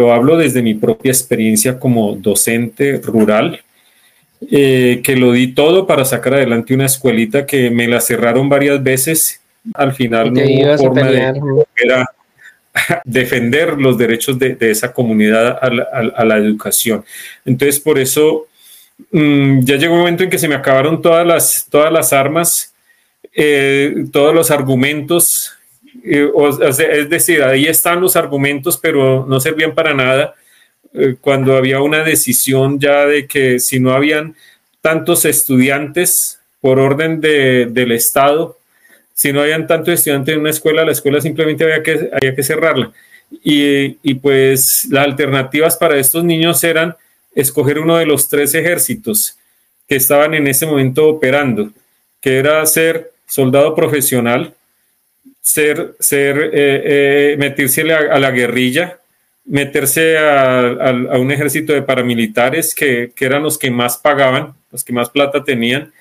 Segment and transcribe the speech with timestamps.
[0.00, 3.60] lo hablo desde mi propia experiencia como docente rural,
[4.50, 8.82] eh, que lo di todo para sacar adelante una escuelita que me la cerraron varias
[8.82, 9.42] veces.
[9.74, 12.06] Al final no hubo forma de era
[13.04, 17.04] defender los derechos de, esa comunidad a la, educación.
[17.44, 18.46] Entonces, por eso
[19.12, 22.72] mm, ya llegó un momento en que se me acabaron todas las, todas las armas,
[23.34, 25.52] eh, todos los argumentos
[26.04, 30.34] es decir, ahí están los argumentos, pero no servían para nada
[30.92, 34.34] eh, cuando había una decisión ya de que si no habían
[34.80, 38.58] tantos estudiantes por orden del Estado,
[39.14, 42.42] si no habían tantos estudiantes en una escuela, la escuela simplemente había que, había que
[42.42, 42.92] cerrarla.
[43.44, 46.96] Y, y pues las alternativas para estos niños eran
[47.34, 49.36] escoger uno de los tres ejércitos
[49.88, 51.70] que estaban en ese momento operando,
[52.20, 54.54] que era ser soldado profesional,
[55.50, 59.00] ser, ser eh, eh, a, la guerrilla,
[59.44, 64.92] meterse a, un ejército de paramilitares que, que eran los que más pagaban, los que
[64.92, 65.92] más plata tenían.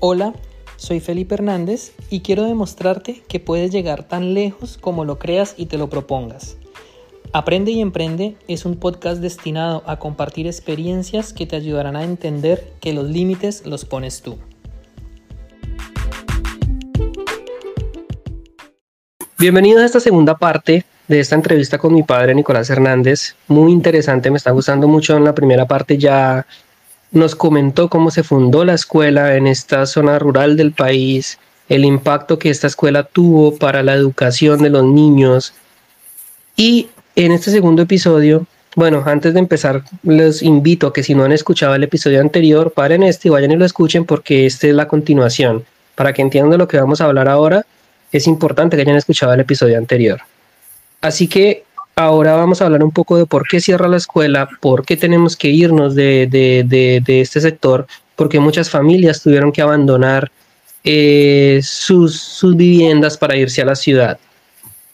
[0.00, 0.32] Hola,
[0.76, 5.66] soy Felipe Hernández y quiero demostrarte que puedes llegar tan lejos como lo creas y
[5.66, 6.56] te lo propongas.
[7.34, 12.72] Aprende y Emprende es un podcast destinado a compartir experiencias que te ayudarán a entender
[12.80, 14.38] que los límites los pones tú.
[19.40, 23.36] Bienvenidos a esta segunda parte de esta entrevista con mi padre Nicolás Hernández.
[23.46, 25.16] Muy interesante, me está gustando mucho.
[25.16, 26.44] En la primera parte ya
[27.12, 32.40] nos comentó cómo se fundó la escuela en esta zona rural del país, el impacto
[32.40, 35.54] que esta escuela tuvo para la educación de los niños
[36.56, 38.44] y en este segundo episodio,
[38.74, 42.72] bueno, antes de empezar, les invito a que si no han escuchado el episodio anterior,
[42.72, 45.64] paren este y vayan y lo escuchen porque esta es la continuación.
[45.94, 47.64] Para que entiendan lo que vamos a hablar ahora,
[48.12, 50.20] es importante que hayan escuchado el episodio anterior.
[51.00, 51.64] Así que
[51.94, 55.36] ahora vamos a hablar un poco de por qué cierra la escuela, por qué tenemos
[55.36, 56.28] que irnos de,
[57.06, 60.30] este sector, porque muchas familias tuvieron que abandonar
[60.84, 64.18] eh, sus viviendas para irse a la ciudad.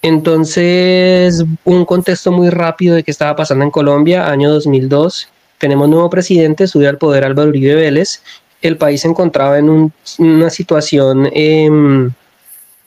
[0.05, 5.28] Entonces, un contexto muy rápido de qué estaba pasando en Colombia, año 2002.
[5.56, 8.22] Tenemos nuevo presidente, sube al poder Álvaro Uribe Vélez.
[8.61, 12.12] El país se encontraba en una situación em,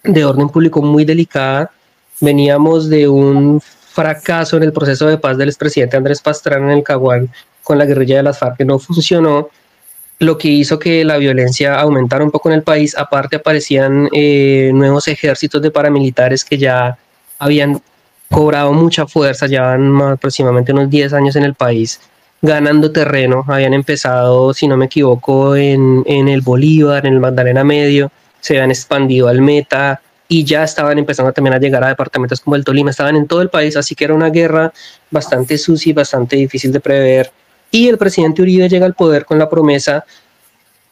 [0.08, 1.72] de orden público muy delicada.
[2.20, 6.84] Veníamos de un fracaso en el proceso de paz del expresidente Andrés Pastrana en el
[6.84, 7.30] Caguán
[7.64, 9.50] con la guerrilla de las FARC que no funcionó,
[10.20, 12.98] lo que hizo que la violencia aumentara un poco en el país.
[12.98, 16.98] Aparte aparecían eh, nuevos ejércitos de paramilitares que ya
[17.40, 17.82] habían
[18.30, 22.00] cobrado mucha fuerza, llevaban aproximadamente unos 10 años en el país
[22.42, 27.64] ganando terreno, habían empezado, si no me equivoco, en, en el Bolívar, en el Magdalena
[27.64, 32.42] Medio, se habían expandido al Meta y ya estaban empezando también a llegar a departamentos
[32.42, 34.74] como el Tolima, estaban en todo el país, así que era una guerra
[35.10, 37.32] bastante sucia y bastante difícil de prever.
[37.72, 40.06] Y el presidente Uribe llega al poder con la promesa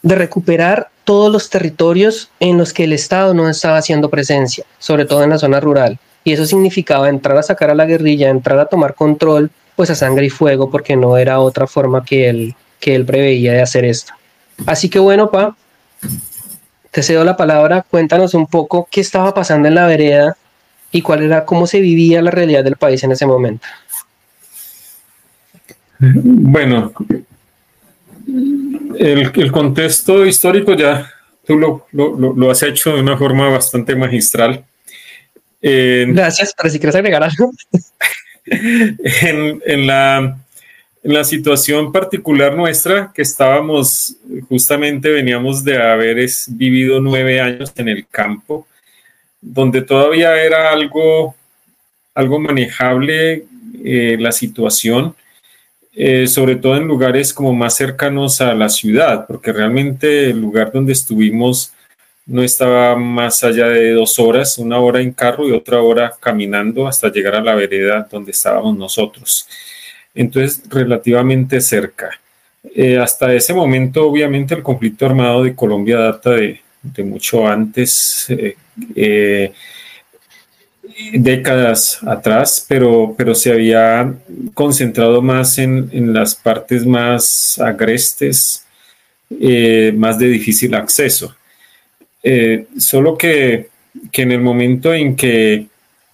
[0.02, 5.06] de recuperar todos los territorios en los que el Estado no estaba haciendo presencia, sobre
[5.06, 8.60] todo en la zona rural y eso significaba entrar a sacar a la guerrilla, entrar
[8.60, 12.56] a tomar control, pues a sangre y fuego, porque no era otra forma que él,
[12.80, 14.12] que él preveía de hacer esto.
[14.66, 15.56] Así que bueno, Pa,
[16.96, 20.38] te cedo la palabra, cuéntanos un poco qué estaba pasando en la vereda
[20.94, 23.68] y cuál era, cómo se vivía la realidad del país en ese momento.
[26.00, 26.94] Bueno,
[28.98, 31.12] el, contexto histórico ya
[31.46, 34.64] tú lo, lo, has hecho de una forma bastante magistral.
[35.62, 37.52] Gracias, pero si quieres agregar algo.
[38.46, 40.38] en, la,
[41.06, 44.18] en la situación particular nuestra, que estábamos,
[44.50, 48.68] justamente veníamos de haber vivido nueve años en el campo,
[49.40, 51.36] donde todavía era algo,
[52.16, 53.46] algo manejable
[53.84, 55.16] eh, la situación,
[55.94, 60.72] eh, sobre todo en lugares como más cercanos a la ciudad, porque realmente el lugar
[60.72, 61.72] donde estuvimos
[62.26, 66.88] no estaba más allá de dos horas, una hora en carro y otra hora caminando
[66.88, 69.48] hasta llegar a la vereda donde estábamos nosotros.
[70.16, 72.10] Entonces, relativamente cerca.
[72.74, 76.62] Eh, hasta ese momento, obviamente, el conflicto armado de Colombia data de,
[77.04, 78.56] mucho antes, eh,
[78.96, 79.52] eh,
[81.14, 84.14] décadas atrás, pero, pero se había
[84.54, 88.66] concentrado más en, en las partes más agrestes,
[89.96, 91.36] más de difícil acceso.
[92.78, 93.70] Solo que,
[94.14, 95.68] en el momento en que,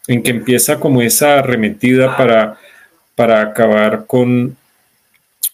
[0.08, 2.58] en que empieza como esa arremetida para,
[3.22, 4.58] para acabar con,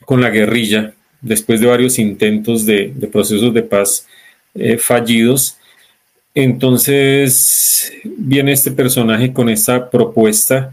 [0.06, 4.08] con la guerrilla, después de varios intentos de, procesos de paz
[4.56, 5.58] eh, fallidos,
[6.34, 10.72] Entonces viene este personaje con esta propuesta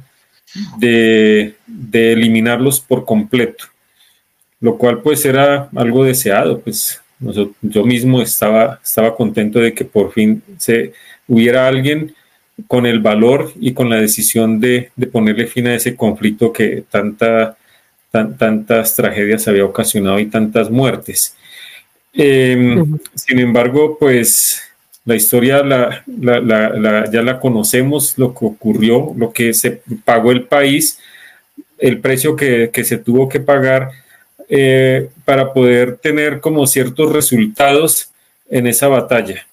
[0.78, 1.56] de,
[1.92, 3.64] eliminarlos por completo,
[4.60, 7.00] lo cual pues era algo deseado, pues
[7.60, 10.92] yo mismo estaba, estaba contento de que por fin se
[11.26, 12.14] hubiera alguien
[12.66, 17.56] con el valor y con la decisión de, ponerle fin a ese conflicto que tanta,
[18.10, 21.36] tantas tragedias había ocasionado y tantas muertes.
[22.12, 24.62] Em, sin embargo, pues
[25.04, 25.62] la historia
[26.06, 30.98] ya la conocemos, lo que ocurrió, lo que se pagó el país,
[31.78, 33.90] el precio que, se tuvo que pagar
[34.48, 38.10] eh, para poder tener como ciertos resultados
[38.48, 39.46] en esa batalla.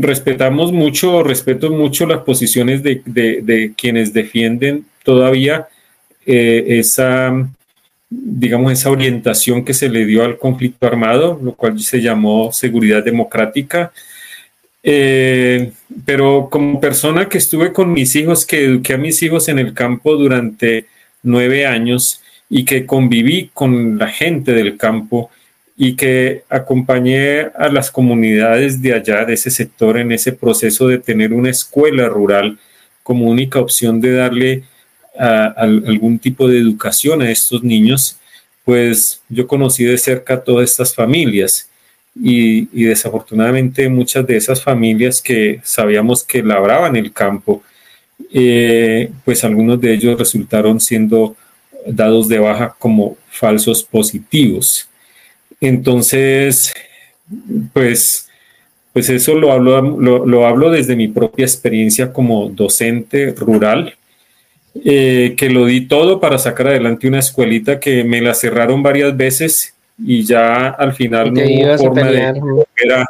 [0.00, 5.68] Respetamos mucho, respeto mucho las posiciones de, quienes defienden todavía
[6.26, 7.32] eh, esa
[8.08, 13.04] digamos, esa orientación que se le dio al conflicto armado, lo cual se llamó seguridad
[13.04, 13.92] democrática.
[14.82, 15.72] Eh,
[16.04, 19.74] pero como persona que estuve con mis hijos, que eduqué a mis hijos en el
[19.74, 20.86] campo durante
[21.22, 25.30] nueve años y que conviví con la gente del campo
[25.76, 30.98] y que acompañé a las comunidades de allá, de ese sector, en ese proceso de
[30.98, 32.58] tener una escuela rural
[33.02, 34.64] como única opción de darle
[35.18, 38.18] algún tipo de educación a estos niños,
[38.64, 41.70] pues yo conocí de cerca todas estas familias
[42.14, 47.62] y, desafortunadamente muchas de esas familias que sabíamos que labraban el campo,
[48.32, 51.36] eh, pues algunos de ellos resultaron siendo
[51.86, 54.88] dados de baja como falsos positivos.
[55.60, 56.72] Entonces,
[57.72, 58.28] pues,
[58.92, 63.94] pues eso lo hablo, lo hablo desde mi propia experiencia como docente rural
[64.84, 69.16] eh, que lo di todo para sacar adelante una escuelita que me la cerraron varias
[69.16, 73.06] veces y ya al final no hubo forma de volver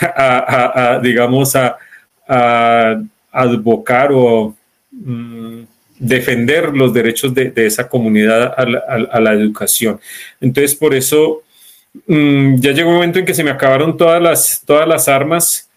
[0.00, 1.76] a, digamos, a,
[3.30, 4.54] advocar o
[4.90, 5.60] mm,
[5.98, 10.00] defender los derechos de, esa comunidad a la, educación.
[10.40, 11.42] Entonces, por eso
[12.06, 15.68] mm, ya llegó un momento en que se me acabaron todas las, todas las armas,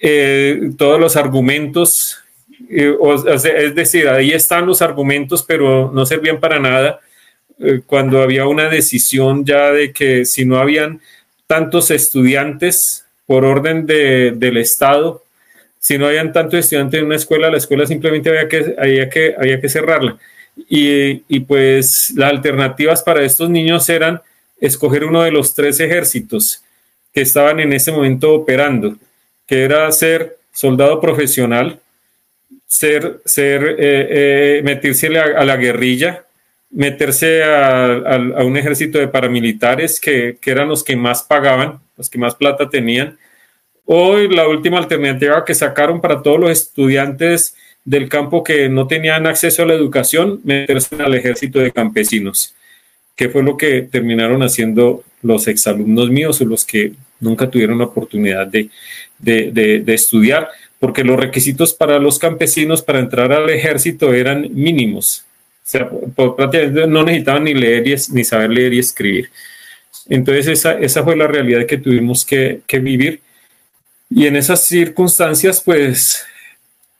[0.00, 2.22] eh, todos los argumentos
[2.68, 7.00] es decir, ahí están los argumentos, pero no servían para nada
[7.58, 11.00] eh, cuando había una decisión ya de que si no habían
[11.46, 15.22] tantos estudiantes por orden del Estado,
[15.78, 19.34] si no habían tantos estudiantes en una escuela, la escuela simplemente había que, había que,
[19.38, 20.18] había que cerrarla.
[20.68, 24.20] Y pues las alternativas para estos niños eran
[24.60, 26.62] escoger uno de los tres ejércitos
[27.12, 28.96] que estaban en ese momento operando,
[29.46, 31.80] que era ser soldado profesional,
[32.66, 36.24] ser, ser eh, eh, meterse a, la guerrilla,
[36.70, 42.34] meterse a, un ejército de paramilitares que, eran los que más pagaban, los que más
[42.34, 43.18] plata tenían.
[43.86, 49.26] O la última alternativa que sacaron para todos los estudiantes del campo que no tenían
[49.26, 52.54] acceso a la educación, meterse al ejército de campesinos,
[53.18, 57.84] que fue lo que terminaron haciendo los exalumnos míos o los que nunca tuvieron la
[57.84, 58.70] oportunidad de,
[59.18, 60.48] de estudiar
[60.78, 65.24] porque los requisitos para los campesinos para entrar al ejército eran mínimos.
[65.64, 65.90] O sea,
[66.36, 69.30] prácticamente no necesitaban ni leer ni saber leer y escribir.
[70.08, 73.20] Entonces esa, esa fue la realidad que tuvimos que, vivir.
[74.08, 76.24] Y en esas circunstancias, pues,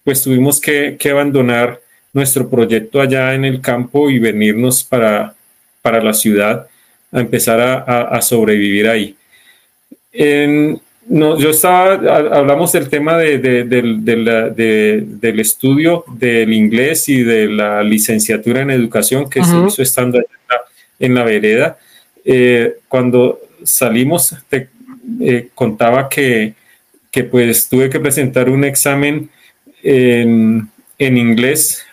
[0.04, 1.80] pues tuvimos que, abandonar
[2.12, 5.34] nuestro proyecto allá en el campo y venirnos para,
[5.82, 6.66] para la ciudad
[7.12, 9.16] a empezar a, a sobrevivir ahí.
[10.12, 11.94] En, no, yo estaba,
[12.36, 19.42] hablamos del tema de, del estudio del inglés y de la licenciatura en educación que
[19.42, 20.20] se hizo estando
[20.98, 21.78] en la, vereda.
[22.24, 24.68] Eh, cuando salimos, te
[25.20, 26.52] eh, contaba que,
[27.10, 29.30] que, pues tuve que presentar un examen
[29.82, 30.68] en,
[30.98, 31.86] inglés,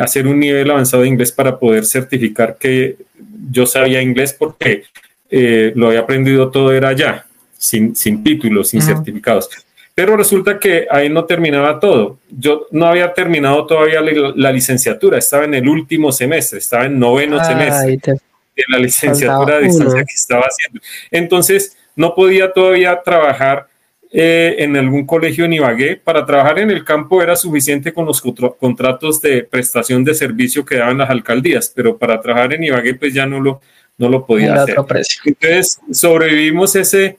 [0.00, 2.96] hacer un nivel avanzado de inglés para poder certificar que
[3.50, 4.84] yo sabía inglés porque
[5.28, 7.26] eh, lo había aprendido todo era allá
[7.56, 9.48] sin, sin títulos, sin certificados.
[9.94, 12.18] Pero resulta que ahí no terminaba todo.
[12.30, 17.44] Yo no había terminado todavía la, licenciatura, estaba en el último semestre, estaba en noveno
[17.44, 17.98] semestre
[18.56, 20.80] de la licenciatura de distancia que estaba haciendo.
[21.10, 23.66] Entonces, no podía todavía trabajar
[24.12, 25.96] eh, en algún colegio en Ibagué.
[25.96, 28.20] Para trabajar en el campo era suficiente con los
[28.58, 33.14] contratos de prestación de servicio que daban las alcaldías, pero para trabajar en Ibagué, pues
[33.14, 33.60] ya no lo,
[33.98, 34.76] no lo podía hacer.
[35.24, 37.18] Entonces, sobrevivimos ese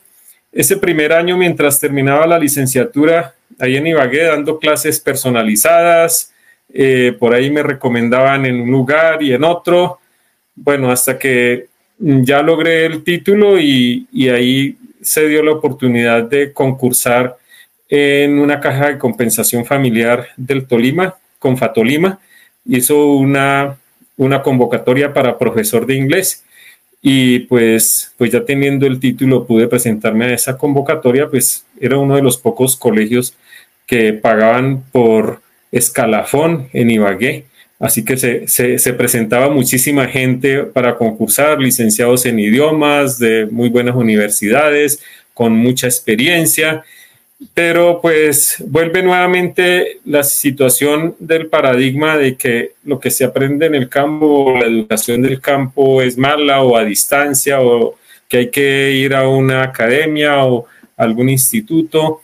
[0.52, 6.34] ese primer año, mientras terminaba la licenciatura, ahí en Ibagué, dando clases personalizadas,
[6.74, 10.00] eh, por ahí me recomendaban en un lugar y en otro,
[10.56, 11.68] bueno, hasta que
[11.98, 17.38] ya logré el título y, ahí se dio la oportunidad de concursar
[17.90, 22.20] en una caja de compensación familiar del Tolima, con Fatolima,
[22.66, 23.78] hizo una,
[24.18, 26.44] una convocatoria para profesor de inglés
[27.02, 32.16] y pues, pues ya teniendo el título pude presentarme a esa convocatoria, pues era uno
[32.16, 33.36] de los pocos colegios
[33.88, 35.42] que pagaban por
[35.72, 37.46] escalafón en Ibagué.
[37.82, 43.96] Así que se, se, presentaba muchísima gente para concursar, licenciados en idiomas de muy buenas
[43.96, 45.00] universidades,
[45.34, 46.84] con mucha experiencia,
[47.56, 53.74] pero pues vuelve nuevamente la situación del paradigma de que lo que se aprende en
[53.74, 57.96] el campo, la educación del campo es mala o a distancia o
[58.30, 62.22] que hay que ir a una academia o algún instituto.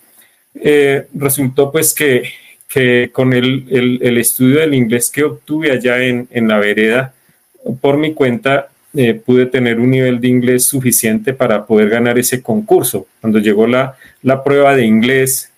[0.53, 2.31] Eh, resultó pues que
[2.67, 7.13] que con el, estudio del inglés que obtuve allá en, la vereda,
[7.81, 12.41] por mi cuenta, eh, pude tener un nivel de inglés suficiente para poder ganar ese
[12.41, 13.07] concurso.
[13.21, 13.95] Cuando llegó la,
[14.43, 15.51] prueba de inglés,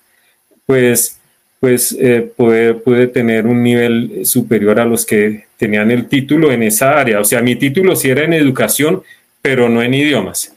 [0.65, 1.19] pues,
[1.59, 6.99] pues eh, pude, tener un nivel superior a los que tenían el título en esa
[6.99, 7.19] área.
[7.19, 9.01] O sea, mi título sí era en educación,
[9.41, 10.53] pero no en idiomas.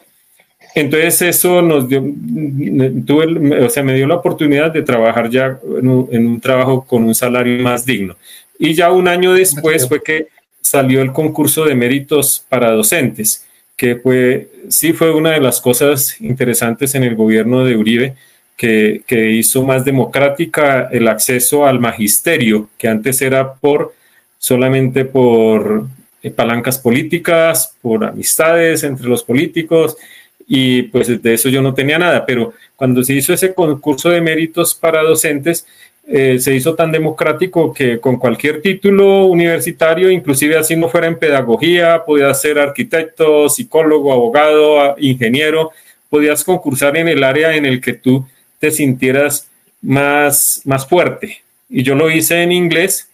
[0.74, 2.02] Entonces eso nos dio,
[3.06, 7.14] tuve, o sea, me dio la oportunidad de trabajar ya en un, trabajo con un
[7.14, 8.16] salario más digno.
[8.58, 10.28] Y ya un año después fue que
[10.60, 13.44] salió el concurso de méritos para docentes,
[13.76, 18.14] que fue, sí fue una de las cosas interesantes en el gobierno de Uribe,
[18.56, 23.94] que, que hizo más democrática el acceso al magisterio, que antes era por
[24.38, 25.86] solamente por
[26.22, 29.96] eh, palancas políticas, por amistades entre los políticos,
[30.54, 34.20] y pues de eso yo no tenía nada, pero cuando se hizo ese concurso de
[34.20, 35.66] méritos para docentes,
[36.06, 41.18] eh, se hizo tan democrático que con cualquier título universitario, inclusive así no fuera en
[41.18, 45.70] pedagogía, podías ser arquitecto, psicólogo, abogado, ingeniero,
[46.10, 48.26] podías concursar en el área en el que tú
[48.58, 49.48] te sintieras
[49.80, 51.38] más, más fuerte.
[51.70, 53.08] Y yo lo hice en inglés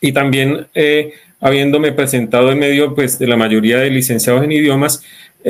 [0.00, 5.02] y también eh, habiéndome presentado en medio pues, de la mayoría de licenciados en idiomas,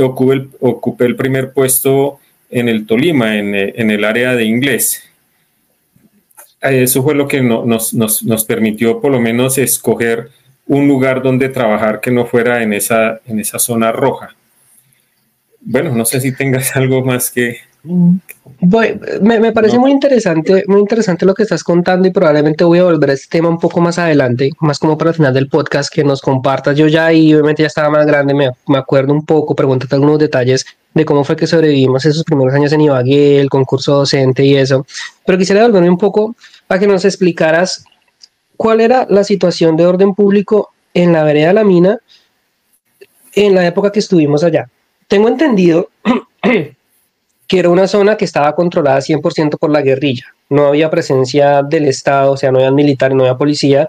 [0.03, 2.19] ocupé el, ocupé el primer puesto
[2.51, 5.03] en el Tolima, en, en, el área de inglés.
[6.61, 10.31] Eso fue lo que nos, nos, nos, permitió por lo menos escoger
[10.67, 14.35] un lugar donde trabajar que no fuera en esa, en esa zona roja.
[15.61, 21.35] Bueno, no sé si tengas algo más que, me, parece muy interesante, muy interesante lo
[21.35, 24.51] que estás contando y probablemente voy a volver a este tema un poco más adelante,
[24.61, 26.77] más como para el final del podcast, que nos compartas.
[26.77, 30.19] Yo ya y obviamente ya estaba más grande, me, me acuerdo un poco, pregúntate algunos
[30.19, 30.65] detalles
[30.95, 34.87] de cómo fue que sobrevivimos esos primeros años en Ibagué, el concurso docente y eso.
[35.27, 36.35] Pero quisiera volverme un poco
[36.67, 37.85] para que nos explicaras
[38.57, 41.99] cuál era la situación de orden público en la vereda de la mina
[43.35, 44.71] en la época que estuvimos allá.
[45.09, 45.91] Tengo entendido
[47.47, 50.27] que era una zona que estaba controlada 100% por la guerrilla.
[50.49, 53.89] No había presencia del Estado, o sea, no había militar, no había policía,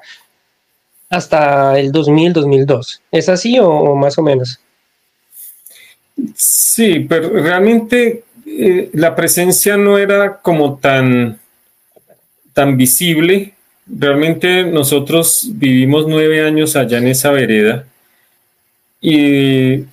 [1.10, 3.02] hasta el 2000-2002.
[3.12, 4.60] ¿Es así o, más o menos?
[6.34, 11.40] Sí, pero realmente eh, la presencia no era como tan,
[12.54, 13.54] tan visible.
[13.88, 17.86] Realmente nosotros vivimos nueve años allá en esa vereda
[19.02, 19.84] y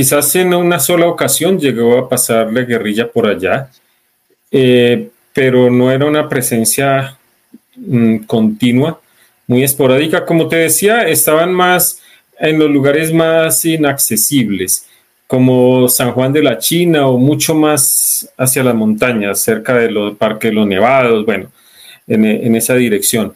[0.00, 3.68] quizás en una sola ocasión llegó a pasar la guerrilla por allá,
[4.50, 7.18] eh, pero no era una presencia
[7.76, 8.98] mm, continua,
[9.46, 10.24] muy esporádica.
[10.24, 12.00] Como te decía, estaban más
[12.38, 14.86] en los lugares más inaccesibles,
[15.26, 20.16] como San Juan de la China o mucho más hacia las montañas, cerca de los
[20.16, 21.52] parques los Nevados, bueno,
[22.06, 23.34] en, en esa dirección.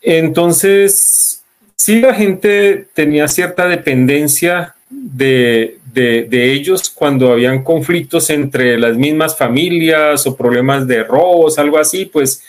[0.00, 1.42] Entonces,
[1.74, 10.26] sí la gente tenía cierta dependencia de, ellos cuando habían conflictos entre las mismas familias
[10.26, 12.42] o problemas de robos, algo así, pues,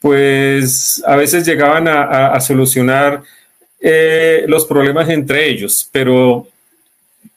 [0.00, 3.22] pues a veces llegaban a, solucionar
[3.80, 6.46] eh, los problemas entre ellos, pero,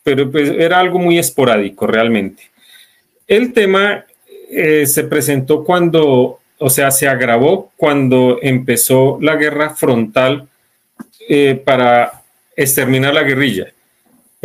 [0.03, 2.44] pero pues era algo muy esporádico realmente.
[3.27, 4.06] El tema
[4.50, 10.48] eh, se presentó cuando, o sea, se agravó cuando empezó la guerra frontal
[11.29, 12.24] eh, para
[12.56, 13.74] exterminar la guerrilla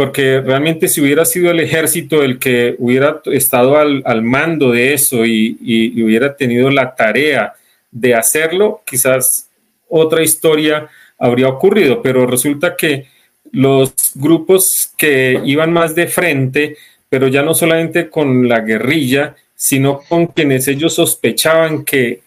[0.02, 5.24] porque realmente si hubiera sido el ejército el que hubiera estado al, mando de eso
[5.24, 7.54] y, hubiera tenido la tarea
[7.88, 9.48] de hacerlo, quizás
[9.88, 13.06] otra historia habría ocurrido, pero resulta que
[13.52, 16.76] los grupos que iban más de frente,
[17.08, 22.22] pero ya no solamente con la guerrilla, sino con quienes ellos sospechaban que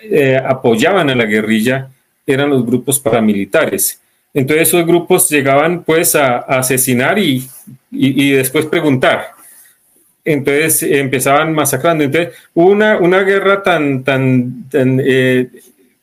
[0.00, 1.88] eh, apoyaban a la guerrilla,
[2.24, 4.00] eran los grupos paramilitares.
[4.38, 7.48] Entonces esos grupos llegaban pues a, asesinar y,
[7.90, 9.32] después preguntar.
[10.24, 12.04] entonces empezaban masacrando.
[12.04, 14.64] Entonces hubo una, una guerra tan, tan,
[15.04, 15.48] eh,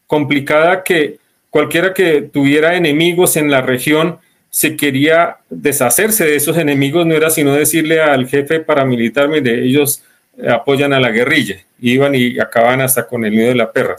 [0.05, 1.17] complicada que
[1.49, 7.29] cualquiera que tuviera enemigos en la región se quería deshacerse de esos enemigos, no era
[7.29, 10.03] sino decirle al jefe paramilitar, de ellos
[10.49, 13.95] apoyan a la guerrilla, iban y acaban hasta con el nido de la perra.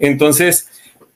[0.00, 0.68] Entonces,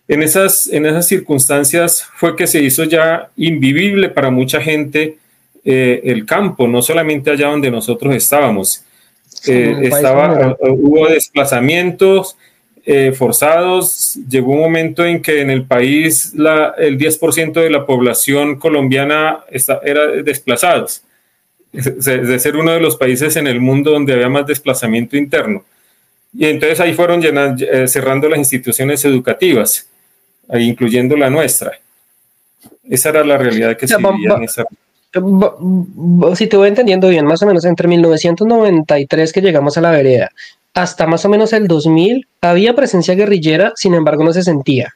[0.08, 5.18] en esas, en esas circunstancias fue que se hizo ya invivible para mucha gente
[5.64, 8.82] eh, el campo, no solamente allá donde nosotros estábamos.
[9.46, 12.38] Eh, estaba, hubo desplazamientos
[12.86, 17.84] eh, forzados, llegó un momento en que en el país la, el 10% de la
[17.84, 21.02] población colombiana está, era desplazados,
[21.70, 25.64] de ser uno de los países en el mundo donde había más desplazamiento interno.
[26.32, 27.22] Y entonces ahí fueron
[27.86, 29.86] cerrando las instituciones educativas,
[30.54, 31.72] incluyendo la nuestra.
[32.88, 34.64] Esa era la realidad que se vivía en esa
[36.36, 40.30] si te voy entendiendo bien, más o menos entre 1993 que llegamos a la vereda
[40.74, 44.94] hasta más o menos el 2000 había presencia guerrillera, sin embargo no se sentía.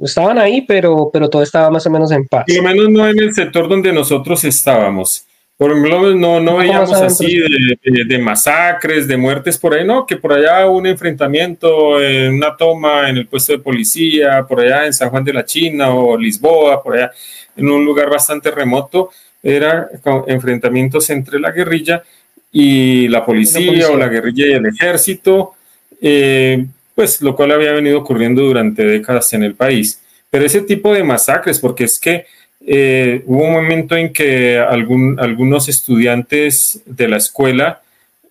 [0.00, 2.44] Estaban ahí, pero, pero todo estaba más o menos en paz.
[2.46, 5.24] Por lo menos no en el sector donde nosotros estábamos.
[5.58, 10.06] Por lo menos no, no veíamos así de, de, masacres, de muertes por ahí, no,
[10.06, 14.86] que por allá un enfrentamiento, en una toma en el puesto de policía, por allá
[14.86, 17.10] en San Juan de la China o Lisboa, por allá
[17.56, 19.10] en un lugar bastante remoto
[19.42, 19.88] era
[20.28, 22.04] enfrentamientos entre la guerrilla
[22.52, 25.54] y la policía, o la guerrilla y el ejército,
[26.00, 30.00] eh, pues lo cual había venido ocurriendo durante décadas en el país.
[30.30, 32.26] Pero ese tipo de masacres, porque es que
[32.60, 37.80] eh, hubo un momento en que algún, algunos estudiantes de la escuela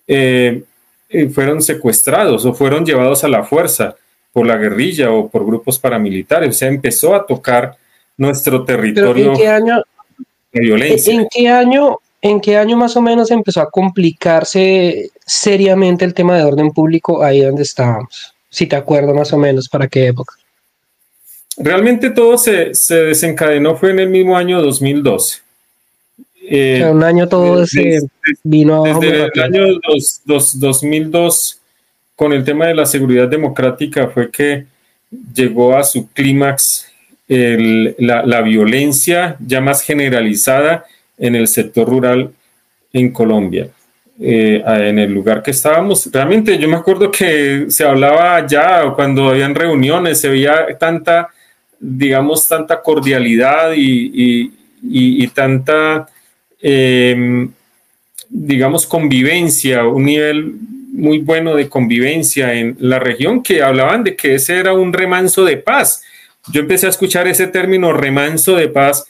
[0.06, 0.62] eh,
[1.32, 3.96] fueron secuestrados o fueron llevados a la fuerza
[4.32, 6.50] por la guerrilla o por grupos paramilitares.
[6.50, 7.76] O sea, empezó a tocar
[8.16, 9.32] nuestro territorio.
[9.32, 9.82] ¿En qué año,
[10.52, 11.14] violencia.
[11.14, 16.36] ¿En qué año, en qué año más o menos empezó a complicarse seriamente el tema
[16.36, 18.34] de orden público ahí donde estábamos?
[18.50, 20.34] Si te acuerdas más o menos, ¿para qué época?
[21.58, 25.38] Realmente todo se, desencadenó, fue en el mismo año 2012.
[26.50, 28.00] Eh, un año todo se
[28.42, 29.64] vino Desde el año
[30.24, 31.60] 2002,
[32.16, 34.66] con el tema de la seguridad democrática, fue que
[35.34, 36.86] llegó a su clímax
[37.28, 40.86] la, violencia ya más generalizada
[41.18, 42.30] en el sector rural
[42.92, 43.68] en Colombia.
[44.20, 49.28] Eh, en el lugar que estábamos, realmente yo me acuerdo que se hablaba ya cuando
[49.28, 51.28] habían reuniones, se veía tanta,
[51.80, 56.08] digamos, tanta cordialidad y, tanta,
[56.60, 57.50] em,
[58.28, 60.54] digamos, convivencia, un nivel
[60.92, 65.44] muy bueno de convivencia en la región que hablaban de que ese era un remanso
[65.44, 66.02] de paz
[66.50, 69.06] yo empecé a escuchar ese término remanso de paz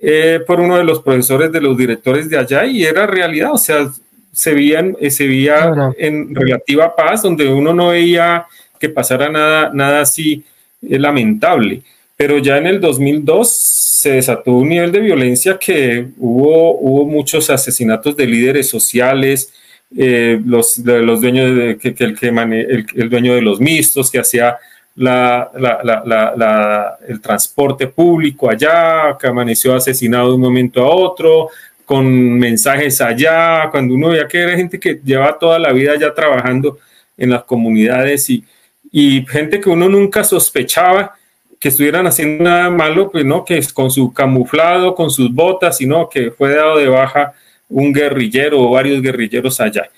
[0.00, 3.58] eh, por uno de los profesores de los directores de allá y era realidad, o
[3.58, 3.90] sea,
[4.32, 8.46] se, veían, eh, se veía en relativa paz, donde uno no veía
[8.78, 10.42] que pasara nada, nada así
[10.88, 11.82] eh, lamentable.
[12.20, 17.48] Pero ya en el 2002 se desató un nivel de violencia que hubo, hubo muchos
[17.48, 19.50] asesinatos de líderes sociales,
[19.90, 24.58] los, los dueños de, que, el, que el, dueño de los mixtos que hacía
[24.96, 31.48] la, la, el transporte público allá, que amaneció asesinado de un momento a otro,
[31.86, 36.12] con mensajes allá, cuando uno veía que era gente que lleva toda la vida ya
[36.12, 36.76] trabajando
[37.16, 38.44] en las comunidades y,
[38.92, 41.14] y gente que uno nunca sospechaba
[41.60, 46.08] que estuvieran haciendo nada malo, pues no, que con su camuflado, con sus botas, sino
[46.08, 47.34] que fue dado de baja
[47.68, 49.90] un guerrillero o varios guerrilleros allá.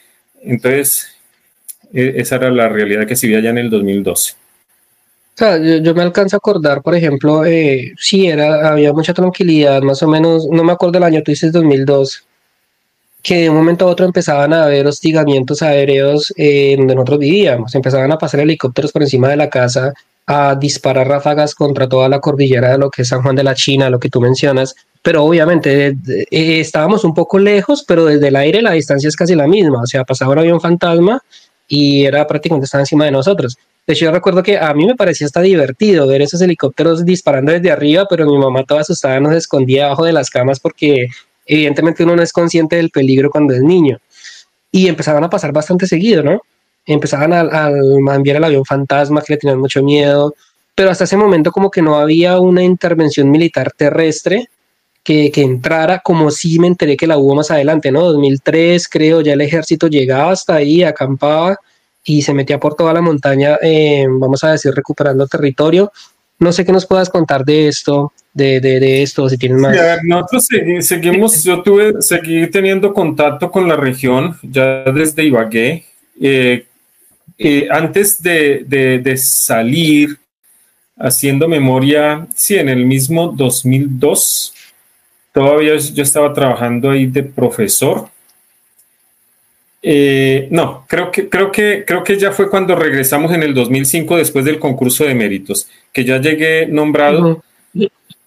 [0.42, 1.06] Entonces,
[1.94, 4.32] e, esa era la realidad que se vivía allá en el 2012.
[4.34, 9.80] O sea, yo, me alcanzo a acordar, por ejemplo, eh, sí, era, había mucha tranquilidad,
[9.82, 12.24] más o menos, no me acuerdo el año, tú dices 2002,
[13.22, 17.74] que de un momento a otro empezaban a haber hostigamientos aéreos eh, donde nosotros vivíamos,
[17.74, 19.92] empezaban a pasar helicópteros por encima de la casa,
[20.26, 23.54] a disparar ráfagas contra toda la cordillera de lo que es San Juan de la
[23.54, 28.36] China, lo que tú mencionas, pero obviamente eh, estábamos un poco lejos, pero desde el
[28.36, 31.22] aire la distancia es casi la misma, o sea, pasaba un avión fantasma
[31.68, 33.56] y era prácticamente estaba encima de nosotros.
[33.86, 37.50] De hecho, yo recuerdo que a mí me parecía hasta divertido ver esos helicópteros disparando
[37.50, 41.08] desde arriba, pero mi mamá toda asustada nos escondía abajo de las camas porque
[41.46, 43.98] evidentemente uno no es consciente del peligro cuando es niño.
[44.70, 46.42] Y empezaban a pasar bastante seguido, ¿no?
[46.86, 47.70] Empezaban a,
[48.14, 50.34] enviar el avión fantasma que le tenían mucho miedo,
[50.74, 54.48] pero hasta ese momento como que no había una intervención militar terrestre
[55.04, 58.02] que, que, entrara, como si me enteré que la hubo más adelante, ¿no?
[58.02, 61.58] 2003 creo, ya el ejército llegaba hasta ahí, acampaba
[62.04, 65.92] y se metía por toda la montaña, eh, vamos a decir, recuperando territorio.
[66.42, 69.76] No sé qué nos puedas contar de esto, de, de, esto, si tienes más.
[70.02, 70.48] nosotros
[70.80, 75.84] seguimos, yo tuve, seguí teniendo contacto con la región ya desde Ibagué.
[76.20, 76.66] Eh,
[77.38, 80.18] eh, antes de, de, salir,
[80.98, 84.52] haciendo memoria, sí, en el mismo 2002,
[85.32, 88.08] todavía yo estaba trabajando ahí de profesor.
[89.84, 94.16] Eh, no, creo que, creo, que, creo que ya fue cuando regresamos en el 2005
[94.16, 97.42] después del concurso de méritos, que ya llegué nombrado.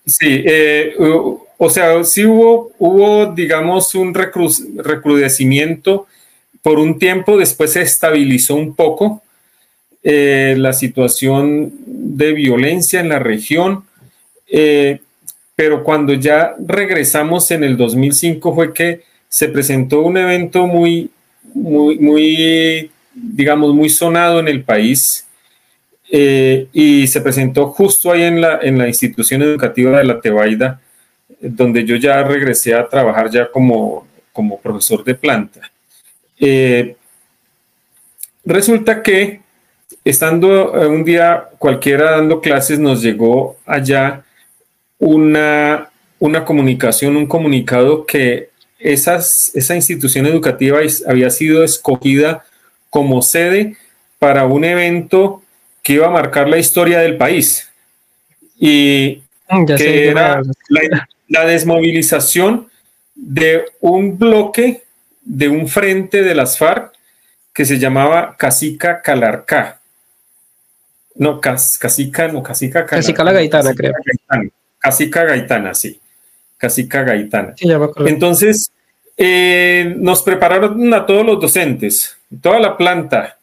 [0.06, 6.06] Sí, eh, o sea, sí hubo, hubo digamos, un recrudecimiento
[6.62, 9.24] por un tiempo, después se estabilizó un poco
[10.04, 13.86] eh, la situación de violencia en la región,
[15.56, 21.10] pero cuando ya regresamos en el 2005 fue que se presentó un evento muy,
[21.54, 25.26] muy, muy digamos, muy sonado en el país
[26.12, 30.82] eh, y se presentó justo ahí en la, en la institución educativa de la Tebaida,
[31.40, 35.72] donde yo ya regresé a trabajar ya como, como profesor de planta.
[36.38, 36.96] Eh,
[38.44, 39.42] resulta que
[40.04, 44.24] estando eh, un día cualquiera dando clases, nos llegó allá
[45.00, 48.50] una, una comunicación, un comunicado que
[48.94, 52.46] esas, esa institución educativa había sido escogida
[52.90, 53.78] como sede
[54.20, 55.42] para un evento
[55.84, 57.70] que iba a marcar la historia del país
[58.58, 62.70] y mm, que era la, la desmovilización
[63.16, 64.84] de un bloque
[65.24, 66.94] de un frente de las FARC
[67.54, 69.80] que se llamaba Casica Calarcá.
[71.16, 73.94] No, Casica, no, Casica Casica la Gaitana, creo.
[74.78, 76.00] Casica Gaitana, sí.
[76.58, 77.56] Casica Gaitana.
[78.06, 78.72] Entonces,
[79.18, 83.38] eh, nos prepararon a todos los docentes, toda la planta,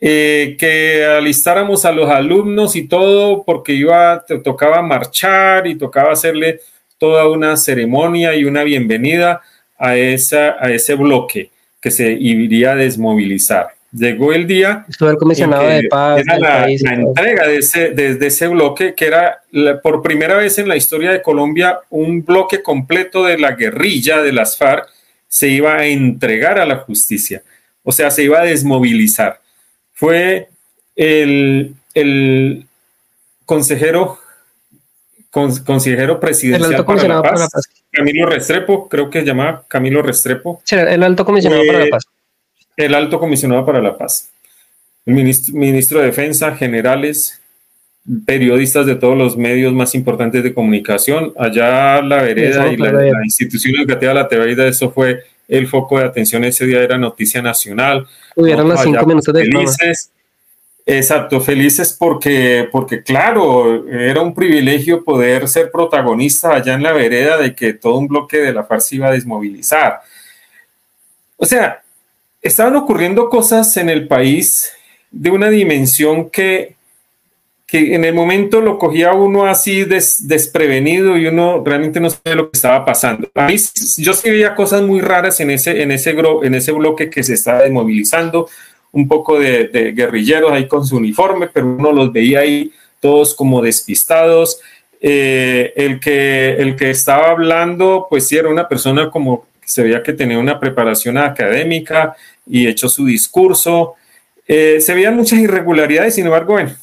[0.00, 6.60] eh, que alistáramos a los alumnos y todo, porque iba, tocaba marchar y tocaba hacerle
[6.98, 9.40] toda una ceremonia y una bienvenida
[9.76, 11.50] a, esa, a ese bloque
[11.80, 13.68] que se iría a desmovilizar.
[13.90, 14.84] Llegó el día.
[14.88, 16.20] Estuvo el comisionado de paz.
[16.20, 19.42] Era la, entrega de ese, de, ese bloque, que era
[19.82, 24.32] por primera vez en la historia de Colombia un bloque completo de la guerrilla de
[24.32, 24.88] las FARC
[25.28, 27.42] se iba a entregar a la justicia.
[27.82, 29.40] O sea, se iba a desmovilizar.
[29.92, 30.48] Fue
[30.96, 32.66] el, el
[33.44, 34.18] consejero
[35.30, 37.48] consejero presidencial para la, paz,
[37.92, 40.62] Camilo Restrepo, creo que se llama Camilo Restrepo.
[40.70, 42.04] el alto comisionado para la paz.
[42.76, 44.30] El alto comisionado para la paz.
[45.06, 47.37] El ministro, de Defensa, generales,
[48.24, 51.32] periodistas de todos los medios más importantes de comunicación.
[51.36, 56.04] Allá la vereda y la, institución educativa de la Tebaida, eso fue el foco de
[56.04, 58.06] atención ese día, era noticia nacional.
[58.36, 60.10] Hubieron las cinco minutos de felices,
[60.90, 67.36] Exacto, felices porque, porque claro, era un privilegio poder ser protagonista allá en la vereda
[67.36, 70.00] de que todo un bloque de la farsa iba a desmovilizar.
[71.36, 71.82] O sea,
[72.40, 74.72] estaban ocurriendo cosas en el país
[75.10, 76.76] de una dimensión que,
[77.68, 82.50] que en el momento lo cogía uno así desprevenido y uno realmente no sabía lo
[82.50, 83.30] que estaba pasando.
[83.34, 83.56] A mí,
[83.98, 87.34] yo sí veía cosas muy raras en ese, en ese, en ese bloque que se
[87.34, 88.48] estaba desmovilizando
[88.92, 93.60] un poco de, guerrilleros ahí con su uniforme, pero uno los veía ahí todos como
[93.60, 94.62] despistados.
[95.02, 100.02] Eh, el, que, el que estaba hablando, pues sí, era una persona como se veía
[100.02, 103.96] que tenía una preparación académica y echó su discurso.
[104.46, 106.74] Eh, se veían muchas irregularidades, sin embargo, bueno,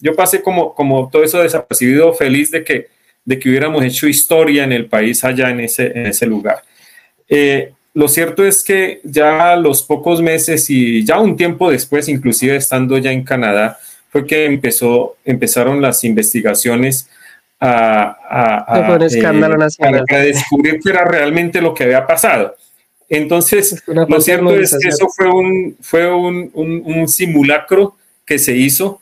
[0.00, 2.88] yo pasé como, como todo eso desapercibido, feliz de que,
[3.24, 6.62] de que hubiéramos hecho historia en el país allá en ese, en ese lugar.
[7.28, 12.08] Eh, lo cierto es que ya a los pocos meses y ya un tiempo después,
[12.08, 13.78] inclusive estando ya en Canadá,
[14.10, 17.08] fue que empezó, empezaron las investigaciones
[17.60, 22.54] a, a, eh, descubrir qué era realmente lo que había pasado.
[23.08, 29.00] Entonces, lo cierto es que eso fue un, fue un, un, simulacro que se hizo.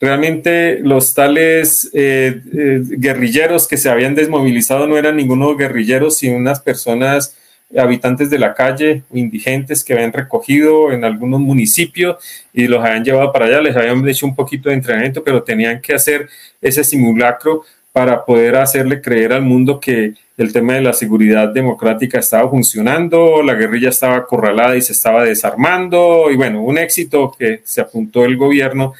[0.00, 6.36] Realmente los tales eh, eh, guerrilleros que se habían desmovilizado no eran ningunos guerrilleros, sino
[6.36, 7.36] unas personas
[7.76, 12.16] habitantes de la calle, indigentes que habían recogido en algunos municipios
[12.52, 15.80] y los habían llevado para allá, les habían hecho un poquito de entrenamiento, pero tenían
[15.80, 16.28] que hacer
[16.62, 22.20] ese simulacro para poder hacerle creer al mundo que el tema de la seguridad democrática
[22.20, 27.60] estaba funcionando, la guerrilla estaba acorralada y se estaba desarmando, y bueno, un éxito que
[27.64, 28.94] se apuntó el gobierno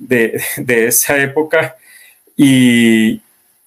[0.00, 1.76] de, de esa época.
[2.36, 3.20] Y,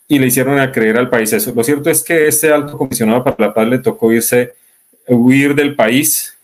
[0.07, 1.53] y le hicieron a creer al país eso.
[1.55, 4.53] Lo cierto es que este alto comisionado para la paz le tocó irse,
[5.07, 6.37] huir del país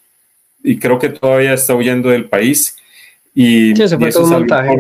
[0.64, 2.76] y creo que todavía está huyendo del país.
[3.34, 4.78] Y, sí, se fue todo un montaje.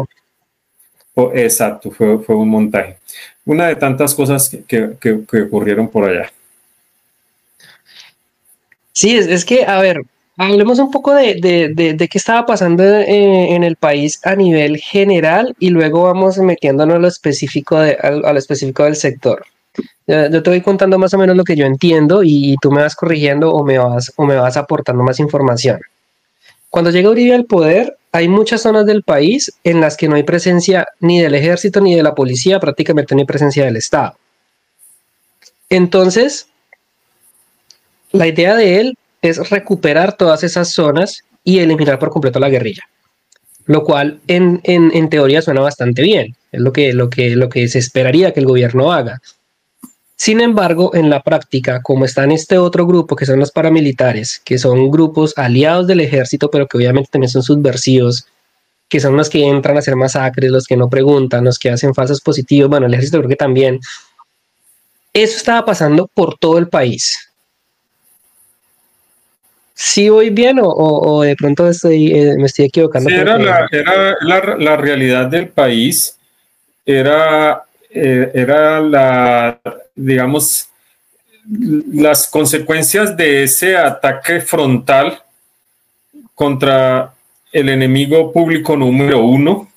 [1.34, 2.98] exacto, fue, fue, un montaje.
[3.46, 6.32] Una de tantas cosas que, que, ocurrieron por allá.
[8.92, 10.02] Sí, es, es, que, a ver,
[10.40, 14.78] hablemos un poco de, de, de, qué estaba pasando eh, en el país a nivel
[14.78, 19.46] general y luego vamos metiéndonos a lo específico, de, a, lo específico del sector.
[20.08, 22.82] Yo te voy contando más o menos lo que yo entiendo y, y tú me
[22.82, 25.82] vas corrigiendo o me vas, o me vas aportando más información.
[26.70, 30.24] Cuando llega Uribe al poder, hay muchas zonas del país en las que no hay
[30.24, 34.16] presencia ni del ejército ni de la policía, prácticamente no hay presencia del Estado.
[35.70, 36.48] Entonces,
[38.12, 42.84] la idea de él es recuperar todas esas zonas y eliminar por completo la guerrilla,
[43.66, 47.80] lo cual en, teoría suena bastante bien, es lo que, lo, que, lo que se
[47.80, 49.22] esperaría que el gobierno haga.
[50.16, 54.42] Sin embargo, en la práctica, como está en este otro grupo, que son los paramilitares,
[54.44, 58.28] que son grupos aliados del ejército, pero que obviamente también son subversivos,
[58.90, 61.94] que son los que entran a hacer masacres, los que no preguntan, los que hacen
[61.94, 63.80] falsos positivos, bueno, el ejército creo que también.
[65.14, 67.29] Eso estaba pasando por todo el país.
[69.82, 73.10] ¿Sí voy bien o, de pronto estoy, eh, me estoy equivocando?
[73.10, 76.18] era, la, realidad del país,
[76.86, 79.58] era, eh, era la,
[79.96, 80.68] digamos,
[81.94, 85.24] las consecuencias de ese ataque frontal
[86.36, 87.14] contra
[87.54, 89.72] el enemigo público número uno,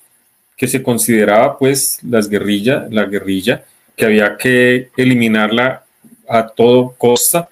[0.57, 3.65] que se consideraba pues las guerrillas, la guerrilla,
[3.97, 5.85] que había que eliminarla
[6.29, 7.49] a todo costa.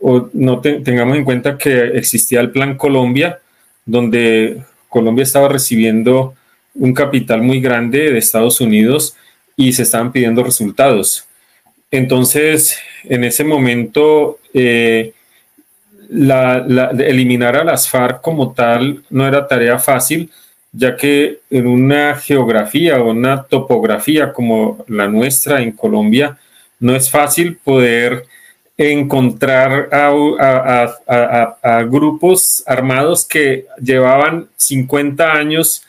[0.00, 3.40] O no tengamos en cuenta que existía el Plan Colombia,
[3.84, 6.34] donde Colombia estaba recibiendo
[6.74, 9.16] un capital muy grande de Estados Unidos
[9.56, 11.26] y se estaban pidiendo resultados.
[11.90, 15.12] Entonces, en ese momento, eh,
[16.10, 20.30] eliminar a las FARC como tal no era tarea fácil,
[20.72, 26.38] ya que en una geografía o una topografía como la nuestra en Colombia,
[26.78, 28.24] no es fácil poder
[28.78, 35.82] encontrar a grupos armados que llevaban 50 años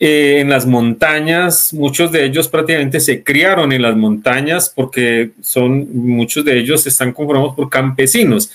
[0.00, 5.88] eh, en las montañas, muchos de ellos prácticamente se criaron en las montañas porque son,
[5.96, 8.50] muchos de ellos están conformados por campesinos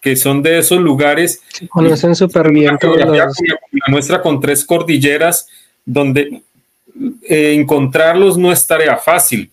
[0.00, 1.42] que son de esos lugares.
[1.68, 3.28] Conocen súper bien la
[3.88, 5.46] nuestra con tres cordilleras
[5.84, 6.42] donde
[7.22, 9.50] eh, encontrarlos no es tarea fácil.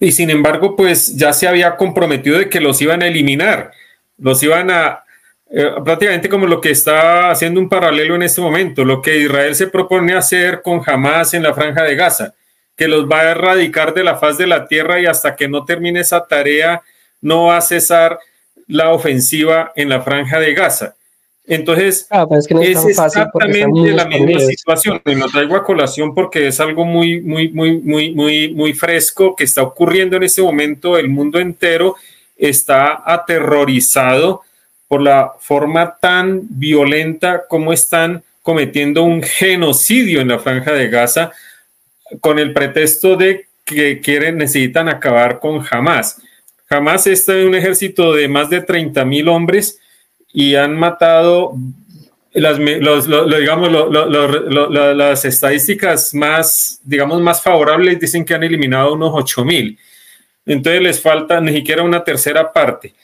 [0.00, 3.70] Y sin embargo, pues ya se había comprometido de que los iban a eliminar,
[4.16, 5.04] los iban a,
[5.50, 9.54] eh, prácticamente como lo que está haciendo un paralelo en este momento, lo que Israel
[9.54, 12.34] se propone hacer con Hamas en la franja de Gaza,
[12.74, 15.66] que los va a erradicar de la faz de la tierra y hasta que no
[15.66, 16.82] termine esa tarea
[17.20, 18.18] no va a cesar
[18.68, 20.94] la ofensiva en la franja de Gaza.
[21.50, 25.02] Entonces, ah, es, exactamente la misma situación.
[25.04, 29.34] Y lo traigo a colación porque es algo muy, muy, muy, muy, muy, muy fresco
[29.34, 30.96] que está ocurriendo en este momento.
[30.96, 31.96] El mundo entero
[32.36, 34.42] está aterrorizado
[34.86, 41.32] por la forma tan violenta como están cometiendo un genocidio en la franja de Gaza
[42.20, 46.22] con el pretexto de que quieren, necesitan acabar con Hamas.
[46.68, 49.80] Hamas está en un ejército de más de 30 mil hombres
[50.32, 51.54] y han matado
[52.32, 59.78] las, digamos, las estadísticas más, digamos, más favorables dicen que han eliminado unos 8 mil.
[60.46, 62.94] Entonces les falta ni siquiera una tercera parte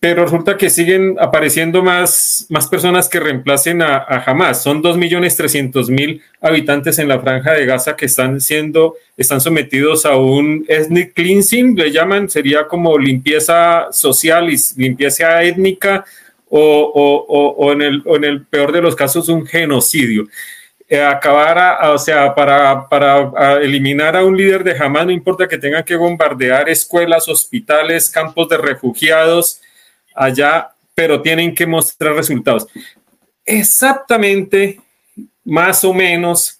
[0.00, 4.62] pero resulta que siguen apareciendo más, más personas que reemplacen a, a Hamas.
[4.62, 10.64] Son 2.300.000 habitantes en la franja de Gaza que están siendo, están sometidos a un
[10.68, 16.04] ethnic cleansing, le llaman, sería como limpieza social y limpieza étnica
[16.50, 20.26] o, o, o, en, el, en, el, peor de los casos un genocidio.
[20.88, 25.58] Eh, acabar, o sea, para, para eliminar a un líder de Hamas, no importa que
[25.58, 29.60] tengan que bombardear escuelas, hospitales, campos de refugiados,
[30.14, 32.66] allá, pero tienen que mostrar resultados.
[33.44, 34.80] Exactamente,
[35.44, 36.58] más o menos,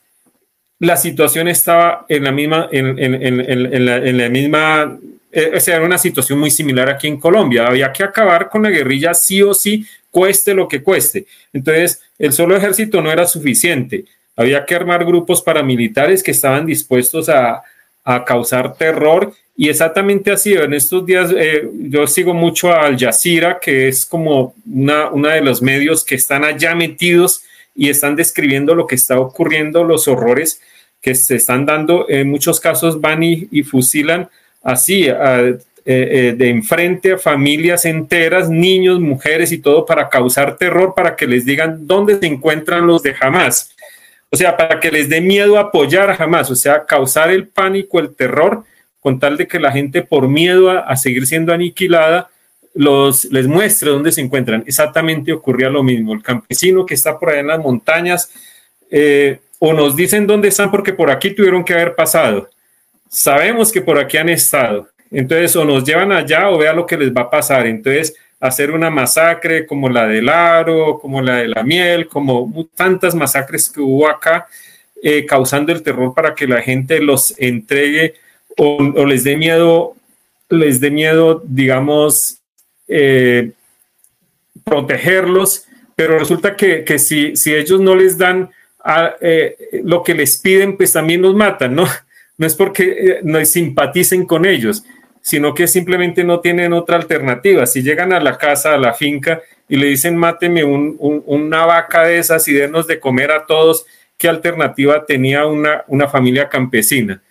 [0.79, 4.99] la situación estaba en la misma, en, en, en, la, en la, misma,
[5.33, 7.67] eh, sea, una situación muy similar aquí en Colombia.
[7.67, 11.27] Había que acabar con la guerrilla sí o sí, cueste lo que cueste.
[11.53, 14.05] Entonces, el solo ejército no era suficiente.
[14.37, 17.63] Había que armar grupos paramilitares que estaban dispuestos a,
[18.05, 22.97] a causar terror y exactamente así, en estos días eh, yo sigo mucho a Al
[22.97, 27.43] Jazeera, que es como una, una de los medios que están allá metidos
[27.75, 30.61] y están describiendo lo que está ocurriendo, los horrores
[31.03, 32.09] que se están dando.
[32.09, 34.29] En muchos casos van y, fusilan
[34.73, 35.59] así, eh,
[35.91, 41.27] eh, de enfrente a familias enteras, niños, mujeres y todo para causar terror, para que
[41.27, 43.75] les digan dónde se encuentran los de Hamas.
[44.31, 48.15] o sea, para que les dé miedo apoyar jamás, o sea, causar el pánico, el
[48.15, 48.65] terror,
[49.01, 52.29] con tal de que la gente por miedo a, seguir siendo aniquilada,
[52.75, 54.65] los, les muestre dónde se encuentran.
[54.67, 56.13] Exactamente ocurría lo mismo.
[56.13, 58.31] El campesino que está por allá en las montañas,
[58.91, 62.51] eh, o nos dicen dónde están porque por aquí tuvieron que haber pasado.
[63.09, 64.89] Sabemos que por aquí han estado.
[65.11, 67.67] Entonces, o nos llevan allá o vea lo que les va a pasar.
[67.67, 73.15] Entonces, hacer una masacre como la del Aro, como la de la miel, como tantas
[73.15, 74.47] masacres que hubo acá,
[75.03, 78.15] eh, causando el terror para que la gente los entregue
[78.57, 79.95] o, les dé miedo,
[80.49, 82.39] les dé miedo, digamos,
[82.89, 83.53] eh,
[84.65, 88.51] protegerlos, pero resulta que, si, si, ellos no les dan
[89.21, 91.87] eh, lo que les piden, pues también los matan, ¿no?
[92.39, 94.85] No es porque no simpaticen con ellos,
[95.21, 97.67] sino que simplemente no tienen otra alternativa.
[97.67, 102.19] Si llegan a la casa, a la finca, y le dicen, máteme una vaca de
[102.19, 103.85] esas y denos de comer a todos,
[104.17, 107.23] ¿qué alternativa tenía una, una familia campesina?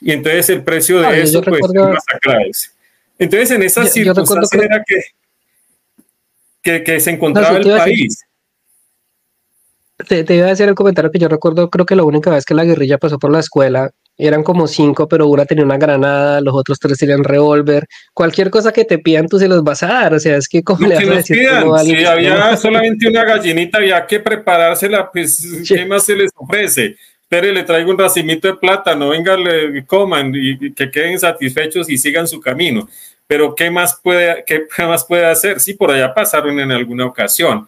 [0.00, 2.70] Y entonces el precio de eso, pues, masacrados.
[3.18, 4.84] Entonces, en esa circunstancia era
[6.62, 8.22] que, que, se encontraba el país.
[10.06, 12.44] Te, te, iba a decir el comentario que yo recuerdo, creo que la única vez
[12.44, 16.40] que la guerrilla pasó por la escuela eran como cinco, pero una tenía una granada,
[16.40, 17.86] los otros tres tenían revólver.
[18.14, 20.14] Cualquier cosa que te pidan, tú se los vas a dar.
[20.14, 24.20] O sea, es que como le vas a si había solamente una gallinita, había que
[24.20, 26.96] preparársela, pues, ¿qué más se les ofrece?
[27.28, 31.98] Pero le traigo un racimito de plátano, venga, le coman y que queden satisfechos y
[31.98, 32.88] sigan su camino.
[33.26, 35.58] Pero ¿qué más puede, qué más puede hacer?
[35.58, 37.66] Sí, por allá pasaron en alguna ocasión.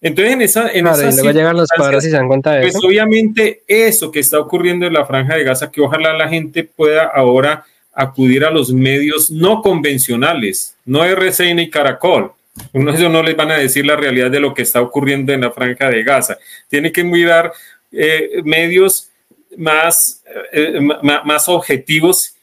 [0.00, 0.70] Entonces, en esa.
[0.70, 0.84] En
[1.32, 4.92] llegan los padres y se dan cuenta de pues obviamente, eso que está ocurriendo en
[4.92, 9.62] la Franja de Gaza, que ojalá la gente pueda ahora acudir a los medios no
[9.62, 12.32] convencionales, no RCN y Caracol.
[12.72, 15.40] Uno ellos no les van a decir la realidad de lo que está ocurriendo en
[15.40, 16.38] la Franja de Gaza.
[16.68, 17.52] Tiene que mirar
[17.90, 19.10] eh, medios
[19.56, 22.34] más, eh, más objetivos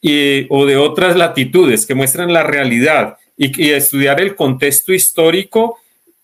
[0.00, 5.78] y, o de otras latitudes que muestran la realidad y, y estudiar el contexto histórico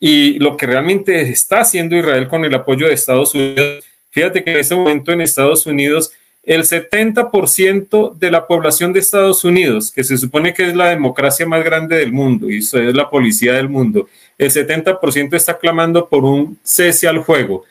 [0.05, 3.85] y lo que realmente está haciendo Israel con el apoyo de Estados Unidos.
[4.11, 6.11] Fíjate que en este momento en Estados Unidos
[6.43, 11.47] el 70% de la población de Estados Unidos, que se supone que es la democracia
[11.47, 16.25] más grande del mundo y es la policía del mundo, el 70% está clamando por
[16.25, 17.63] un cese al fuego.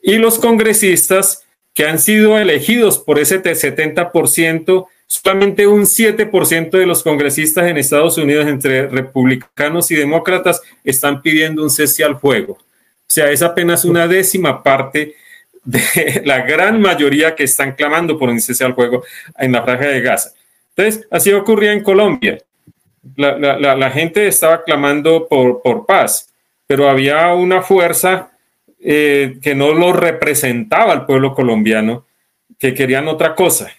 [0.00, 1.42] Y los congresistas
[1.74, 8.16] que han sido elegidos por ese 70%, solamente un 7% de los congresistas en Estados
[8.16, 12.52] Unidos, entre republicanos y demócratas, están pidiendo un cese al fuego.
[12.52, 15.16] O sea, es apenas una décima parte
[15.64, 19.02] de la gran mayoría que están clamando por un cese al fuego
[19.36, 20.30] en la franja de Gaza.
[20.76, 22.38] Entonces, así ocurría en Colombia.
[23.16, 26.32] La, gente estaba clamando por, por paz,
[26.68, 28.30] pero había una fuerza
[28.78, 32.06] eh, que no lo representaba al pueblo colombiano,
[32.60, 33.72] que querían otra cosa.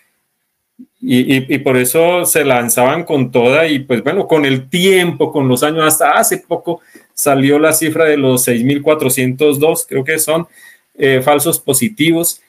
[1.03, 5.63] Y, por eso se lanzaban con toda y pues bueno, con el tiempo, con los
[5.63, 6.81] años, hasta hace poco
[7.13, 10.47] salió la cifra de los 6.402, creo que son
[10.95, 12.41] eh, falsos positivos.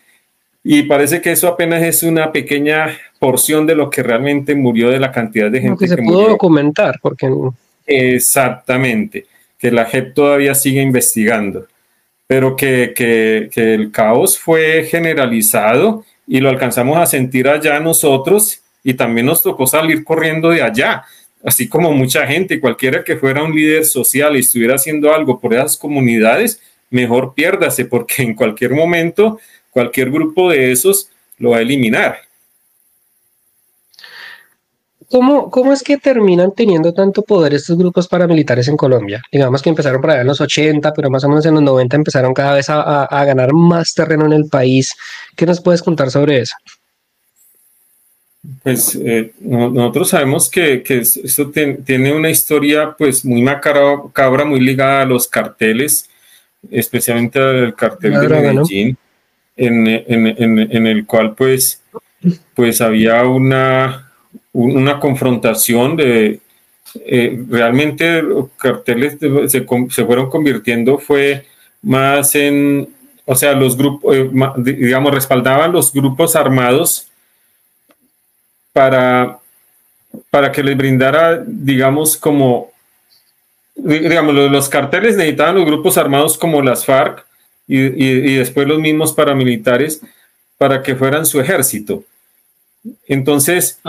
[0.62, 5.00] Y parece que eso apenas es una pequeña porción de lo que realmente murió de
[5.00, 7.28] la cantidad de gente que se pudo documentar, porque
[7.86, 9.26] exactamente
[9.58, 11.66] que la JEP todavía sigue investigando
[12.32, 18.94] pero que, que, el caos fue generalizado y lo alcanzamos a sentir allá nosotros y
[18.94, 21.04] también nos tocó salir corriendo de allá,
[21.44, 25.54] así como mucha gente, cualquiera que fuera un líder social y estuviera haciendo algo por
[25.54, 29.38] esas comunidades, mejor piérdase porque en cualquier momento
[29.70, 31.08] cualquier grupo de esos
[31.38, 32.18] lo va a eliminar.
[35.12, 39.22] ¿Cómo, ¿Cómo es que terminan teniendo tanto poder estos grupos paramilitares en Colombia?
[39.31, 41.96] Digamos que empezaron por allá en los 80, pero más o menos en los 90
[41.96, 44.96] empezaron cada vez a, a, ganar más terreno en el país.
[45.37, 46.57] ¿Qué nos puedes contar sobre eso?
[48.62, 51.51] Pues eh, nosotros sabemos que, que esto
[51.85, 56.09] tiene una historia pues muy macabra, muy ligada a los carteles,
[56.70, 58.96] especialmente al cartel de Medellín,
[59.59, 61.83] en, en, en, en, el cual pues,
[62.55, 64.01] pues había una,
[64.52, 66.40] una confrontación de
[67.06, 68.22] eh, realmente
[68.58, 69.16] carteles
[69.48, 69.64] se,
[70.04, 71.46] fueron convirtiendo fue
[71.81, 72.88] más en,
[73.24, 77.08] o sea, los grupos, eh, digamos, respaldaban los grupos armados
[78.72, 79.38] para,
[80.31, 82.70] para que les brindara, digamos, como,
[83.74, 87.24] digamos, los, carteles necesitaban los grupos armados como las FARC
[87.66, 90.02] y, y después los mismos paramilitares
[90.58, 92.04] para que fueran su ejército.
[93.06, 93.80] Entonces,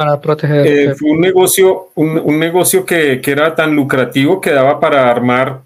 [0.43, 5.61] eh, fue un negocio, un, negocio que, era tan lucrativo que daba para armar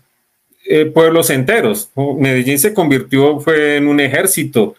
[0.65, 1.89] eh, pueblos enteros.
[2.17, 4.75] Medellín se convirtió, fue en un ejército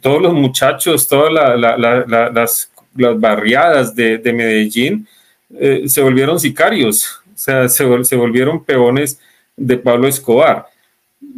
[0.00, 5.06] todos los muchachos, todas las, barriadas de, Medellín
[5.60, 9.20] eh, se volvieron sicarios, o sea, se, se volvieron peones
[9.56, 10.66] de Pablo Escobar.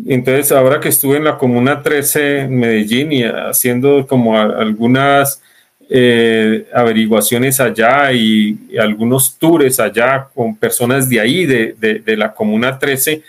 [0.07, 5.43] Entonces, ahora que estuve en la Comuna 13 en Medellín y haciendo como algunas
[5.91, 13.23] eh, averiguaciones allá y, algunos tours allá con personas de ahí, de, la Comuna 13,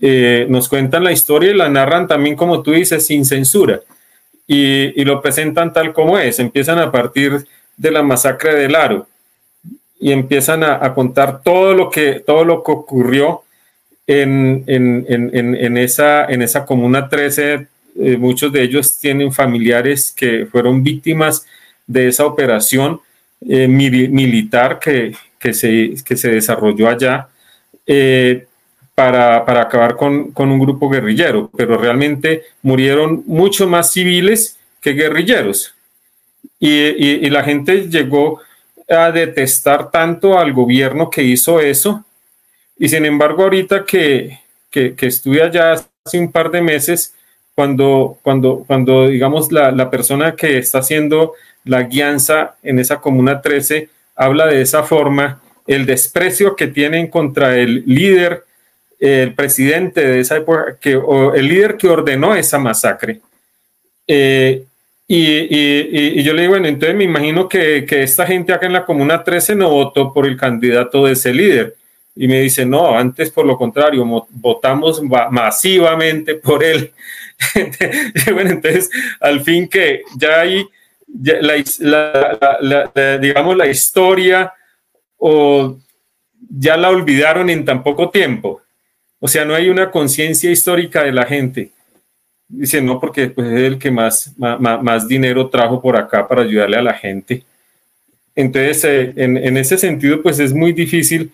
[0.00, 3.80] eh, nos cuentan la historia y la narran también, como tú dices, sin censura.
[4.46, 6.38] Y, lo presentan tal como es.
[6.38, 7.46] Empiezan a partir
[7.76, 9.06] de la masacre del Aro
[10.00, 13.42] y empiezan a, contar todo lo que, todo lo que ocurrió
[14.06, 17.66] en, en, esa, en esa Comuna 13.
[18.00, 21.44] Eh, muchos de ellos tienen familiares que fueron víctimas
[21.88, 23.00] de esa operación
[23.40, 25.14] eh, militar que,
[25.52, 27.28] se, se, desarrolló allá
[27.86, 28.46] eh,
[28.94, 35.74] para, acabar con, un grupo guerrillero, pero realmente murieron mucho más civiles que guerrilleros.
[36.58, 38.40] Y, la gente llegó
[38.88, 42.04] a detestar tanto al gobierno que hizo eso.
[42.76, 45.74] Y sin embargo, ahorita que, que, estuve allá
[46.04, 47.14] hace un par de meses,
[47.54, 51.34] cuando, cuando, cuando digamos, la, la persona que está haciendo
[51.64, 57.56] la guianza en esa comuna 13 habla de esa forma, el desprecio que tienen contra
[57.56, 58.44] el líder,
[58.98, 61.00] el presidente de esa época, que,
[61.34, 63.20] el líder que ordenó esa masacre.
[64.06, 64.64] Eh,
[65.10, 69.24] y, yo le digo, bueno, entonces me imagino que, esta gente acá en la Comuna
[69.24, 71.76] 13 no votó por el candidato de ese líder.
[72.14, 76.92] Y me dice, no, antes por lo contrario, votamos masivamente por él.
[78.32, 78.90] bueno, entonces,
[79.20, 80.66] al fin que ya hay
[81.80, 84.52] la, digamos, la historia
[85.16, 85.76] o
[86.48, 88.62] ya la olvidaron en tan poco tiempo.
[89.20, 91.70] O sea, no hay una conciencia histórica de la gente.
[92.48, 96.76] Dice, no, porque pues, es el que más, más, dinero trajo por acá para ayudarle
[96.78, 97.44] a la gente.
[98.34, 101.32] Entonces, eh, en, ese sentido, pues es muy difícil,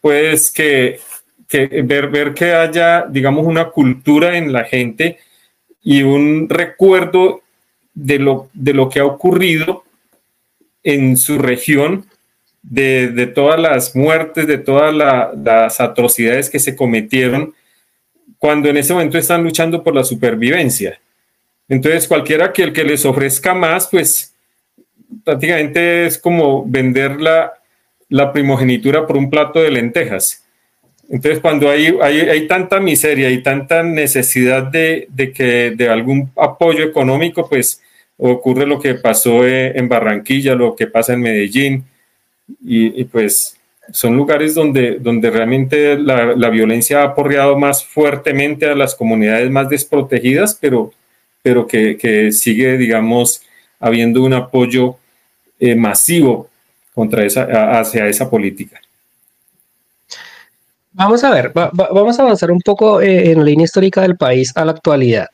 [0.00, 1.00] pues, que,
[1.48, 5.18] que ver, ver que haya, digamos, una cultura en la gente
[5.82, 7.42] y un recuerdo
[7.98, 9.84] de lo, de lo que ha ocurrido
[10.84, 12.06] en su región,
[12.62, 17.54] de, todas las muertes, de todas las atrocidades que se cometieron,
[18.38, 21.00] cuando en ese momento están luchando por la supervivencia.
[21.68, 24.32] Entonces, cualquiera que el que les ofrezca más, pues
[25.24, 27.52] prácticamente es como vender la,
[28.08, 30.44] la primogenitura por un plato de lentejas.
[31.10, 36.84] Entonces, cuando hay, hay, tanta miseria y tanta necesidad de, de, que, de algún apoyo
[36.84, 37.82] económico, pues
[38.18, 41.84] ocurre lo que pasó eh, en Barranquilla, lo que pasa en Medellín,
[42.64, 43.56] y, pues
[43.92, 49.68] son lugares donde, donde realmente la, violencia ha aporreado más fuertemente a las comunidades más
[49.68, 50.92] desprotegidas, pero,
[51.42, 53.42] pero que, sigue, digamos,
[53.80, 54.96] habiendo un apoyo
[55.58, 56.48] eh, masivo
[56.94, 58.80] contra esa, hacia esa política.
[60.92, 64.52] Vamos a ver, vamos a avanzar un poco eh, en la línea histórica del país
[64.56, 65.28] a la actualidad.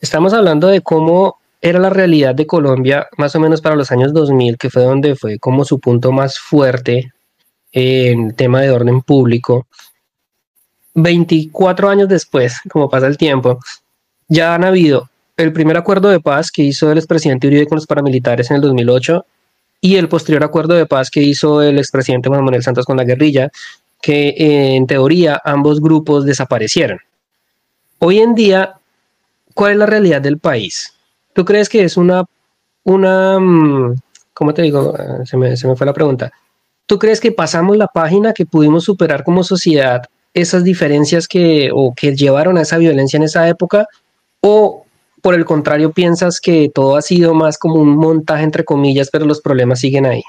[0.00, 4.12] Estamos hablando de cómo era la realidad de Colombia más o menos para los años
[4.12, 7.10] 2000, que fue donde fue como su punto más fuerte
[7.72, 9.66] en tema de orden público.
[10.92, 13.60] 24 años después, como pasa el tiempo,
[14.28, 15.08] ya han habido
[15.38, 18.62] el primer acuerdo de paz que hizo el expresidente Uribe con los paramilitares en el
[18.62, 19.24] 2008
[19.80, 23.04] y el posterior acuerdo de paz que hizo el expresidente Juan Manuel Santos con la
[23.04, 23.50] guerrilla,
[24.02, 26.98] que en teoría ambos grupos desaparecieron.
[28.00, 28.74] Hoy en día,
[29.54, 30.93] ¿cuál es la realidad del país?
[31.34, 32.24] ¿Tú crees que es una,
[32.84, 33.96] una, mm,
[34.32, 34.94] ¿cómo te digo?
[34.96, 36.32] Ah, se me, se me fue la pregunta.
[36.86, 41.92] ¿Tú crees que pasamos la página, que pudimos superar como sociedad esas diferencias que, o
[41.94, 43.86] que llevaron a esa violencia en esa época?
[44.40, 44.86] ¿O
[45.20, 49.26] por el contrario piensas que todo ha sido más como un montaje entre comillas, pero
[49.26, 50.22] los problemas siguen ahí?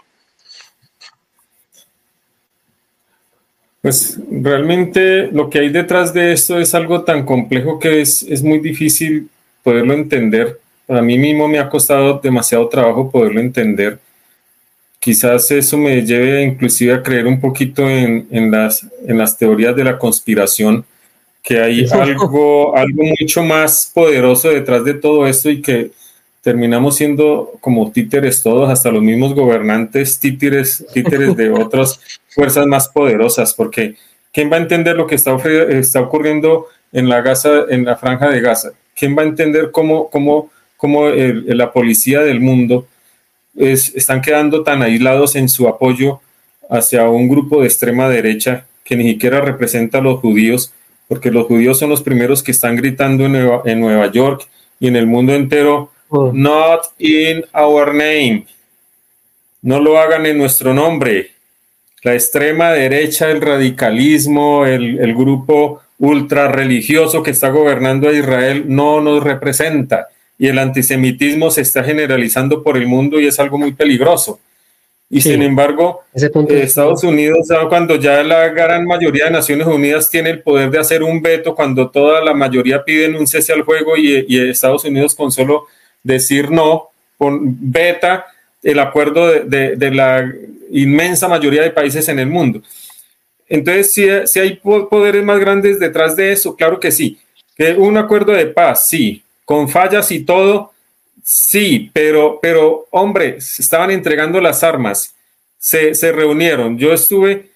[3.81, 8.41] Pues realmente lo que hay detrás de esto es algo tan complejo que es, es
[8.41, 9.29] muy difícil
[9.61, 13.99] poderlo entender a mí mismo me ha costado demasiado trabajo poderlo entender.
[14.99, 19.83] Quizás eso me lleve inclusive a creer un poquito en, las, en las teorías de
[19.83, 20.85] la conspiración,
[21.43, 25.91] que hay algo, algo mucho más poderoso detrás de todo esto y que
[26.41, 32.87] terminamos siendo como títeres todos, hasta los mismos gobernantes, títeres, títeres de otras fuerzas más
[32.87, 33.95] poderosas, porque
[34.31, 35.35] ¿quién va a entender lo que está,
[35.69, 38.71] está ocurriendo en la, Gaza, en la franja de Gaza?
[38.95, 42.87] ¿Quién va a entender cómo, cómo como la policía del mundo
[43.55, 46.19] están quedando tan aislados en su apoyo
[46.69, 50.73] hacia un grupo de extrema derecha que ni siquiera representa a los judíos,
[51.07, 54.47] porque los judíos son los primeros que están gritando en Nueva, York
[54.79, 58.45] y en el mundo entero, Not in our name.
[59.61, 61.31] No lo hagan en nuestro nombre.
[62.03, 68.65] La extrema derecha, el radicalismo, el, el grupo ultra religioso que está gobernando a Israel
[68.67, 73.57] no nos representa y el antisemitismo se está generalizando por el mundo y es algo
[73.57, 74.39] muy peligroso.
[75.09, 80.41] Y sin embargo, Estados Unidos, cuando ya la gran mayoría de Naciones Unidas tiene el
[80.41, 84.25] poder de hacer un veto, cuando toda la mayoría piden un cese al juego y,
[84.49, 85.67] Estados Unidos con solo
[86.01, 87.39] decir no, con
[87.71, 88.25] beta
[88.63, 90.29] el acuerdo de, de, la
[90.71, 92.63] inmensa mayoría de países en el mundo.
[93.47, 97.19] Entonces, si, si hay poderes más grandes detrás de eso, claro que sí.
[97.55, 100.73] Que un acuerdo de paz, sí, con fallas y todo,
[101.23, 105.15] sí, pero, pero hombre, estaban entregando las armas,
[105.59, 106.77] se, reunieron.
[106.77, 107.51] Yo estuve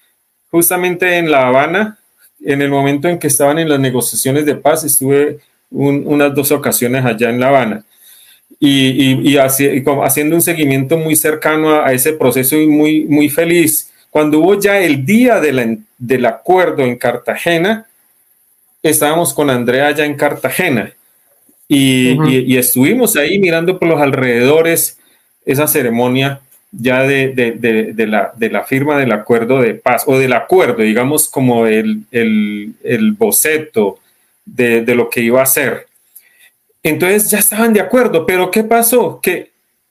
[0.50, 1.98] justamente en La Habana,
[2.42, 7.04] en el momento en que estaban en las negociaciones de paz, estuve unas dos ocasiones
[7.04, 7.84] allá en La Habana.
[8.58, 13.90] Y, y, haciendo un seguimiento muy cercano a, ese proceso y muy, muy feliz.
[14.10, 17.86] Cuando hubo ya el día del acuerdo en Cartagena,
[18.82, 20.92] estábamos con Andrea allá en Cartagena
[21.72, 24.98] y, estuvimos ahí mirando por los alrededores
[25.46, 26.40] esa ceremonia
[26.72, 27.32] ya de,
[28.08, 33.12] la, de la firma del acuerdo de paz o del acuerdo, digamos como el, el,
[33.12, 34.00] boceto
[34.44, 35.86] de, lo que iba a ser.
[36.82, 39.20] Entonces ya estaban de acuerdo, pero ¿qué pasó?
[39.22, 39.50] Que,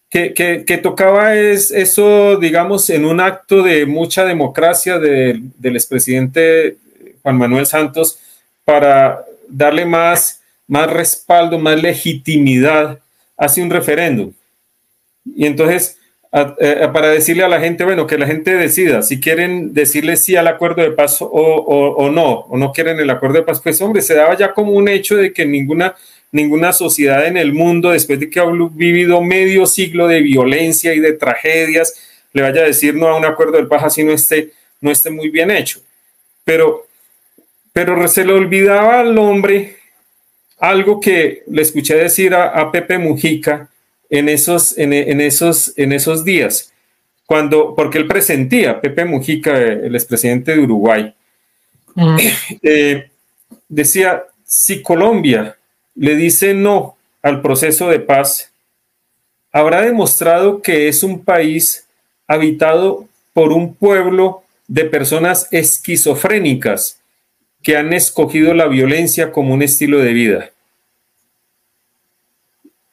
[0.09, 6.75] que, tocaba es eso, digamos, en un acto de mucha democracia del expresidente
[7.23, 8.19] Juan Manuel Santos
[8.65, 10.39] para darle más
[10.69, 12.99] más respaldo, más legitimidad
[13.35, 14.31] hacia un referéndum.
[15.25, 15.97] Y entonces,
[16.31, 20.35] eh, para decirle a la gente, bueno, que la gente decida si quieren decirle sí
[20.35, 24.03] al acuerdo de paz o, no, o no quieren el acuerdo de paz, pues hombre,
[24.03, 25.95] se daba ya como un hecho de que ninguna,
[26.31, 30.99] ninguna sociedad en el mundo, después de que ha vivido medio siglo de violencia y
[30.99, 31.95] de tragedias,
[32.31, 34.51] le vaya a decir no a un acuerdo de paz así no esté,
[34.81, 35.79] no esté muy bien hecho.
[36.45, 36.85] Pero,
[37.73, 39.78] pero se le olvidaba al hombre
[40.59, 43.69] algo que le escuché decir a, Pepe Mujica
[44.09, 46.73] en esos, en, esos, en esos días,
[47.25, 51.13] cuando, porque él presentía, Pepe Mujica, el expresidente de Uruguay,
[51.95, 52.17] mm.
[52.63, 53.09] eh,
[53.67, 55.57] decía, si Colombia
[55.95, 58.51] le dice no al proceso de paz,
[59.51, 61.85] habrá demostrado que es un país
[62.27, 66.98] habitado por un pueblo de personas esquizofrénicas
[67.61, 70.49] que han escogido la violencia como un estilo de vida.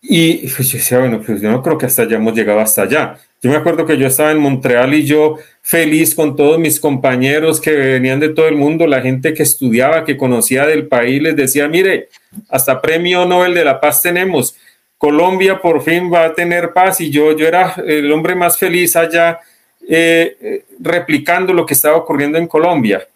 [0.09, 3.19] Y pues, yo decía, bueno, pues yo no creo que hasta hemos llegado hasta allá.
[3.43, 7.61] Yo me acuerdo que yo estaba en Montreal y yo feliz con todos mis compañeros
[7.61, 11.35] que venían de todo el mundo, la gente que estudiaba, que conocía del país, les
[11.35, 12.09] decía, mire,
[12.49, 14.57] hasta premio Nobel de la Paz tenemos.
[14.97, 18.97] Colombia por fin va a tener paz y yo, yo era el hombre más feliz
[18.97, 19.41] allá
[19.89, 23.07] eh, eh, replicando lo que estaba ocurriendo en Colombia.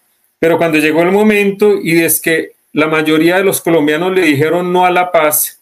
[0.40, 4.72] Pero cuando llegó el momento y es que la mayoría de los colombianos le dijeron
[4.72, 5.60] no a la paz,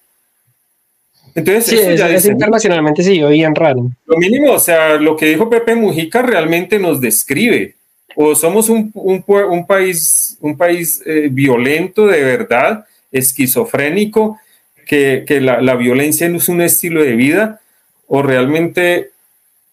[1.35, 3.91] entonces, sí, es, internacionalmente sí, oían raro.
[4.07, 7.75] Lo mínimo, o sea, lo que dijo Pepe Mujica realmente nos describe.
[8.17, 14.39] O somos un, un, país, un país eh, violento de verdad, esquizofrénico,
[14.87, 17.61] que, que la, la, violencia no es un estilo de vida,
[18.09, 19.11] o realmente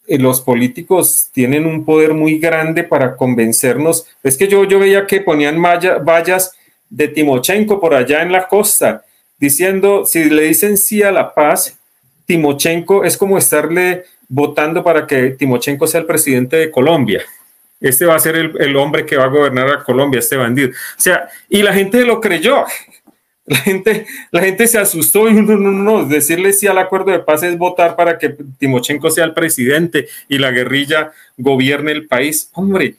[0.08, 4.06] los políticos tienen un poder muy grande para convencernos.
[4.24, 6.54] Es que yo, yo veía que ponían vallas
[6.90, 9.04] de Timochenko por allá en la costa,
[9.38, 11.78] diciendo, si le dicen sí a la paz,
[12.26, 17.24] Timochenko es como estarle votando para que Timochenko sea el presidente de Colombia.
[17.80, 20.70] Este va a ser el, hombre que va a gobernar a Colombia, este bandido.
[20.70, 22.66] O sea, y la gente lo creyó.
[23.48, 27.20] La gente, la gente se asustó y no, no, no, decirle sí al acuerdo de
[27.20, 32.50] paz es votar para que Timochenko sea el presidente y la guerrilla gobierne el país.
[32.54, 32.96] Hombre,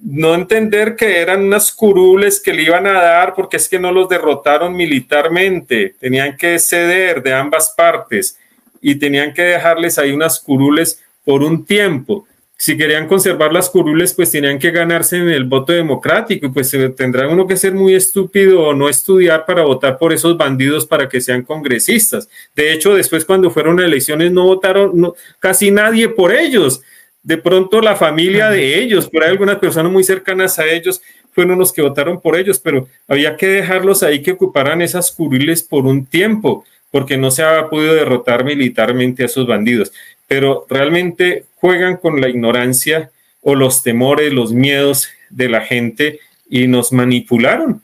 [0.00, 3.90] no entender que eran unas curules que le iban a dar porque es que no
[3.90, 8.38] los derrotaron militarmente, tenían que ceder de ambas partes
[8.80, 12.28] y tenían que dejarles ahí unas curules por un tiempo
[12.60, 16.74] si querían conservar las curules, pues tenían que ganarse en el voto democrático y pues
[16.74, 20.84] eh, tendrá uno que ser muy estúpido o no estudiar para votar por esos bandidos
[20.84, 22.28] para que sean congresistas.
[22.56, 26.82] De hecho, después cuando fueron elecciones no votaron casi nadie por ellos.
[27.22, 31.00] De pronto la familia de ellos, por ahí algunas personas muy cercanas a ellos
[31.30, 35.62] fueron los que votaron por ellos, pero había que dejarlos ahí que ocuparan esas curules
[35.62, 39.92] por un tiempo porque no se ha podido derrotar militarmente a esos bandidos
[40.28, 43.10] pero realmente juegan con la ignorancia
[43.40, 47.82] o los temores, los miedos de la gente y nos manipularon.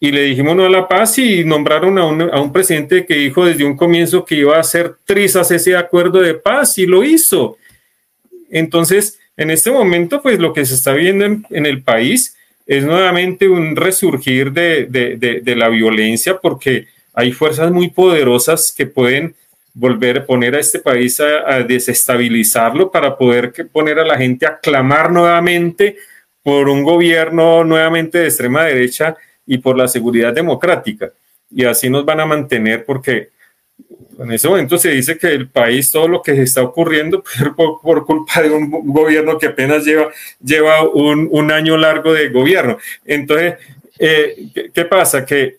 [0.00, 3.64] y le dijimos no a la paz y nombraron a un, presidente que dijo desde
[3.64, 7.56] un comienzo que iba a hacer trizas ese acuerdo de paz y lo hizo.
[8.50, 12.36] Entonces, en este momento, pues lo que se está viendo en, el país
[12.66, 19.36] es nuevamente un resurgir de, la violencia porque hay fuerzas muy poderosas que pueden
[19.74, 24.58] volver a poner a este país a, desestabilizarlo para poder poner a la gente a
[24.58, 25.96] clamar nuevamente
[26.42, 29.16] por un gobierno nuevamente de extrema derecha
[29.46, 31.12] y por la seguridad democrática.
[31.50, 33.30] Y así nos van a mantener porque
[34.18, 37.24] en ese momento se dice que el país, todo lo que está ocurriendo
[37.56, 40.10] por, por culpa de un gobierno que apenas lleva,
[40.42, 42.78] lleva un, año largo de gobierno.
[43.04, 43.54] Entonces,
[43.98, 45.24] eh, ¿qué, ¿qué, pasa?
[45.24, 45.56] Que,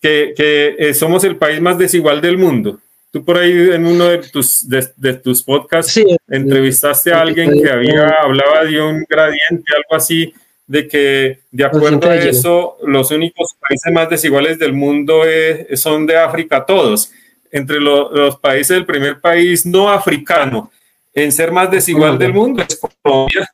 [0.00, 2.80] que, que eh, somos el país más desigual del mundo.
[3.18, 7.60] Tú por ahí en uno de tus, de, de tus podcasts sí, entrevistaste a alguien
[7.60, 10.32] que había, hablaba de un gradiente, algo así,
[10.68, 16.06] de que de acuerdo a eso, los únicos países más desiguales del mundo es, son
[16.06, 17.10] de África todos.
[17.50, 20.70] Entre lo, los países del primer país no africano
[21.12, 23.50] en ser más desigual del mundo es Colombia.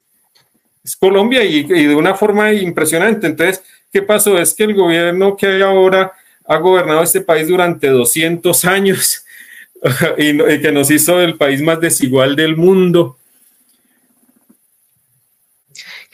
[0.85, 3.29] Es Colombia y, y, de una forma impresionante.
[3.29, 4.37] Entonces, ¿qué pasó?
[4.37, 6.13] Es que el gobierno que hay ahora
[6.45, 9.24] ha gobernado este país durante 200 años
[10.19, 13.19] y, y que nos hizo el país más desigual del mundo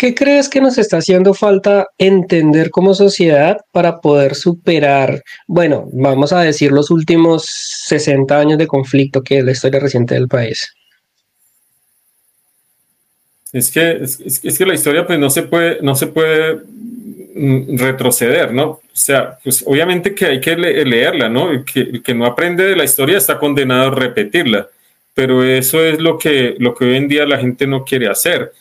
[0.01, 6.33] ¿Qué crees que nos está haciendo falta entender como sociedad para poder superar, bueno, vamos
[6.33, 7.45] a decir los últimos
[7.85, 10.73] 60 años de conflicto que es la historia reciente del país?
[13.53, 16.63] Es que, es, es que la historia pues no se puede, no se puede
[17.35, 18.65] retroceder, ¿no?
[18.65, 21.51] O sea, pues obviamente que hay que le leerla, ¿no?
[21.51, 24.69] El que, que no aprende de la historia está condenado a repetirla,
[25.15, 28.53] pero eso es lo que, lo que hoy en día la gente no quiere hacer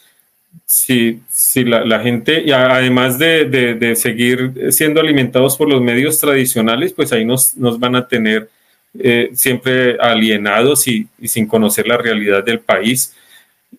[0.65, 6.19] si, si la, la, gente, y además de, de, seguir siendo alimentados por los medios
[6.19, 8.49] tradicionales, pues ahí nos, nos van a tener
[8.97, 13.15] eh, siempre alienados y, y, sin conocer la realidad del país.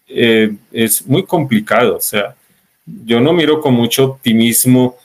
[0.09, 2.35] Eh, es muy complicado, o sea,
[3.05, 4.97] yo no miro con mucho optimismo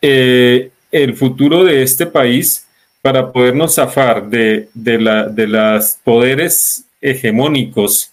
[0.00, 2.66] eh, el futuro de este país
[3.02, 8.10] para podernos zafar de, de, la, de los poderes hegemónicos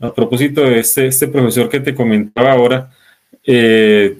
[0.00, 2.90] a propósito de este, este profesor que te comentaba ahora,
[3.46, 4.16] eh,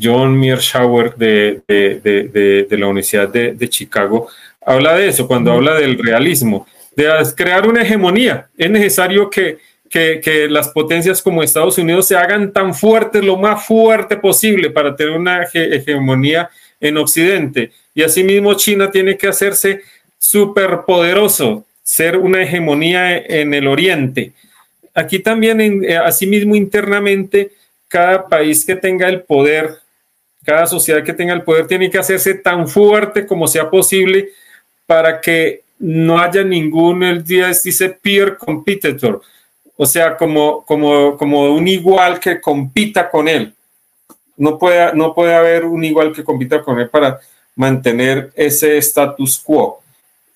[0.00, 4.28] John Mearshauer de, de, de, de, la Universidad de, Chicago,
[4.64, 6.66] habla de eso, cuando habla del realismo,
[6.96, 8.48] de crear una hegemonía.
[8.56, 9.58] Es necesario que,
[9.90, 14.70] que, que, las potencias como Estados Unidos se hagan tan fuertes, lo más fuerte posible
[14.70, 16.48] para tener una hegemonía
[16.80, 17.72] en Occidente.
[17.94, 19.82] Y asimismo China tiene que hacerse
[20.18, 24.32] súper poderoso, ser una hegemonía en el Oriente
[24.94, 27.52] aquí también, en, eh, asimismo, internamente,
[27.88, 29.78] cada país que tenga el poder,
[30.44, 34.30] cada sociedad que tenga el poder, tiene que hacerse tan fuerte como sea posible
[34.86, 39.22] para que no haya ningún, el día dice peer competitor,
[39.82, 43.54] o sea, como, como, como un igual que compita con él.
[44.36, 47.18] No puede, no puede haber un igual que compita con él para
[47.56, 49.80] mantener ese status quo.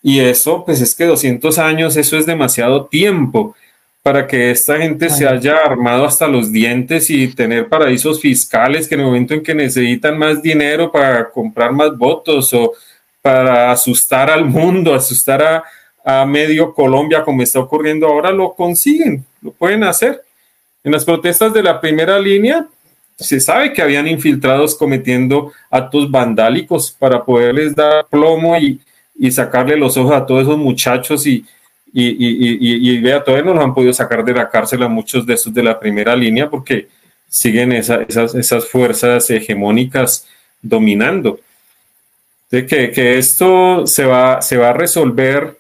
[0.03, 3.55] Y eso, pues es que 200 años, eso es demasiado tiempo
[4.03, 8.95] para que esta gente se haya armado hasta los dientes y tener paraísos fiscales que
[8.95, 12.72] en el momento en que necesitan más dinero para comprar más votos o
[13.20, 15.64] para asustar al mundo, asustar a,
[16.05, 20.22] a medio Colombia como está ocurriendo ahora, lo consiguen, lo pueden hacer.
[20.82, 22.66] En las protestas de la primera línea,
[23.16, 28.80] se sabe que habían infiltrados cometiendo actos vandálicos para poderles dar plomo y,
[29.14, 31.44] y sacarle los ojos a todos esos muchachos y,
[31.92, 35.24] y, y, y, vea, todavía no nos han podido sacar de la cárcel a muchos
[35.24, 36.88] de esos de la primera línea porque
[37.28, 40.26] siguen esa, esas, esas fuerzas hegemónicas
[40.61, 41.38] dominando.
[42.50, 45.57] De que, que, esto se va, se va a resolver,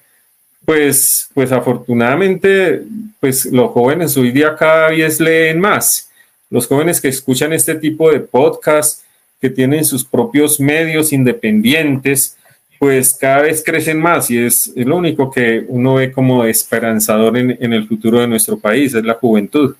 [0.64, 2.82] pues, pues afortunadamente,
[3.20, 6.10] pues los jóvenes hoy día cada vez leen más.
[6.50, 9.02] Los jóvenes que escuchan este tipo de podcast,
[9.40, 12.36] que tienen sus propios medios independientes,
[12.78, 17.72] pues cada vez crecen más y es, lo único que uno ve como esperanzador en,
[17.72, 19.74] el futuro de nuestro país, es la juventud.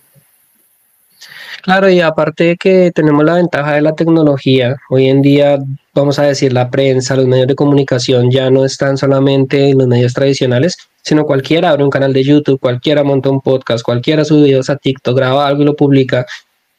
[1.64, 5.56] Claro, y aparte de que tenemos la ventaja de la tecnología, hoy en día,
[5.94, 9.86] vamos a decir, la prensa, los medios de comunicación ya no están solamente en los
[9.86, 14.42] medios tradicionales, sino cualquiera abre un canal de YouTube, cualquiera monta un podcast, cualquiera sube
[14.42, 16.26] videos a TikTok, graba algo y lo publica.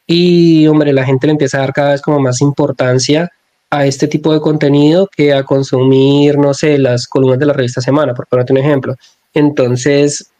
[0.06, 3.28] Y, hombre, la gente le empieza a dar cada vez como más importancia
[3.70, 7.80] a este tipo de contenido que a consumir, no sé, las columnas de la revista
[7.80, 8.94] Semana, por ponerte un ejemplo.
[9.34, 10.30] Entonces...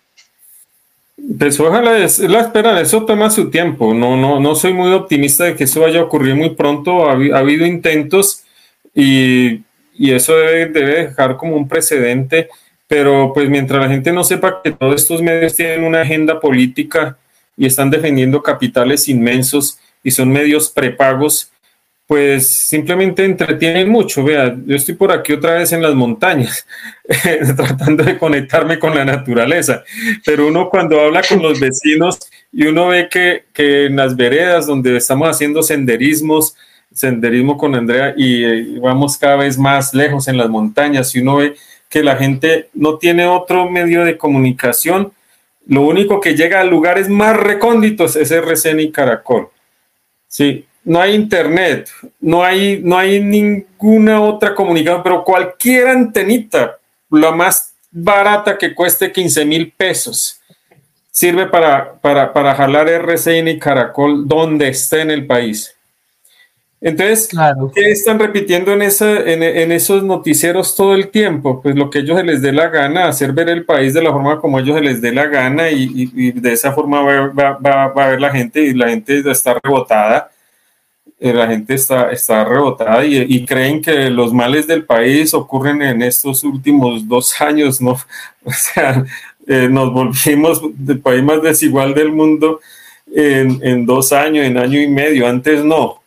[1.39, 3.95] Pues ojalá es, la espera, eso toma su tiempo.
[3.95, 7.09] No, no, no soy muy optimista de que eso vaya a ocurrir muy pronto.
[7.09, 8.45] Ha, ha habido intentos
[8.95, 9.63] y,
[9.95, 12.49] y eso debe, debe dejar como un precedente,
[12.87, 17.19] pero pues mientras la gente no sepa que todos estos medios tienen una agenda política
[17.57, 21.51] y están defendiendo capitales inmensos y son medios prepagos,
[22.07, 24.23] pues simplemente entretienen mucho.
[24.23, 26.67] Vea, yo estoy por aquí otra vez en las montañas,
[27.57, 29.83] tratando de conectarme con la naturaleza,
[30.25, 32.19] pero uno cuando habla con los vecinos
[32.53, 36.57] y uno ve que, que en las veredas donde estamos haciendo senderismos,
[36.95, 41.57] senderismo con Andrea y vamos cada vez más lejos en las montañas y uno ve
[41.89, 45.13] que la gente no tiene otro medio de comunicación,
[45.67, 49.49] lo único que llega a lugares más recónditos es RCN y Caracol.
[50.29, 56.79] Sí, no hay internet, no hay, no hay ninguna otra comunicación, pero cualquier antenita,
[57.11, 60.41] la más barata que cueste 15 mil pesos,
[61.11, 65.75] sirve para, para, para jalar RCN y Caracol donde esté en el país.
[66.81, 67.31] Entonces,
[67.75, 71.61] ¿qué están repitiendo en, esa, en, esos noticieros todo el tiempo?
[71.61, 74.13] Pues lo que ellos se les dé la gana, hacer ver el país de la
[74.13, 77.59] forma como ellos se les dé la gana y, de esa forma va,
[77.93, 80.31] a ver la gente y la gente está rebotada.
[81.19, 86.03] Eh, la gente está, está rebotada y, creen que los males del país ocurren en
[86.03, 87.93] estos últimos dos años, ¿no?
[88.45, 89.05] O sea,
[89.47, 92.61] eh, nos volvimos el país más desigual del mundo
[93.15, 95.27] en, en dos años, en año y medio.
[95.27, 96.03] Antes no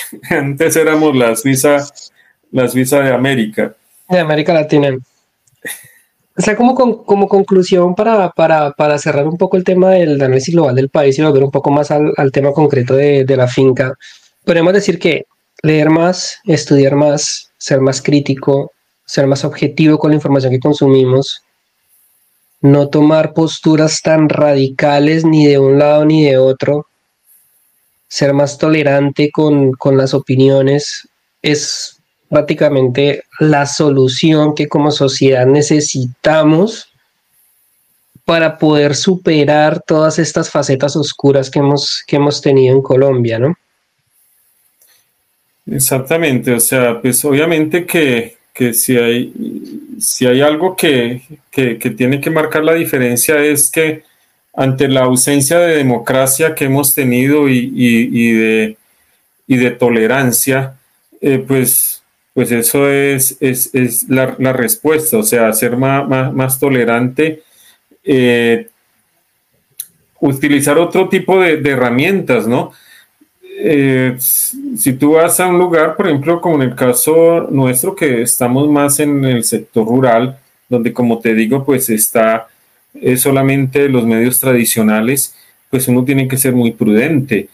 [0.30, 1.86] Antes éramos la Suiza,
[2.50, 3.74] la Suiza de América.
[4.08, 4.96] De América Latina.
[6.36, 6.74] O sea, como,
[7.04, 11.22] como conclusión para, para, cerrar un poco el tema del análisis global del país y
[11.22, 13.94] volver un poco más al, tema concreto de, de, la finca,
[14.44, 15.26] podemos decir que
[15.62, 18.72] leer más, estudiar más, ser más crítico,
[19.04, 21.42] ser más objetivo con la información que consumimos,
[22.62, 26.86] no tomar posturas tan radicales ni de un lado ni de otro,
[28.08, 31.08] ser más tolerante con, las opiniones
[31.40, 31.96] es
[32.32, 36.90] prácticamente la solución que como sociedad necesitamos
[38.24, 43.54] para poder superar todas estas facetas oscuras que hemos, que hemos tenido en Colombia, ¿no?
[45.66, 48.38] Exactamente, o sea, pues obviamente que,
[48.72, 49.34] si, hay,
[50.00, 51.20] si hay algo que,
[51.50, 54.04] que, tiene que marcar la diferencia es que
[54.54, 58.76] ante la ausencia de democracia que hemos tenido y, de,
[59.48, 60.78] de, tolerancia,
[61.20, 61.91] eh, pues,
[62.34, 67.42] pues eso es, es, la, respuesta, o sea, ser más, más, tolerante,
[68.04, 68.68] eh,
[70.20, 72.72] utilizar otro tipo de, herramientas, ¿no?
[73.64, 78.22] Eh, si tú vas a un lugar, por ejemplo, como en el caso nuestro, que
[78.22, 82.48] estamos más en el sector rural, donde como te digo, pues está
[82.94, 85.34] es solamente los medios tradicionales,
[85.70, 87.48] pues uno tiene que ser muy prudente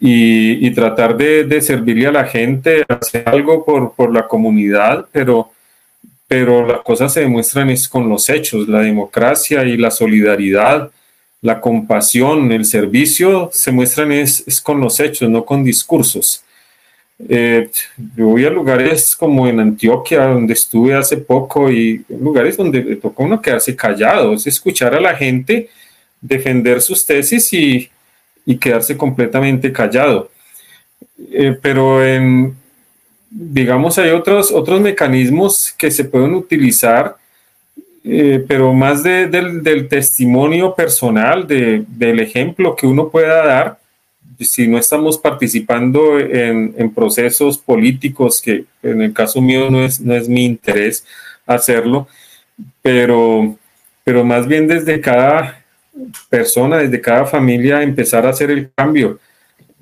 [0.00, 5.50] y, tratar de, servirle a la gente, hacer algo por, la comunidad, pero,
[6.26, 10.90] pero las cosas se demuestran es con los hechos, la democracia y la solidaridad,
[11.40, 16.42] la compasión, el servicio se muestran es, es con los hechos, no con discursos.
[17.28, 17.68] Eh,
[18.16, 22.96] yo voy a lugares como en Antioquia, donde estuve hace poco, y lugares donde le
[22.96, 25.68] toca uno quedarse callado, es escuchar a la gente
[26.20, 27.90] defender sus tesis y,
[28.56, 30.30] quedarse completamente callado.
[31.30, 32.56] Eh, pero en,
[33.30, 37.16] digamos, hay otros, otros mecanismos que se pueden utilizar,
[38.04, 43.78] eh, pero más del, testimonio personal, del ejemplo que uno pueda dar
[44.44, 50.14] si no estamos participando en, procesos políticos, que en el caso mío no es, no
[50.14, 51.04] es mi interés
[51.46, 52.06] hacerlo,
[52.82, 53.56] pero,
[54.04, 55.57] pero más bien desde cada
[56.28, 59.18] persona, desde cada familia, empezar a hacer el cambio.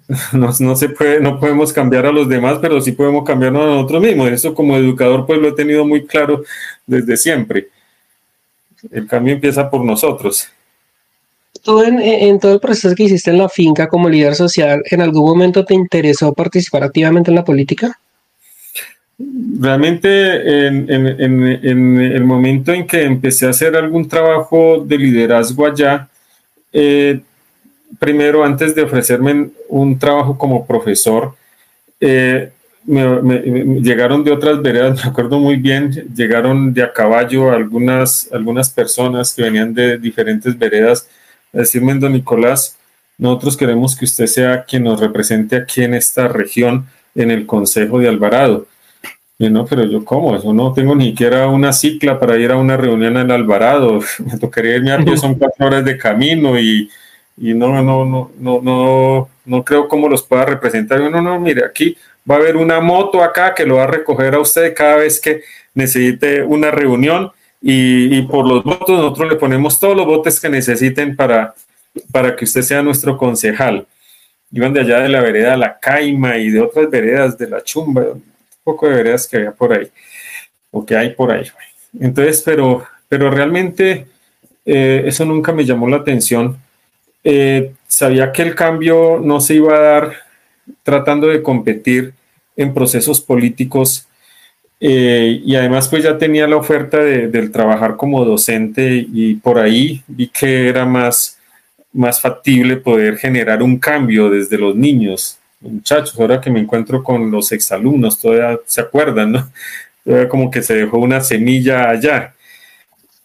[0.32, 3.66] No, no, se puede, no podemos cambiar a los demás, pero sí podemos cambiarnos a
[3.66, 4.30] nosotros mismos.
[4.30, 6.44] Eso como educador pues lo he tenido muy claro
[6.86, 7.70] desde siempre.
[8.92, 10.48] El cambio empieza por nosotros
[11.66, 15.24] tú en, todo el proceso que hiciste en la finca como líder social, ¿en algún
[15.24, 17.98] momento te interesó participar activamente en la política?
[19.18, 26.08] Realmente en, el momento en que empecé a hacer algún trabajo de liderazgo allá,
[26.72, 27.20] eh,
[27.98, 31.34] primero antes de ofrecerme un trabajo como profesor,
[31.98, 32.50] eh,
[32.86, 39.32] llegaron de otras veredas, me acuerdo muy bien, llegaron de a caballo algunas, algunas personas
[39.32, 41.08] que venían de diferentes veredas
[41.52, 42.76] decirme, don Nicolás,
[43.18, 47.98] nosotros queremos que usted sea quien nos represente aquí en esta región, en el Consejo
[47.98, 48.66] de Alvarado.
[49.38, 50.34] Y no, pero yo, ¿cómo?
[50.34, 54.00] Eso no tengo ni siquiera una cicla para ir a una reunión en Alvarado.
[54.24, 56.90] Me tocaría irme a pie, son cuatro horas de camino y,
[57.36, 61.00] y no, no, no, no, no, no creo cómo los pueda representar.
[61.00, 61.96] No, no, mire, aquí
[62.28, 65.20] va a haber una moto acá que lo va a recoger a usted cada vez
[65.20, 65.42] que
[65.74, 67.30] necesite una reunión
[67.60, 71.54] y, por los votos nosotros le ponemos todos los votos que necesiten para,
[72.12, 73.86] para que usted sea nuestro concejal.
[74.52, 78.04] Iban de allá de la vereda La Caima y de otras veredas de la Chumba,
[78.66, 79.88] poco de veredas que había por ahí,
[80.72, 81.46] o que hay por ahí.
[82.00, 84.06] Entonces, pero, pero realmente
[84.64, 86.58] eh, eso nunca me llamó la atención.
[87.22, 90.12] Eh, sabía que el cambio no se iba a dar
[90.82, 92.12] tratando de competir
[92.56, 94.08] en procesos políticos
[94.80, 99.58] eh, y además pues ya tenía la oferta de, del trabajar como docente y por
[99.58, 101.38] ahí vi que era más,
[101.92, 105.38] más factible poder generar un cambio desde los niños.
[105.60, 109.50] Muchachos, ahora que me encuentro con los exalumnos, todavía se acuerdan, ¿no?
[110.04, 112.34] Todavía como que se dejó una semilla allá.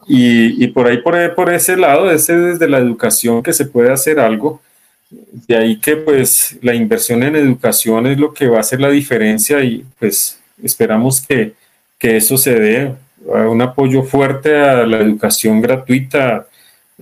[0.07, 4.19] Y, por ahí, por, por ese lado, ese desde la educación que se puede hacer
[4.19, 4.61] algo.
[5.09, 8.89] De ahí que pues la inversión en educación es lo que va a hacer la
[8.89, 11.53] diferencia y pues esperamos que,
[11.99, 16.47] eso se dé, un apoyo fuerte a la educación gratuita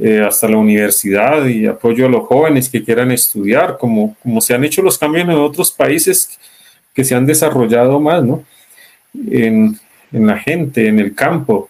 [0.02, 4.54] eh, hasta la universidad y apoyo a los jóvenes que quieran estudiar, como, como se
[4.54, 6.39] han hecho los cambios en otros países
[6.93, 8.43] que se han desarrollado más, ¿no?
[9.30, 9.78] En,
[10.12, 11.70] la gente, en el campo.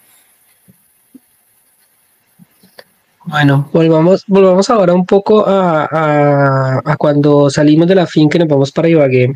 [3.25, 8.47] Bueno, volvamos, volvamos ahora un poco a, a, cuando salimos de la finca y nos
[8.47, 9.33] vamos para Ibagué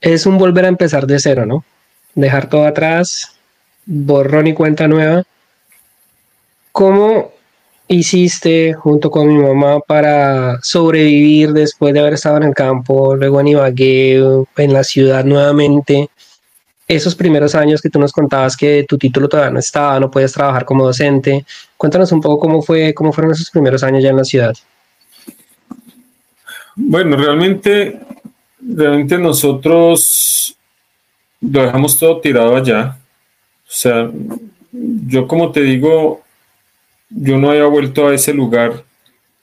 [0.00, 1.64] es un volver a empezar de cero, ¿no?
[2.14, 3.36] Dejar todo atrás,
[3.84, 5.24] borrón y cuenta nueva.
[6.72, 7.32] ¿Cómo
[7.88, 13.40] hiciste junto con mi mamá para sobrevivir después de haber estado en el campo, luego
[13.40, 14.22] en Ibagué,
[14.56, 16.08] en la ciudad nuevamente?
[16.86, 20.32] Esos primeros años que tú nos contabas que tu título todavía no estaba, no podías
[20.32, 21.44] trabajar como docente.
[21.76, 24.54] Cuéntanos un poco cómo fue, cómo fueron esos primeros años ya en la ciudad.
[26.76, 28.00] Bueno, realmente
[28.60, 30.56] realmente nosotros
[31.40, 32.98] lo dejamos todo tirado allá.
[33.66, 34.10] O sea,
[34.72, 36.22] yo como te digo,
[37.10, 38.84] yo no había vuelto a ese lugar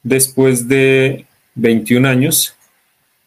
[0.04, 2.56] después de 21 años,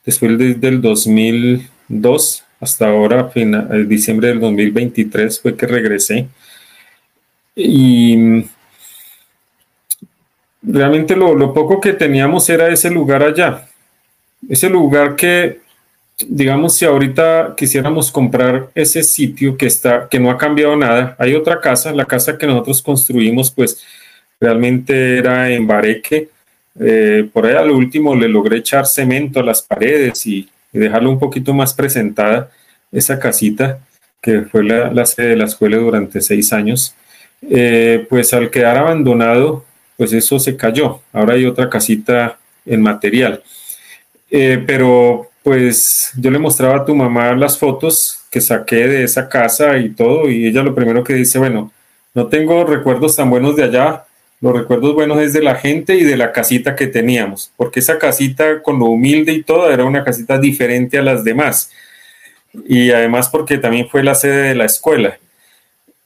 [0.05, 6.29] después desde el 2002 hasta ahora, en diciembre del 2023 fue que regresé.
[7.55, 8.45] Y
[10.63, 13.69] realmente lo, lo poco que teníamos era ese lugar allá.
[14.49, 15.61] Ese lugar que
[16.27, 21.35] digamos, si ahorita quisiéramos comprar ese sitio que está, que no ha cambiado nada, hay
[21.35, 23.85] otra casa, la casa que nosotros construimos, pues
[24.41, 26.29] realmente era en Bareque.
[26.81, 31.19] Eh, por ahí al último le logré echar cemento a las paredes y, dejarlo un
[31.19, 32.51] poquito más presentada,
[32.93, 33.81] esa casita,
[34.21, 36.95] que fue la, sede de la escuela durante seis años.
[37.51, 39.65] Eh, pues al quedar abandonado,
[39.97, 41.01] pues eso se cayó.
[41.13, 43.43] Ahora hay otra casita en material.
[44.31, 49.29] Eh, pero pues yo le mostraba a tu mamá las fotos que saqué de esa
[49.29, 51.73] casa y todo, y ella lo primero que dice, bueno,
[52.15, 54.05] no tengo recuerdos tan buenos de allá,
[54.41, 57.99] los recuerdos buenos es de la gente y de la casita que teníamos, porque esa
[57.99, 61.73] casita con lo humilde y todo era una casita diferente a las demás,
[62.67, 65.19] y además porque también fue la sede de la escuela.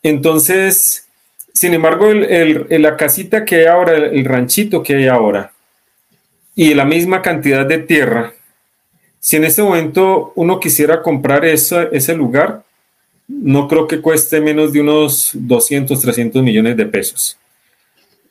[0.03, 1.07] Entonces,
[1.53, 5.53] sin embargo, la casita que hay ahora, el ranchito que hay ahora,
[6.55, 8.33] y la misma cantidad de tierra,
[9.21, 12.63] si en este momento uno quisiera comprar ese lugar,
[13.29, 17.39] no creo que cueste menos de unos 200, 300 millones de pesos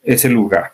[0.02, 0.72] ese lugar.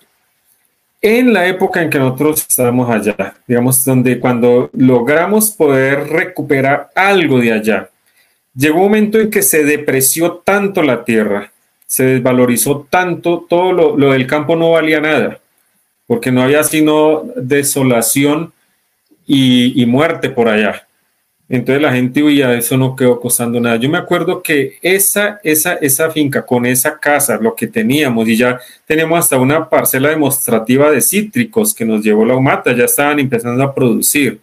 [1.01, 7.39] En la época en que nosotros estábamos allá, digamos, donde cuando logramos poder recuperar algo
[7.41, 7.91] de allá,
[8.57, 11.53] llegó un momento en que se depreció tanto la tierra,
[11.87, 15.39] se desvalorizó tanto, todo lo, lo del campo no valía nada,
[16.09, 18.53] porque no había sino desolación
[19.29, 20.88] y, muerte por allá.
[21.49, 23.77] Entonces la gente huía, eso no quedó costando nada.
[23.77, 28.37] Yo me acuerdo que esa, esa, esa finca con esa casa, lo que teníamos, y
[28.37, 33.19] ya tenemos hasta una parcela demostrativa de cítricos que nos llevó la humata, ya estaban
[33.19, 34.41] empezando a producir.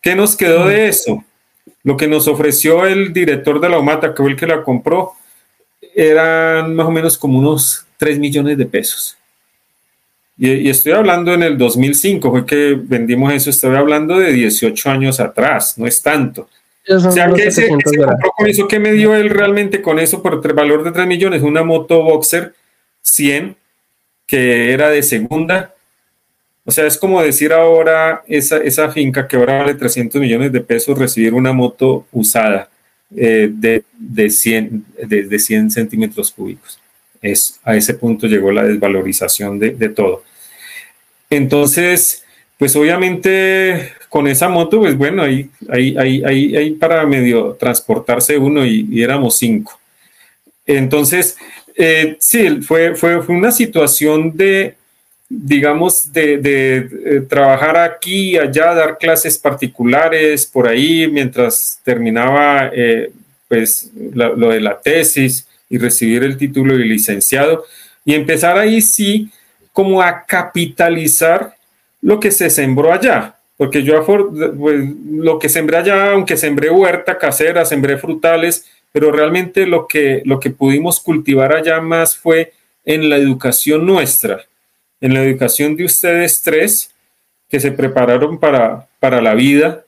[0.00, 1.24] ¿Qué nos quedó de eso?
[1.82, 5.14] Lo que nos ofreció el director de la humata, que fue el que la compró,
[5.94, 9.16] eran más o menos como unos 3 millones de pesos.
[10.42, 15.20] Y, estoy hablando en el 2005, fue que vendimos eso, estoy hablando de 18 años
[15.20, 16.48] atrás, no es tanto.
[16.88, 20.82] O sea, que ese, con eso, ¿qué me dio él realmente con eso por valor
[20.82, 21.42] de 3 millones?
[21.42, 22.54] Una moto Boxer
[23.02, 23.54] 100,
[24.26, 25.74] que era de segunda.
[26.64, 30.62] O sea, es como decir ahora esa, esa finca que ahora vale 300 millones de
[30.62, 32.70] pesos, recibir una moto usada
[33.14, 36.79] eh, de, de, 100, de, 100 centímetros cúbicos.
[37.22, 40.24] Es, a ese punto llegó la desvalorización de, todo.
[41.28, 42.24] Entonces,
[42.58, 48.64] pues obviamente con esa moto, pues bueno, ahí, ahí, ahí, ahí, para medio transportarse uno
[48.64, 49.78] y, éramos cinco.
[50.66, 51.36] Entonces,
[51.76, 54.74] eh, sí, fue, fue, fue una situación de,
[55.28, 63.12] digamos, de, trabajar aquí allá, dar clases particulares por ahí mientras terminaba eh,
[63.46, 67.64] pues lo de la tesis y recibir el título de licenciado
[68.04, 69.30] y empezar ahí sí
[69.72, 71.54] como a capitalizar
[72.02, 77.16] lo que se sembró allá, porque yo pues, lo que sembré allá, aunque sembré huerta
[77.16, 82.52] casera, sembré frutales, pero realmente lo que, lo que pudimos cultivar allá más fue
[82.84, 84.44] en la educación nuestra
[85.00, 86.90] en la educación de ustedes tres
[87.48, 89.84] que se prepararon para, para la vida.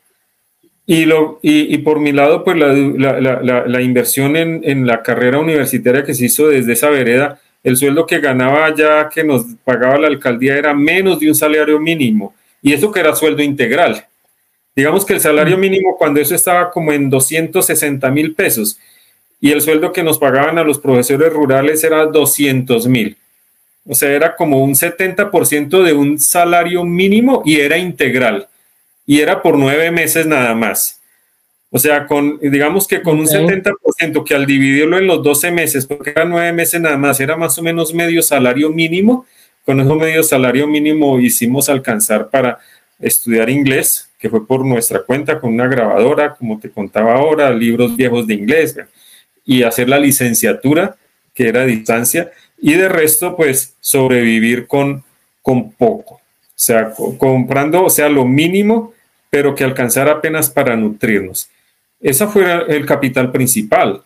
[0.92, 5.38] Y, lo, y, por mi lado, pues la, la, la, inversión en, en, la carrera
[5.38, 9.96] universitaria que se hizo desde esa vereda, el sueldo que ganaba ya que nos pagaba
[9.96, 12.34] la alcaldía era menos de un salario mínimo.
[12.60, 14.04] Y eso que era sueldo integral.
[14.76, 18.78] Digamos que el salario mínimo cuando eso estaba como en 260 mil pesos
[19.40, 23.16] y el sueldo que nos pagaban a los profesores rurales era 200 mil.
[23.86, 28.46] O sea, era como un 70% de un salario mínimo y era integral.
[29.06, 31.00] Y era por nueve meses nada más.
[31.70, 35.86] O sea, con, digamos que con un 70% que al dividirlo en los 12 meses,
[35.86, 39.26] porque eran nueve meses nada más, era más o menos medio salario mínimo.
[39.64, 42.58] Con ese medio salario mínimo hicimos alcanzar para
[43.00, 47.96] estudiar inglés, que fue por nuestra cuenta con una grabadora, como te contaba ahora, libros
[47.96, 48.76] viejos de inglés,
[49.44, 50.96] y hacer la licenciatura,
[51.34, 55.02] que era a distancia y de resto, pues sobrevivir con,
[55.42, 56.21] con poco.
[56.62, 58.94] O sea, comprando, o sea, lo mínimo,
[59.30, 61.50] pero que alcanzara apenas para nutrirnos.
[62.00, 64.04] Ese fue el capital principal.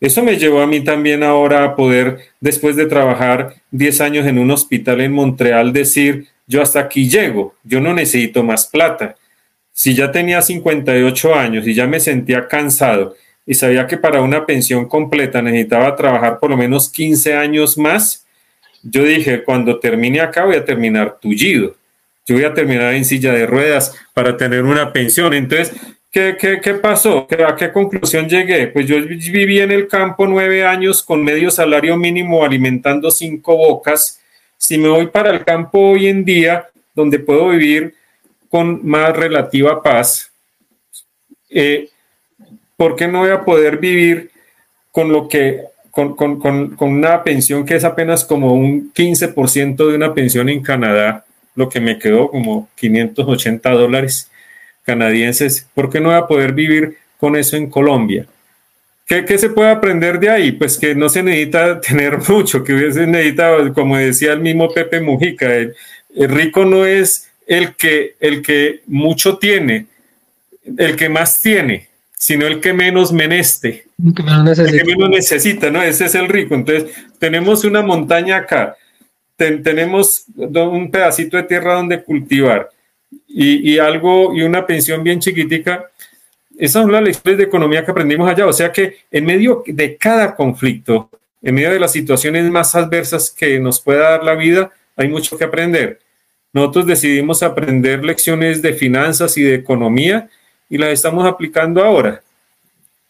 [0.00, 4.38] Eso me llevó a mí también ahora a poder, después de trabajar 10 años en
[4.38, 9.16] un hospital en Montreal, decir, yo hasta aquí llego, yo no necesito más plata.
[9.72, 14.46] Si ya tenía 58 años y ya me sentía cansado y sabía que para una
[14.46, 18.24] pensión completa necesitaba trabajar por lo menos 15 años más,
[18.84, 21.74] yo dije, cuando termine acá voy a terminar tullido.
[22.28, 25.32] Yo voy a terminar en silla de ruedas para tener una pensión.
[25.32, 25.72] Entonces,
[26.10, 27.26] ¿qué, qué, pasó?
[27.46, 28.66] ¿A qué conclusión llegué?
[28.66, 34.20] Pues yo viví en el campo nueve años con medio salario mínimo alimentando cinco bocas.
[34.58, 37.94] Si me voy para el campo hoy en día, donde puedo vivir
[38.50, 40.30] con más relativa paz,
[41.48, 41.88] eh,
[42.76, 44.30] ¿por qué no voy a poder vivir
[44.92, 49.96] con lo que, con, con, con una pensión que es apenas como un 15% de
[49.96, 51.24] una pensión en Canadá,
[51.54, 54.30] lo que me quedó como 580 dólares
[54.84, 55.66] canadienses?
[55.74, 58.26] ¿Por qué no voy a poder vivir con eso en Colombia?
[59.06, 60.52] ¿Qué, ¿Qué, se puede aprender de ahí?
[60.52, 65.00] Pues que no se necesita tener mucho, que se necesita, como decía el mismo Pepe
[65.00, 65.74] Mujica, el,
[66.14, 69.86] el, rico no es el que, el que mucho tiene,
[70.76, 71.88] el que más tiene
[72.18, 75.80] sino el que menos meneste, el que menos necesita, ¿no?
[75.80, 76.56] Ese es el rico.
[76.56, 78.76] Entonces, tenemos una montaña acá,
[79.38, 82.68] tenemos un pedacito de tierra donde cultivar
[83.26, 85.90] y, y, algo y una pensión bien chiquitica.
[86.58, 88.46] Esas son las lecciones de economía que aprendimos allá.
[88.46, 91.08] O sea que en medio de cada conflicto,
[91.40, 95.38] en medio de las situaciones más adversas que nos pueda dar la vida, hay mucho
[95.38, 96.00] que aprender.
[96.52, 100.28] Nosotros decidimos aprender lecciones de finanzas y de economía
[100.68, 102.22] y las estamos aplicando ahora.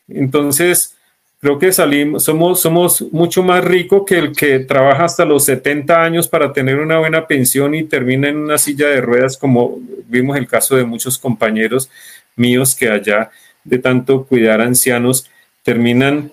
[0.06, 0.97] Entonces,
[1.40, 6.02] creo que salimos, somos, somos mucho más ricos que el que trabaja hasta los 70
[6.02, 10.36] años para tener una buena pensión y termina en una silla de ruedas, como vimos
[10.36, 11.90] el caso de muchos compañeros
[12.36, 13.30] míos que allá
[13.64, 15.28] de tanto cuidar ancianos
[15.62, 16.30] terminan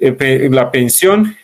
[0.00, 1.36] eh, la pensión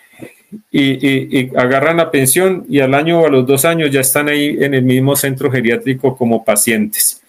[0.70, 4.28] y, y, agarran la pensión y al año o a los dos años ya están
[4.28, 7.22] ahí en el mismo centro geriátrico como pacientes.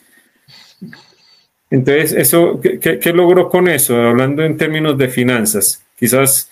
[1.69, 3.95] Entonces, eso, ¿qué, ¿qué, logró con eso?
[3.95, 6.49] Hablando en términos de finanzas, quizás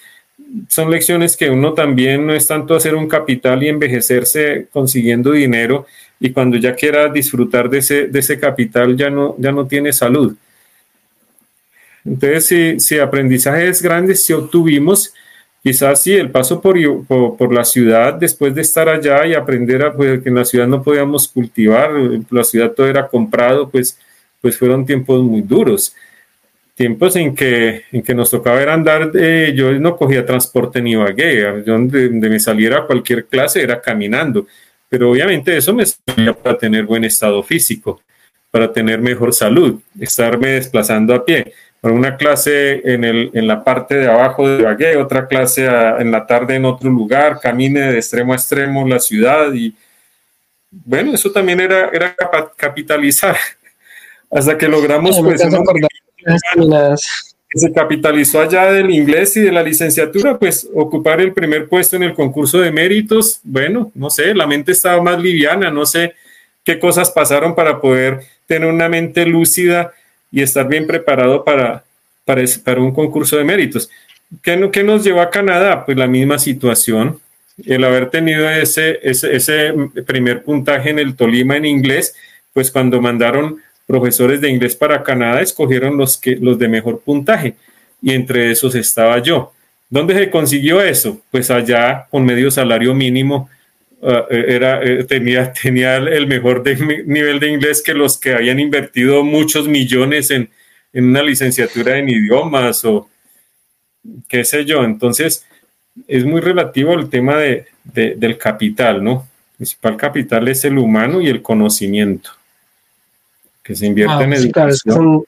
[0.68, 5.86] son lecciones que uno también no es tanto hacer un capital y envejecerse consiguiendo dinero
[6.20, 9.94] y cuando ya quiera disfrutar de ese, de ese capital ya no, ya no tiene
[9.94, 10.36] salud.
[12.04, 15.14] Entonces, si, si aprendizajes grandes si obtuvimos,
[15.64, 19.84] quizás sí, el paso por, por, por, la ciudad después de estar allá y aprender
[19.84, 21.92] a, pues, que en la ciudad no podíamos cultivar,
[22.30, 23.98] la ciudad todo era comprado, pues
[24.46, 25.96] pues fueron tiempos muy duros.
[26.76, 29.12] Tiempos en que, en que nos tocaba ver andar,
[29.56, 34.46] yo no cogía transporte ni bagué, donde, me saliera cualquier clase era caminando,
[34.88, 38.04] pero obviamente eso me servía para tener buen estado físico,
[38.52, 41.52] para tener mejor salud, estarme desplazando a pie.
[41.82, 46.12] Para una clase en, el, en la parte de abajo de Bagué, otra clase en
[46.12, 49.74] la tarde en otro lugar, camine de extremo a extremo la ciudad y
[50.70, 52.16] bueno, eso también era, era
[52.56, 53.36] capitalizar
[54.32, 55.42] hasta que logramos pues,
[57.56, 61.96] que se capitalizó allá del inglés y de la licenciatura, pues ocupar el primer puesto
[61.96, 66.16] en el concurso de méritos, bueno, no sé, la mente estaba más liviana, no sé
[66.66, 69.94] qué cosas pasaron para poder tener una mente lúcida
[70.32, 71.84] y estar bien preparado para,
[72.26, 73.90] para, para un concurso de méritos.
[74.42, 75.86] ¿Qué, ¿Qué, nos llevó a Canadá?
[75.86, 77.22] Pues la misma situación,
[77.66, 79.74] el haber tenido ese, ese, ese
[80.06, 82.16] primer puntaje en el Tolima en inglés,
[82.52, 87.56] pues cuando mandaron profesores de inglés para Canadá, escogieron los, que, los de mejor puntaje
[88.02, 89.54] y entre esos estaba yo.
[89.90, 91.22] ¿Dónde se consiguió eso?
[91.32, 93.50] Pues allá con medio salario mínimo
[94.02, 96.64] ah, eh, era, eh, tenía, tenía el mejor
[97.06, 100.50] nivel de inglés que los que habían invertido muchos millones en,
[100.92, 103.10] en una licenciatura en idiomas o
[104.28, 104.84] qué sé yo.
[104.84, 105.46] Entonces,
[106.08, 109.28] es muy relativo el tema de, del capital, ¿no?
[109.52, 112.32] El principal capital es el humano y el conocimiento
[113.66, 115.24] que se invierte ah, en educación.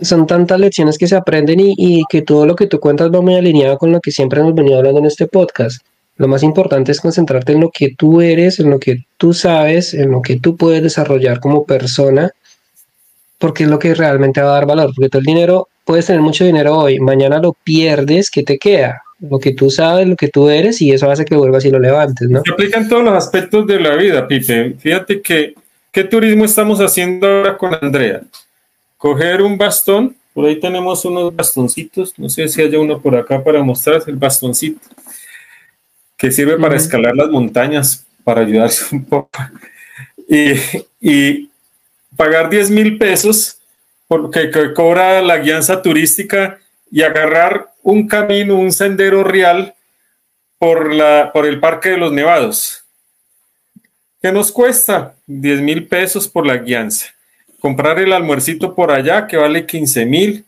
[0.00, 3.34] son, tantas lecciones que se aprenden y, que todo lo que tú cuentas va muy
[3.34, 5.82] alineado con lo que siempre hemos venido hablando en este podcast.
[6.16, 9.94] Lo más importante es concentrarte en lo que tú eres, en lo que tú sabes,
[9.94, 12.30] en lo que tú puedes desarrollar como persona,
[13.38, 14.92] porque es lo que realmente va a dar valor.
[14.94, 19.02] Porque todo el dinero, puedes tener mucho dinero hoy, mañana lo pierdes, ¿qué te queda?
[19.18, 21.80] Lo que tú sabes, lo que tú eres, y eso hace que vuelvas y lo
[21.80, 22.42] levantes, ¿no?
[22.44, 24.76] Se aplican todos los aspectos de la vida, Pipe.
[24.78, 25.54] Fíjate que
[25.92, 28.22] ¿Qué turismo estamos haciendo ahora con Andrea?
[28.96, 33.42] Coger un bastón, por ahí tenemos unos bastoncitos, no sé si haya uno por acá
[33.42, 34.80] para mostrar el bastoncito,
[36.16, 39.30] que sirve para escalar las montañas, para ayudarse un poco.
[41.00, 41.50] Y,
[42.16, 43.58] pagar 10 mil pesos
[44.06, 46.60] porque cobra la guianza turística
[46.90, 49.74] y agarrar un camino, un sendero real
[50.58, 52.79] por, la, por el Parque de los Nevados
[54.22, 55.14] ¿Qué nos cuesta?
[55.26, 57.06] 10 mil pesos por la guianza.
[57.58, 60.44] Comprar el almuercito por allá que vale 15 mil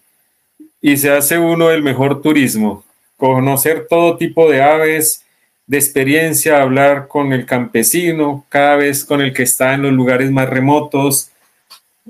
[0.82, 2.84] y se hace uno el mejor turismo.
[3.16, 5.24] Conocer todo tipo de aves,
[5.66, 10.30] de experiencia, hablar con el campesino, cada vez con el que está en los lugares
[10.30, 11.30] más remotos,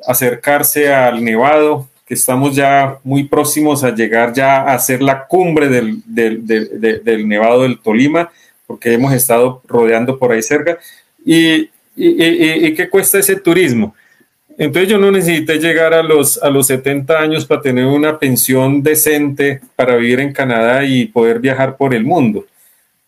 [0.09, 5.69] acercarse al nevado, que estamos ya muy próximos a llegar ya a ser la cumbre
[5.69, 8.33] del, del nevado del Tolima,
[8.67, 10.79] porque hemos estado rodeando por ahí cerca
[11.25, 13.95] ¿Y, y, qué cuesta ese turismo?
[14.59, 18.83] Entonces yo no necesité llegar a los, a los 70 años para tener una pensión
[18.83, 22.47] decente para vivir en Canadá y poder viajar por el mundo.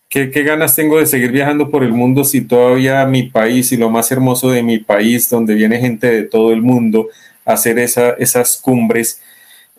[0.09, 3.77] ¿Qué, ¿Qué, ganas tengo de seguir viajando por el mundo si todavía mi país y
[3.77, 7.09] lo más hermoso de mi país, donde viene gente de todo el mundo
[7.43, 9.21] a hacer esa, esas cumbres,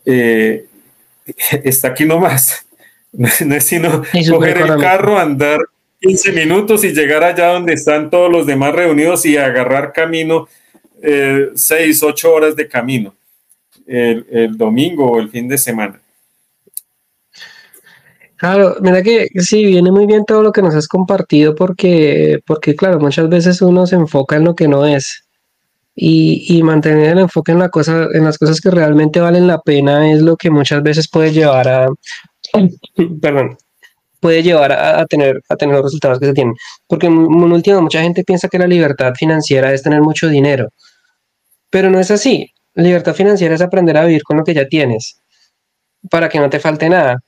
[0.04, 0.66] eh,
[1.64, 2.62] está aquí nomás?
[3.12, 5.60] No es sino coger el carro, andar
[6.00, 10.48] 15 minutos y llegar allá donde están todos los demás reunidos y agarrar camino,
[11.02, 13.14] eh, 6, 8 horas de camino
[13.86, 16.00] el, domingo o el fin de semana.
[18.36, 22.76] Claro, mira que sí, viene muy bien todo lo que nos has compartido porque, porque
[22.76, 25.24] claro, muchas veces uno se enfoca en lo que no es
[25.94, 29.62] y, y, mantener el enfoque en, la cosa, en las cosas que realmente valen la
[29.62, 31.86] pena es lo que muchas veces puede llevar a,
[33.22, 33.56] perdón,
[34.20, 36.54] puede llevar a, tener, a tener los resultados que se tienen.
[36.86, 40.68] Porque en, último, mucha gente piensa que la libertad financiera es tener mucho dinero,
[41.70, 42.50] pero no es así.
[42.74, 45.20] La libertad financiera es aprender a vivir con lo que ya tienes,
[46.10, 47.18] para que no te falte nada.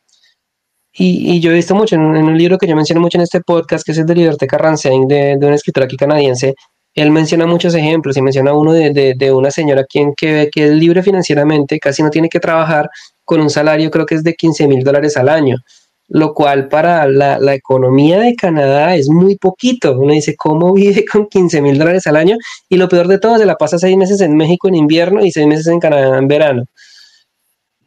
[0.93, 3.85] Y, yo he visto mucho en, un libro que yo menciono mucho en este podcast,
[3.85, 6.55] que es el de Liberté Carranzain, de, de un escritor aquí canadiense,
[6.95, 10.71] él menciona muchos ejemplos y menciona uno de, de, una señora quien que, que es
[10.73, 12.91] libre financieramente, casi no tiene que trabajar
[13.25, 15.57] con un salario creo que es de 15 mil dólares al año
[16.09, 19.99] lo cual para la, economía de Canadá es muy poquito.
[19.99, 22.37] Uno dice, ¿cómo vive con 15 mil dólares al año?
[22.69, 25.31] Y lo peor de todo, se la pasa seis meses en México en invierno y
[25.31, 26.65] seis meses en Canadá en verano.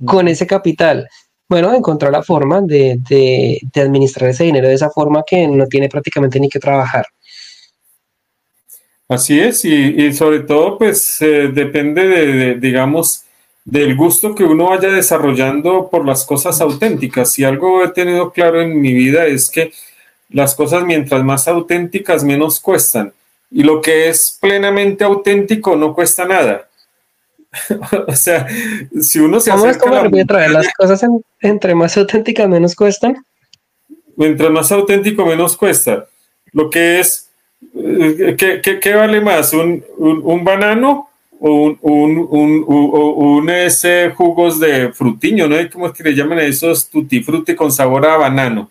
[0.05, 1.07] Con ese capital.
[1.49, 6.39] Bueno, encontró la forma de, administrar ese dinero de esa forma que no tiene prácticamente
[6.39, 7.05] ni que trabajar.
[9.09, 13.25] Así es, y, sobre todo, pues eh, depende de, digamos,
[13.65, 17.31] del gusto que uno vaya desarrollando por las cosas auténticas.
[17.31, 19.71] Si algo he tenido claro en mi vida es que
[20.29, 23.13] las cosas mientras más auténticas menos cuestan
[23.51, 26.67] y lo que es plenamente auténtico no cuesta nada.
[28.07, 28.47] o sea,
[29.01, 29.77] si uno se hace
[30.49, 31.05] las cosas
[31.41, 33.25] entre más auténticas menos cuestan.
[34.15, 36.07] Mientras más auténtico menos cuesta.
[36.53, 37.29] Lo que es,
[37.75, 39.53] eh, ¿qué, vale más?
[39.53, 41.10] ¿Un, un banano
[41.41, 45.55] un, un, un, ese jugos de frutiño, ¿no?
[45.71, 48.69] ¿Cómo es que le llaman a esos tutti frutti con sabor a banano?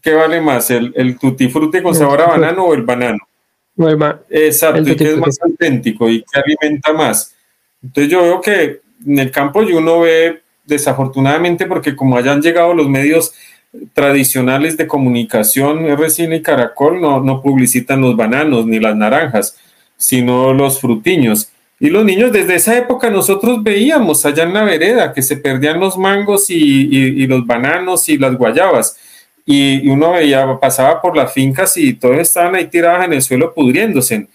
[0.00, 3.18] ¿Qué vale más, el, el tutti frutti con sabor a banano o el banano?
[4.30, 7.34] Exacto, y que es más auténtico y que alimenta más.
[7.82, 12.72] Entonces yo veo que en el campo y uno ve, desafortunadamente, porque como hayan llegado
[12.72, 13.34] los medios
[13.94, 19.56] tradicionales de comunicación, RCN y Caracol no, no publicitan los bananos ni las naranjas,
[19.98, 21.50] sino los frutiños.
[21.78, 25.78] Y los niños desde esa época nosotros veíamos allá en la vereda que se perdían
[25.78, 28.96] los mangos y, los bananos y las guayabas.
[29.44, 33.52] Y, uno veía, pasaba por las fincas y todos estaban ahí tirados en el suelo
[33.52, 34.26] pudriéndose.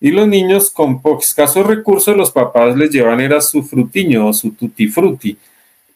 [0.00, 4.52] Y los niños con escasos recursos, los papás les llevan era su frutiño o su
[4.52, 5.36] tutti frutti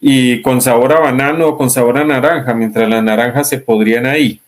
[0.04, 4.04] y con sabor a banano o con sabor a naranja, mientras las naranjas se podrían
[4.04, 4.40] ahí.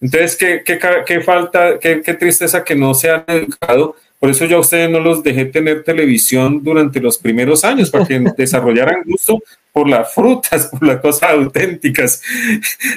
[0.00, 0.62] Entonces, ¿qué,
[1.06, 4.90] qué, falta, qué, qué tristeza que no se han educado por eso yo a ustedes
[4.90, 10.12] no los dejé tener televisión durante los primeros años, para que desarrollaran gusto por las
[10.12, 12.22] frutas, por las cosas auténticas.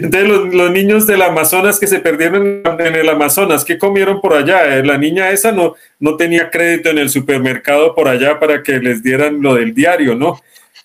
[0.01, 4.77] Entonces los, niños del Amazonas que se perdieron en el Amazonas, ¿qué comieron por allá?
[4.77, 8.79] Eh, la niña esa no, no tenía crédito en el supermercado por allá para que
[8.79, 10.41] les dieran lo del diario, ¿no?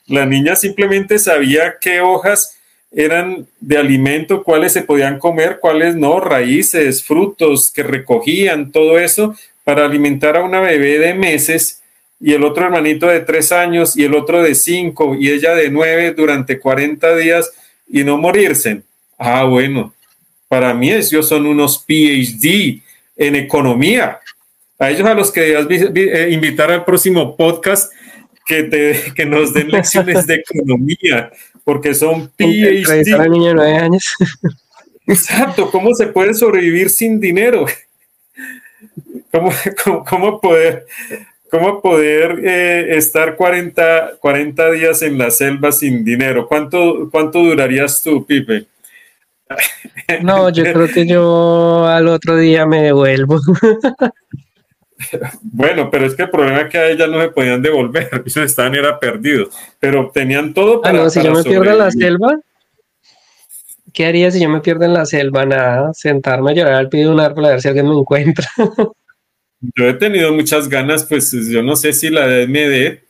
[0.06, 2.57] La niña simplemente sabía qué hojas
[2.90, 9.34] eran de alimento, cuáles se podían comer, cuáles no, raíces, frutos que recogían, todo eso,
[9.64, 11.82] para alimentar a una bebé de meses
[12.20, 15.70] y el otro hermanito de tres años y el otro de cinco y ella de
[15.70, 17.52] nueve durante 40 días
[17.88, 18.82] y no morirse.
[19.18, 19.94] Ah, bueno,
[20.48, 22.80] para mí ellos son unos PhD
[23.16, 24.18] en economía.
[24.78, 27.92] A ellos a los que debas eh, invitar al próximo podcast
[28.46, 31.30] que, te, que nos den lecciones de economía,
[31.68, 33.28] porque son PhD.
[33.28, 34.14] Niño de nueve años.
[35.06, 37.66] Exacto, ¿cómo se puede sobrevivir sin dinero?
[39.30, 39.52] ¿Cómo,
[40.08, 40.86] cómo, poder,
[41.50, 46.48] cómo poder eh, estar 40, 40 días en la selva sin dinero?
[46.48, 48.64] ¿Cuánto, cuánto durarías tú, Pipe?
[50.22, 53.38] No, yo creo que yo al otro día me devuelvo.
[55.42, 58.36] Bueno, pero es que el problema es que a ellas no se podían devolver, ellos
[58.36, 60.98] estaban era perdidos, pero tenían todo para.
[60.98, 62.38] Ah, no, si yo me pierdo en la selva,
[63.92, 65.46] ¿qué haría si yo me pierdo en la selva?
[65.46, 68.46] Nada, sentarme a llorar al pie de un árbol a ver si alguien me encuentra.
[69.60, 73.00] Yo he tenido muchas ganas, pues yo no sé si la MD,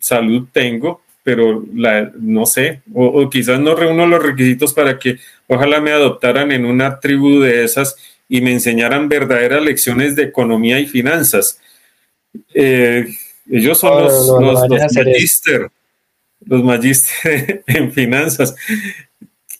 [0.00, 5.80] salud tengo, pero la, no sé, o, quizás no reúno los requisitos para que ojalá
[5.80, 7.96] me adoptaran en una tribu de esas
[8.30, 11.58] y me enseñaran verdaderas lecciones de economía y finanzas.
[12.54, 13.08] Eh,
[13.50, 15.68] ellos son los, los, magister,
[16.46, 18.54] los magister en finanzas.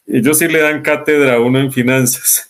[0.06, 2.48] Ellos sí le dan cátedra a uno en finanzas.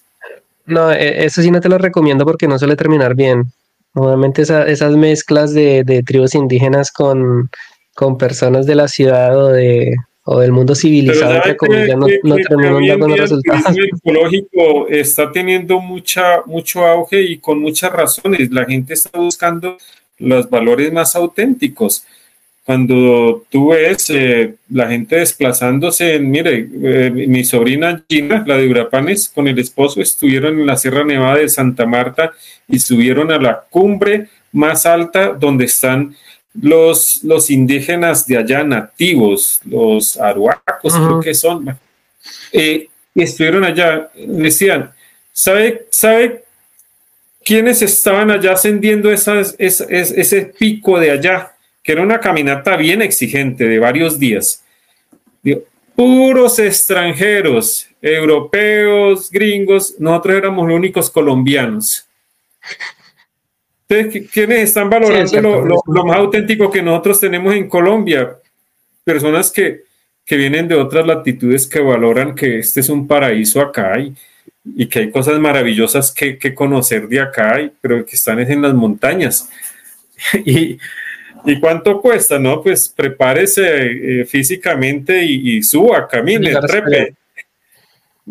[0.67, 3.51] No, e, eso sí no te lo recomiendo porque no suele terminar bien.
[3.95, 7.49] Normalmente esas mezclas de, tribus indígenas con,
[8.19, 13.01] personas de la ciudad o de o del mundo civilizado, entre comillas, no, no terminan
[13.01, 13.77] dando resultados.
[13.77, 18.51] El ecológico está teniendo mucha, mucho auge y con muchas razones.
[18.51, 19.77] La gente está buscando
[20.19, 22.05] los valores más auténticos
[22.71, 29.29] cuando tú ves eh, la gente desplazándose, mire, eh, mi sobrina Gina, la de Urapanes,
[29.29, 32.33] con el esposo estuvieron en la Sierra Nevada de Santa Marta
[32.69, 36.15] y subieron a la cumbre más alta donde están
[36.55, 41.79] los, los indígenas de allá nativos, los aruacos, creo que son.
[42.53, 44.93] Eh, estuvieron allá, decían,
[45.33, 46.45] ¿sabe, ¿sabe
[47.45, 51.55] quiénes estaban allá ascendiendo esas, ese pico de allá?
[51.83, 54.63] que era una caminata bien exigente de varios días.
[55.95, 62.07] puros extranjeros, europeos, gringos, nosotros éramos los únicos colombianos.
[63.91, 68.37] Entonces, ¿quiénes están valorando lo, más auténtico que nosotros tenemos en Colombia?
[69.03, 69.83] Personas que,
[70.29, 74.15] vienen de otras latitudes que valoran que este es un paraíso acá y,
[74.65, 79.49] y que hay cosas maravillosas que, conocer de acá, pero que están en las montañas.
[80.45, 80.79] Y,
[81.47, 82.39] ¿Y cuánto cuesta?
[82.39, 87.15] No, pues prepárese eh, físicamente y, suba, camine, trepe.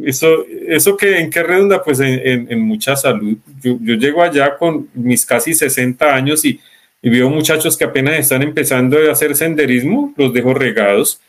[0.06, 3.38] Eso, eso que en qué redunda, pues en, mucha salud.
[3.62, 6.60] Yo, llego allá con mis casi 60 años y,
[7.02, 11.20] y, veo muchachos que apenas están empezando a hacer senderismo, los dejo regados.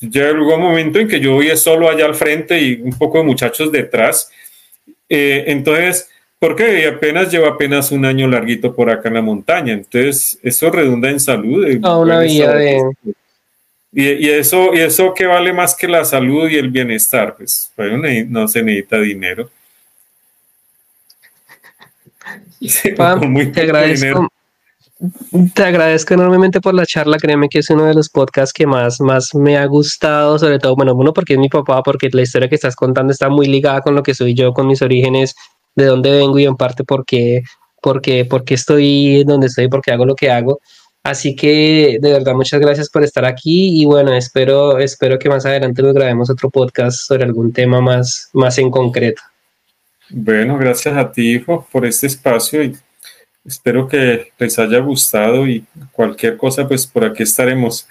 [0.00, 3.24] Ya un momento en que yo voy solo allá al frente y un poco de
[3.24, 4.30] muchachos detrás.
[5.08, 6.08] Eh, entonces,
[6.38, 9.74] porque apenas lleva apenas un año larguito por acá en la montaña.
[9.74, 11.64] Entonces, eso redunda en salud.
[11.84, 12.80] A una vida de...
[13.94, 17.92] Y, eso, y eso que vale más que la salud y el bienestar, pues, pues
[18.28, 19.50] no se necesita dinero.
[23.52, 24.28] te agradezco.
[25.54, 29.00] Te agradezco enormemente por la charla, créeme que es uno de los podcasts que más,
[29.00, 32.48] más me ha gustado, sobre todo, bueno, uno porque es mi papá, porque la historia
[32.48, 35.34] que estás contando está muy ligada con lo que soy yo, con mis orígenes,
[35.74, 37.42] de dónde vengo y en parte porque
[37.82, 40.60] porque, porque estoy donde estoy, porque hago lo que hago.
[41.04, 45.44] Así que de verdad muchas gracias por estar aquí y bueno, espero, espero que más
[45.44, 49.20] adelante nos grabemos otro podcast sobre algún tema más, más en concreto.
[50.10, 52.76] Bueno, gracias a ti, hijo, por este espacio y
[53.44, 57.88] espero que les haya gustado y cualquier cosa, pues por aquí estaremos.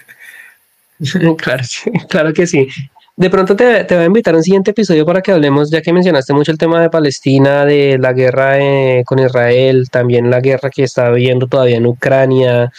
[1.36, 1.64] claro,
[2.08, 2.66] claro que sí.
[3.14, 5.82] De pronto te, te, voy a invitar a un siguiente episodio para que hablemos, ya
[5.82, 10.40] que mencionaste mucho el tema de Palestina, de la guerra eh, con Israel, también la
[10.40, 12.72] guerra que está habiendo todavía en Ucrania,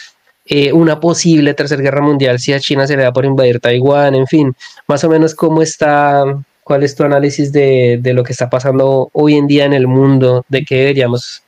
[0.45, 4.15] eh, una posible tercera guerra mundial si a China se le da por invadir Taiwán,
[4.15, 4.55] en fin,
[4.87, 6.23] más o menos cómo está,
[6.63, 9.87] cuál es tu análisis de, de lo que está pasando hoy en día en el
[9.87, 11.43] mundo, de qué deberíamos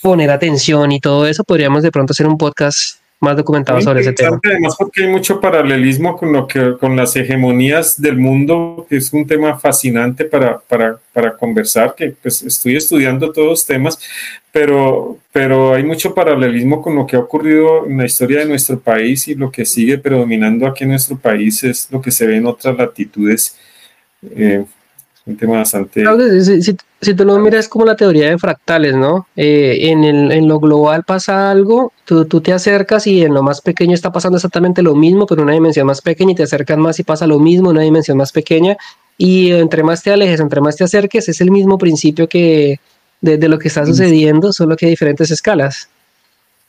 [0.00, 4.12] poner atención y todo eso, podríamos de pronto hacer un podcast más documentado sobre ese
[4.12, 4.40] tema.
[4.44, 9.12] Además, porque hay mucho paralelismo con lo que con las hegemonías del mundo, que es
[9.12, 13.98] un tema fascinante para, para, para conversar, que pues estoy estudiando todos los temas,
[14.50, 18.80] pero, pero hay mucho paralelismo con lo que ha ocurrido en la historia de nuestro
[18.80, 22.38] país y lo que sigue predominando aquí en nuestro país es lo que se ve
[22.38, 23.56] en otras latitudes.
[24.34, 24.64] Eh,
[25.24, 26.04] un tema bastante...
[26.42, 29.26] Si, si, tú lo miras como la teoría de fractales, ¿no?
[29.36, 33.42] Eh, en, el, en, lo global pasa algo, tú, tú, te acercas y en lo
[33.42, 36.42] más pequeño está pasando exactamente lo mismo, pero en una dimensión más pequeña y te
[36.42, 38.76] acercas más y pasa lo mismo en una dimensión más pequeña.
[39.18, 42.80] Y entre más te alejes, entre más te acerques, es el mismo principio que
[43.20, 45.88] de, de lo que está sucediendo, solo que a diferentes escalas.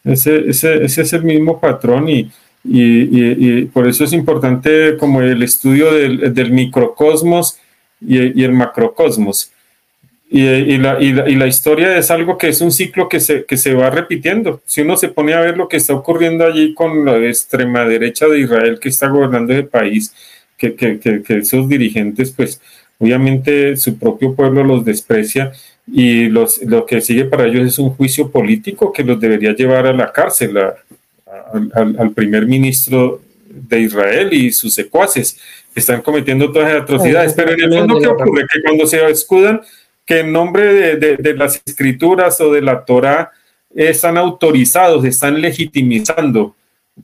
[0.03, 2.31] Ese, ese, ese es el mismo patrón y,
[2.63, 7.57] y, y, por eso es importante como el estudio del, del microcosmos
[8.07, 9.51] y, el macrocosmos.
[10.29, 13.75] Y, la, y, la, historia es algo que es un ciclo que se, que se
[13.75, 14.61] va repitiendo.
[14.65, 18.27] Si uno se pone a ver lo que está ocurriendo allí con la extrema derecha
[18.27, 20.11] de Israel que está gobernando ese país,
[20.57, 22.59] que, que, que, esos dirigentes, pues
[22.97, 25.51] obviamente su propio pueblo los desprecia
[25.85, 29.85] y los, lo que sigue para ellos es un juicio político que los debería llevar
[29.85, 33.21] a la cárcel, al, al primer ministro
[33.53, 35.39] de Israel y sus secuaces
[35.75, 37.33] están cometiendo todas las atrocidades.
[37.33, 38.45] Pero en el fondo, ¿qué ocurre?
[38.51, 39.61] Que cuando se escudan
[40.05, 43.31] que en nombre de, las escrituras o de la Torah
[43.73, 46.55] están autorizados, están legitimizando,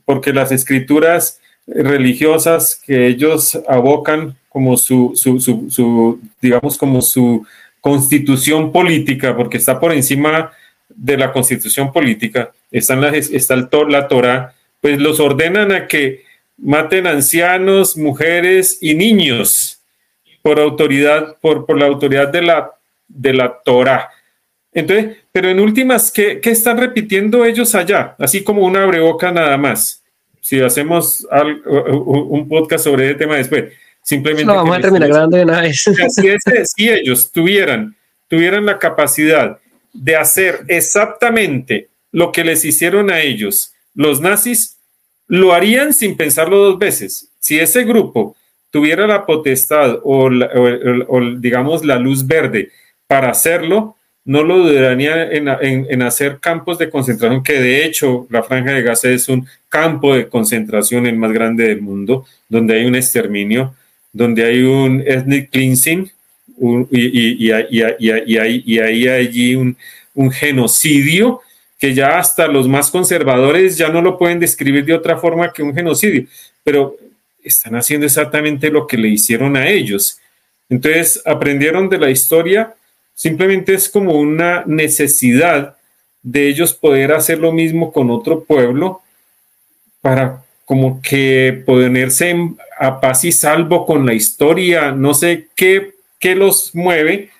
[0.04, 7.46] porque las escrituras religiosas que ellos abocan como su, su, digamos, como su
[7.80, 10.52] constitución política, porque está por encima
[10.88, 16.24] de la constitución política, están las, está el, la Torah, pues los ordenan a que
[16.62, 19.80] maten ancianos, mujeres y niños
[20.42, 22.70] por autoridad, por, por la autoridad de la,
[23.08, 24.08] de la Torah.
[24.72, 28.14] Entonces, pero en últimas, ¿qué, ¿qué, están repitiendo ellos allá?
[28.18, 30.02] Así como una abreboca nada más.
[30.40, 31.26] Si hacemos
[31.62, 33.72] un podcast sobre ese tema después,
[34.02, 34.46] simplemente...
[34.46, 35.84] No, vamos a terminar grabando de una vez.
[36.76, 37.94] Si, ellos tuvieran,
[38.28, 39.58] tuvieran la capacidad
[39.92, 44.78] de hacer exactamente lo que les hicieron a ellos los nazis,
[45.30, 47.28] lo harían sin pensarlo dos veces.
[47.38, 48.36] Si ese grupo
[48.70, 50.28] tuviera la potestad o,
[51.38, 52.70] digamos la luz verde
[53.06, 53.94] para hacerlo,
[54.24, 59.08] no lo dudaría en, hacer campos de concentración, que de hecho la franja de Gaza
[59.08, 63.72] es un campo de concentración el más grande del mundo, donde hay un exterminio,
[64.12, 66.10] donde hay un ethnic cleansing
[66.90, 71.40] y, hay, allí un genocidio
[71.80, 75.62] que ya hasta los más conservadores ya no lo pueden describir de otra forma que
[75.62, 76.26] un genocidio,
[76.62, 76.94] pero
[77.42, 80.20] están haciendo exactamente lo que le hicieron a ellos.
[80.68, 82.74] Entonces, aprendieron de la historia,
[83.14, 85.76] simplemente es como una necesidad
[86.22, 89.00] de ellos poder hacer lo mismo con otro pueblo
[90.02, 92.36] para como que ponerse
[92.78, 97.30] a paz y salvo con la historia, no sé qué, qué los mueve,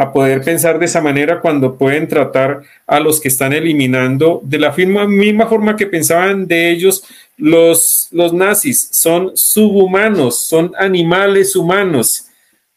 [0.00, 4.60] a poder pensar de esa manera cuando pueden tratar a los que están eliminando de
[4.60, 7.02] la misma, forma que pensaban de ellos
[7.36, 8.88] los, los nazis.
[8.92, 12.26] Son subhumanos, son animales humanos.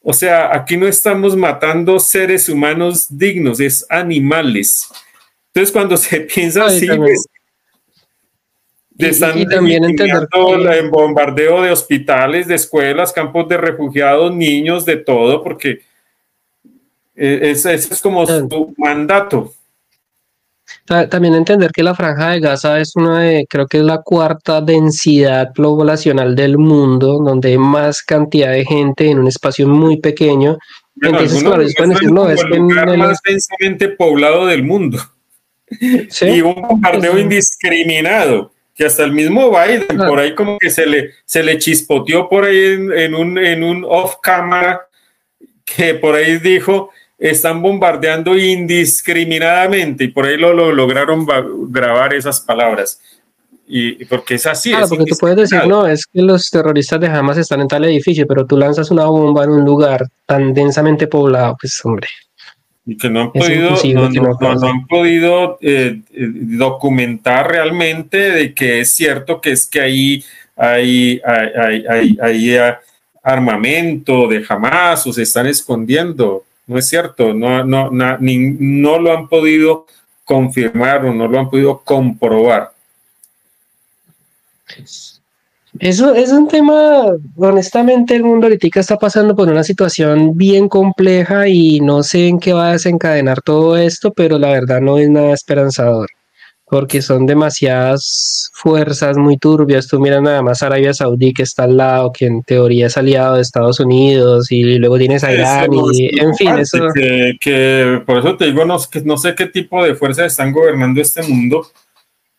[0.01, 4.89] O sea, aquí no estamos matando seres humanos dignos, es animales.
[5.53, 7.27] Entonces, cuando se piensa así, pues,
[8.97, 10.27] están también entender
[10.73, 15.81] el bombardeo de hospitales, de escuelas, campos de refugiados, niños, de todo, porque
[17.15, 19.53] e, ese, es como su mandato.
[20.85, 24.61] También entender que la franja de Gaza es una de, creo que es la cuarta
[24.61, 30.57] densidad poblacional del mundo, donde hay más cantidad de gente en un espacio muy pequeño.
[30.99, 34.99] Entonces, claro, es el lugar más densamente poblado del mundo.
[35.79, 41.11] Y un bombardeo indiscriminado, que hasta el mismo Biden, por ahí como que se le,
[41.23, 44.81] se le chispoteó por ahí en, un, en un off-camera,
[45.63, 46.89] que por ahí dijo,
[47.21, 51.27] están bombardeando indiscriminadamente y por ahí lo, lograron
[51.69, 52.99] grabar esas palabras.
[53.67, 54.71] Y, porque es así.
[54.71, 57.85] Claro, porque tú puedes decir, no, es que los terroristas de Hamas están en tal
[57.85, 62.07] edificio, pero tú lanzas una bomba en un lugar tan densamente poblado, pues hombre.
[62.85, 63.77] Y que no han podido,
[64.41, 70.23] no, han podido eh, eh, documentar realmente de que es cierto que es que ahí
[70.57, 72.59] hay, hay, hay, hay
[73.23, 76.43] armamento de Hamas o se están escondiendo.
[76.71, 79.87] No es cierto, no, no, no lo han podido
[80.23, 82.71] confirmar o no lo han podido comprobar.
[85.79, 91.49] Eso es un tema, honestamente, el mundo ahorita está pasando por una situación bien compleja
[91.49, 95.09] y no sé en qué va a desencadenar todo esto, pero la verdad no es
[95.09, 96.07] nada esperanzador
[96.71, 99.89] porque son demasiadas fuerzas muy turbias.
[99.89, 103.35] Tú miras nada más Arabia Saudí que está al lado, que en teoría es aliado
[103.35, 106.87] de Estados Unidos, y luego tienes a Irán, y en fin, eso.
[107.41, 111.01] Que, por eso te digo, no, que no sé qué tipo de fuerzas están gobernando
[111.01, 111.67] este mundo,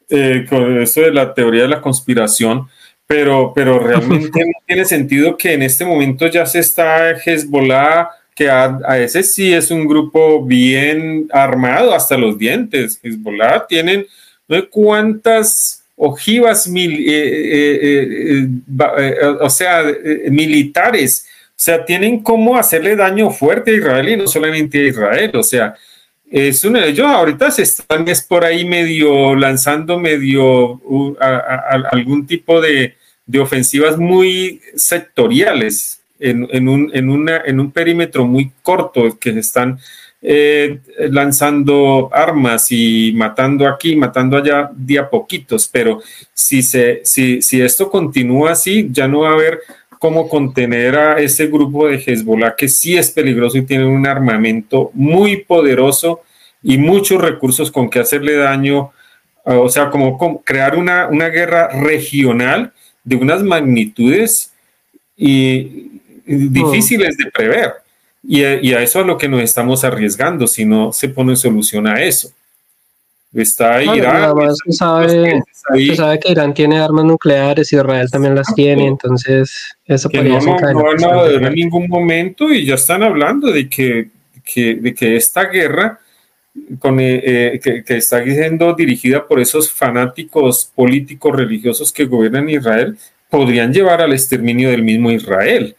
[0.08, 2.68] eh, con eso de la teoría de la conspiración,
[3.06, 8.48] pero, pero realmente no tiene sentido que en este momento ya se está Hezbollah que
[8.48, 12.98] a, ese sí es un grupo bien armado hasta los dientes.
[13.02, 14.06] Hezbollah tienen
[14.52, 18.48] no cuántas ojivas, mil, eh, eh,
[18.98, 19.84] eh, o sea,
[20.30, 21.26] militares.
[21.50, 25.30] O sea, tienen cómo hacerle daño fuerte a Israel y no solamente a Israel.
[25.34, 25.74] O sea,
[26.30, 30.80] es uno de ellos ahorita se están es por ahí medio lanzando medio
[31.92, 32.96] algún tipo de,
[33.26, 39.40] de ofensivas muy sectoriales en, un, en, una, en un perímetro muy corto que se
[39.40, 39.78] están
[40.24, 40.78] eh,
[41.10, 46.00] lanzando armas y matando aquí, matando allá de a poquitos, pero
[46.32, 49.60] si, se, si, si esto continúa así, ya no va a haber
[49.98, 54.90] cómo contener a ese grupo de Hezbollah que sí es peligroso y tiene un armamento
[54.94, 56.22] muy poderoso
[56.62, 58.92] y muchos recursos con que hacerle daño,
[59.44, 62.72] o sea, como, crear una, una guerra regional
[63.02, 64.52] de unas magnitudes
[65.16, 67.81] y, difíciles de prever.
[68.22, 71.36] Y a, y a, eso es lo que nos estamos arriesgando si no se pone
[71.36, 72.30] solución a eso.
[73.34, 74.30] Está Irán.
[74.66, 75.42] se, sabe,
[75.96, 80.58] sabe, que Irán tiene armas nucleares y Israel también las tiene, entonces eso podría no,
[80.72, 84.10] no, van a en ningún momento y ya están hablando de que,
[84.44, 85.98] que de que esta guerra
[86.78, 92.50] con, eh, eh, que, que, está siendo dirigida por esos fanáticos políticos religiosos que gobiernan
[92.50, 92.98] Israel
[93.30, 95.74] podrían llevar al exterminio del mismo Israel.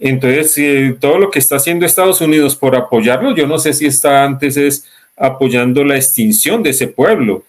[0.00, 4.24] Entonces, todo lo que está haciendo Estados Unidos por apoyarlo, yo no sé si está
[4.24, 4.84] antes es
[5.16, 7.44] apoyando la extinción de ese pueblo.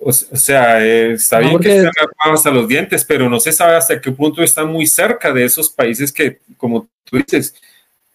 [0.00, 3.76] O, sea, eh, está bien que estén armados hasta los dientes, pero no se sabe
[3.76, 7.54] hasta qué punto están muy cerca de esos países que, como tú dices,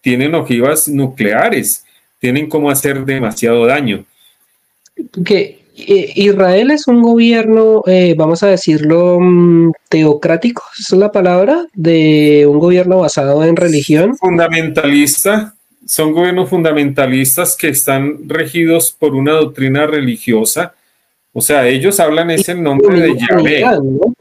[0.01, 1.85] tienen ojivas nucleares,
[2.19, 4.05] tienen como hacer demasiado daño.
[5.25, 11.65] Que eh, Israel es un gobierno, eh, vamos a decirlo, mm, teocrático, es la palabra,
[11.73, 14.17] de un gobierno basado en religión.
[14.17, 15.53] Fundamentalista,
[15.85, 20.73] son gobiernos fundamentalistas que están regidos por una doctrina religiosa.
[21.31, 23.63] O sea, ellos hablan ese nombre de Yahvé,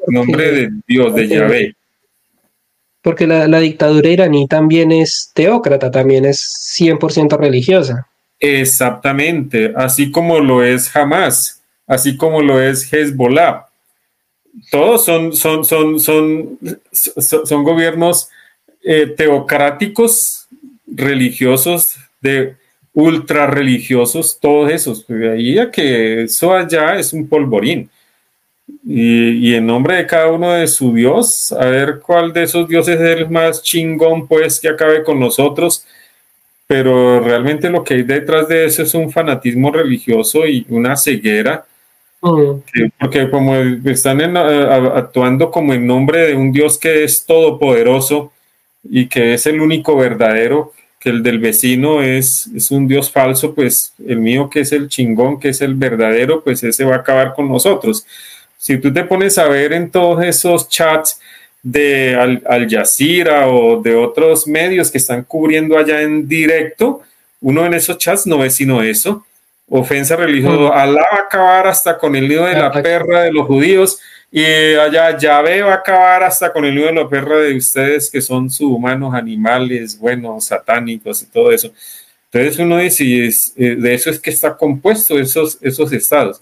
[0.09, 1.75] nombre de Dios, de Yahvé.
[3.01, 8.07] Porque la, la dictadura iraní también es teócrata, también es 100% religiosa.
[8.39, 13.67] Exactamente, así como lo es Hamas, así como lo es Hezbollah.
[14.71, 16.59] Todos son, son, son, son,
[16.93, 18.31] son, gobiernos
[18.83, 20.47] eh, teocráticos,
[20.87, 22.57] religiosos, de
[22.95, 25.07] ultra religiosos, todos esos.
[25.07, 27.91] De ahí a que eso allá es un polvorín.
[28.85, 32.67] Y, y, en nombre de cada uno de su Dios, a ver cuál de esos
[32.69, 35.85] dioses es el más chingón, pues que acabe con nosotros
[36.67, 41.65] pero realmente lo que hay detrás de eso es un fanatismo religioso y una ceguera,
[42.21, 48.33] porque como están actuando como en nombre de un Dios que es todopoderoso
[48.83, 53.55] y que es el único verdadero, que el del vecino es, es un Dios falso,
[53.55, 56.99] pues el mío que es el chingón, que es el verdadero, pues ese va a
[56.99, 58.05] acabar con nosotros.
[58.59, 61.21] Si tú te pones a ver en todos esos chats,
[61.67, 67.03] de Al, Al, Jazeera o de otros medios que están cubriendo allá en directo,
[67.41, 69.27] uno en esos chats no ve sino eso.
[69.69, 73.49] Ofensa religiosa, Alá va a acabar hasta con el nido de la perra de los
[73.49, 73.99] judíos
[74.31, 78.09] y allá Yahvé va a acabar hasta con el nido de la perra de ustedes
[78.09, 81.73] que son subhumanos, animales, buenos, satánicos y todo eso.
[82.31, 86.41] Entonces uno dice, es, eh, de eso es que está compuesto esos, esos estados.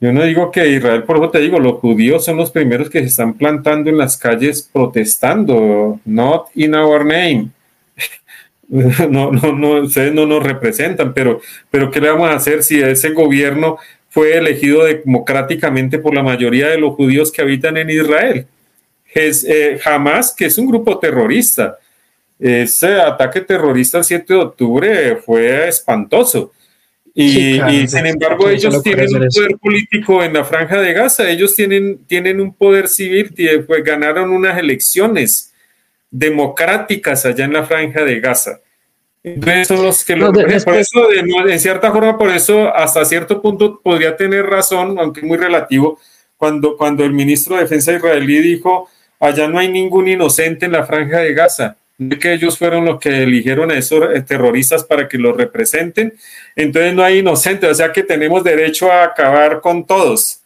[0.00, 3.00] Yo no digo que Israel, por eso te digo, los judíos son los primeros que
[3.00, 7.50] se están plantando en las calles protestando, not in our name.
[8.66, 11.40] No, no, no, ustedes no nos representan, pero,
[11.70, 13.76] pero ¿qué le vamos a hacer si ese gobierno
[14.08, 18.46] fue elegido democráticamente por la mayoría de los judíos que habitan en Israel?
[19.14, 21.78] Eh, Hamas, que es un grupo terrorista.
[22.38, 26.52] Ese ataque terrorista el 7 de octubre fue espantoso.
[27.16, 32.04] Y, sin embargo, ellos tienen un poder político en la franja de Gaza, ellos tienen,
[32.06, 33.32] tienen un poder civil,
[33.66, 35.52] pues ganaron unas elecciones
[36.10, 38.60] democráticas allá en la franja de Gaza.
[39.22, 44.44] Entonces, los que por eso, en cierta forma, por eso, hasta cierto punto podría tener
[44.44, 46.00] razón, aunque muy relativo,
[46.36, 48.88] cuando, cuando el ministro de Defensa israelí dijo,
[49.20, 51.76] allá no hay ningún inocente en la franja de Gaza
[52.20, 56.14] que ellos fueron los que eligieron a esos eh, terroristas para que los representen.
[56.56, 60.40] Entonces no hay inocentes, o sea que tenemos derecho a acabar con todos.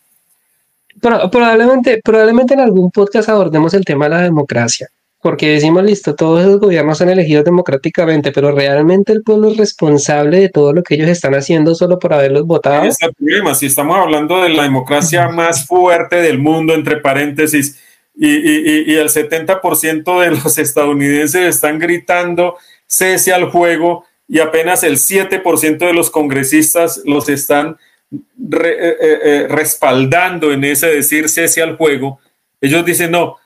[1.01, 4.89] probablemente, probablemente en algún podcast abordemos el tema de la democracia,
[5.23, 10.41] porque decimos, listo, todos los gobiernos son elegidos democráticamente, pero realmente el pueblo es responsable
[10.41, 12.85] de todo lo que ellos están haciendo solo por haberlos votado.
[12.85, 17.79] Es el problema, si estamos hablando de la democracia más fuerte del mundo, entre paréntesis,
[18.21, 25.79] y, el 70% de los estadounidenses están gritando cese al juego y apenas el 7%
[25.79, 27.77] de los congresistas los están
[28.13, 28.17] eh,
[28.51, 32.19] eh, eh, respaldando en ese decir cese al juego.
[32.61, 33.37] Ellos dicen, no,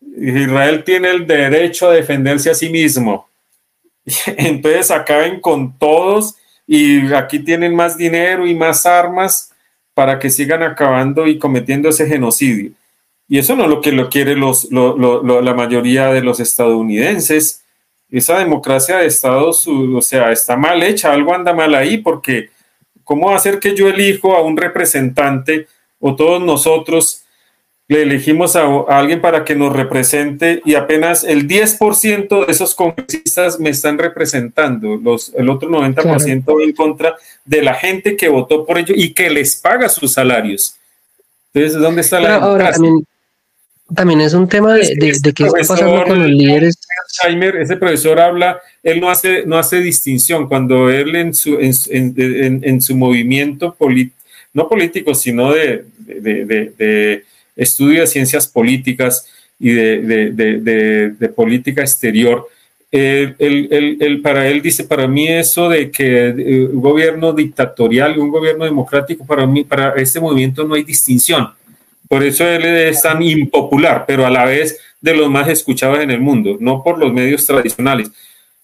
[0.00, 3.28] Israel tiene el derecho a defenderse a sí mismo.
[4.26, 6.36] Entonces acaben con todos
[6.66, 9.52] y aquí tienen más dinero y más armas
[9.92, 12.72] para que sigan acabando y cometiendo ese genocidio.
[13.28, 17.62] Y eso no es lo que lo quiere los, la mayoría de los estadounidenses.
[18.10, 22.48] Esa democracia de Estados Unidos, o sea, está mal hecha, algo anda mal ahí, porque
[23.04, 25.66] ¿cómo hacer que yo elijo a un representante
[26.00, 27.24] o todos nosotros
[27.86, 33.60] le elegimos a, alguien para que nos represente y apenas el 10% de esos congresistas
[33.60, 38.78] me están representando, los, el otro 90% en contra de la gente que votó por
[38.78, 40.76] ello y que les paga sus salarios.
[41.52, 42.74] Entonces, ¿dónde está la democracia?
[42.74, 43.04] También
[43.96, 46.78] es un tema de, de, qué está pasando con los líderes.
[47.60, 52.82] ese profesor habla, él no hace, no hace distinción cuando él en su, en, en,
[52.82, 54.16] su movimiento político,
[54.52, 57.24] no político, sino de, de,
[57.56, 59.26] estudio de ciencias políticas
[59.58, 62.46] y de, política exterior,
[62.90, 68.30] él, para él dice, para mí eso de que eh, un gobierno dictatorial y un
[68.30, 71.48] gobierno democrático, para mí, para este movimiento no hay distinción
[72.08, 76.10] por eso él es tan impopular, pero a la vez de los más escuchados en
[76.10, 78.10] el mundo, no por los medios tradicionales.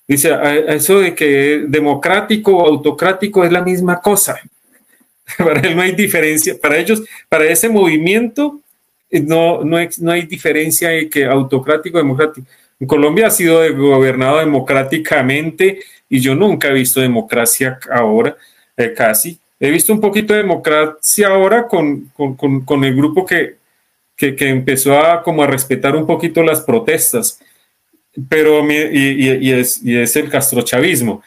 [0.06, 0.36] Dice,
[0.68, 4.38] eso de que democrático o autocrático es la misma cosa.
[5.38, 6.56] Para él no hay diferencia.
[6.60, 8.60] Para ellos, para ese movimiento,
[9.10, 12.46] eh, no, no, no hay diferencia de que autocrático o democrático.
[12.86, 18.36] Colombia ha sido gobernado democráticamente y yo nunca he visto democracia ahora,
[18.76, 19.38] eh, casi.
[19.60, 22.10] He visto un poquito de democracia ahora con,
[22.84, 23.56] el grupo que,
[24.18, 27.40] empezó a, como a respetar un poquito las protestas,
[28.28, 31.22] pero y, es, es el castrochavismo.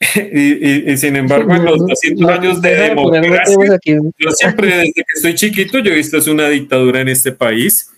[0.32, 5.78] y, sin embargo, en los 200 años de democracia, yo siempre desde que estoy chiquito,
[5.78, 7.90] yo he visto es una dictadura en este país,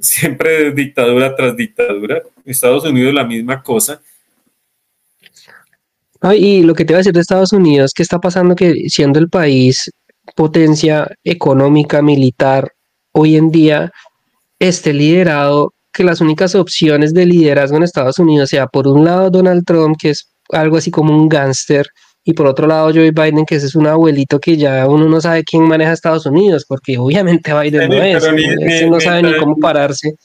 [0.00, 2.22] siempre dictadura tras dictadura.
[2.44, 4.00] Estados Unidos la misma cosa
[6.34, 9.18] y lo que te iba a decir de Estados Unidos, ¿qué está pasando que siendo
[9.18, 9.90] el país
[10.34, 12.72] potencia económica, militar,
[13.12, 13.92] hoy en día
[14.58, 19.30] esté liderado, que las únicas opciones de liderazgo en Estados Unidos sea por un lado
[19.30, 21.86] Donald Trump, que es algo así como un gángster,
[22.24, 25.20] y por otro lado Joe Biden, que ese es un abuelito que ya uno no
[25.20, 30.16] sabe quién maneja Estados Unidos, porque obviamente Biden no es, no sabe ni cómo pararse.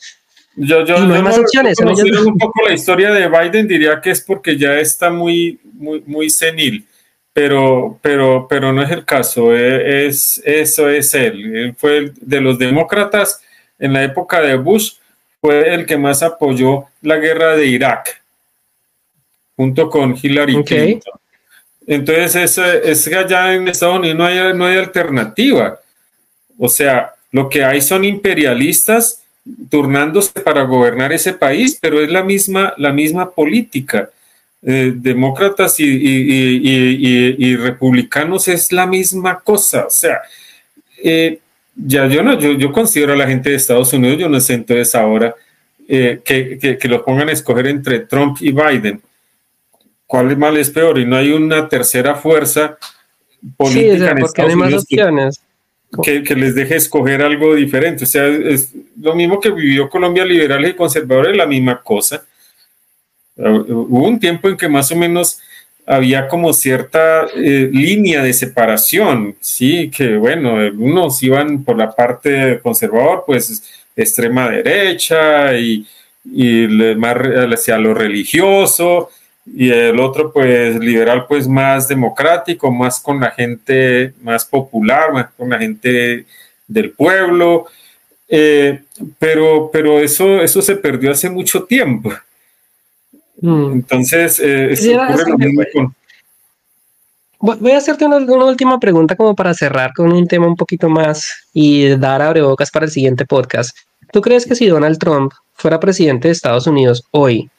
[0.56, 1.80] Yo, yo, no hay más opciones.
[1.80, 6.30] un poco la historia de Biden, diría que es porque ya está muy, muy, muy
[6.30, 6.86] senil,
[7.32, 9.56] pero, pero, pero no es el caso.
[9.56, 11.56] E, es, eso es él.
[11.56, 13.41] Él fue de los demócratas
[13.80, 14.94] en la época de Bush,
[15.40, 18.22] fue el que más apoyó la guerra de Irak,
[19.56, 21.14] junto con Hillary Clinton.
[21.88, 25.80] Entonces, es, es que allá en Estados Unidos no hay, no hay alternativa.
[26.60, 29.23] O sea, lo que hay son imperialistas
[29.69, 34.09] turnándose para gobernar ese país, pero es la misma, la misma política.
[34.63, 39.88] Eh, demócratas y, republicanos es la misma cosa.
[39.88, 40.22] O sea,
[41.03, 41.39] eh,
[41.76, 44.53] ya yo no, yo, yo, considero a la gente de Estados Unidos, yo no sé
[44.53, 45.34] entonces ahora
[45.88, 49.01] eh, que, que, lo pongan a escoger entre Trump y Biden.
[50.05, 50.99] ¿Cuál es mal es peor?
[50.99, 52.77] Y no hay una tercera fuerza
[53.57, 54.84] política en Estados Unidos.
[54.84, 55.51] opciones que,
[56.35, 58.03] les deje escoger algo diferente.
[58.03, 62.23] O sea, es lo mismo que vivió Colombia liberal y conservador, es la misma cosa.
[63.35, 65.39] Hubo un tiempo en que más o menos
[65.85, 72.59] había como cierta eh, línea de separación, sí, que bueno, unos iban por la parte
[72.61, 73.63] conservador, pues
[73.95, 75.85] extrema derecha y,
[76.23, 79.09] y más hacia lo religioso,
[79.45, 85.27] y el otro pues liberal pues más democrático, más con la gente más popular, más
[85.38, 86.26] con la gente
[86.68, 87.65] del pueblo,
[88.27, 88.84] eh,
[89.19, 92.11] pero, pero eso, eso se perdió hace mucho tiempo.
[93.41, 93.72] Mm.
[93.73, 94.76] Entonces, eh,
[97.43, 101.47] Voy a hacerte una, última pregunta como para cerrar con un tema un poquito más
[101.53, 103.76] y dar abrebocas para el siguiente podcast.
[104.11, 107.49] ¿Tú crees que si Donald Trump fuera presidente de Estados Unidos hoy,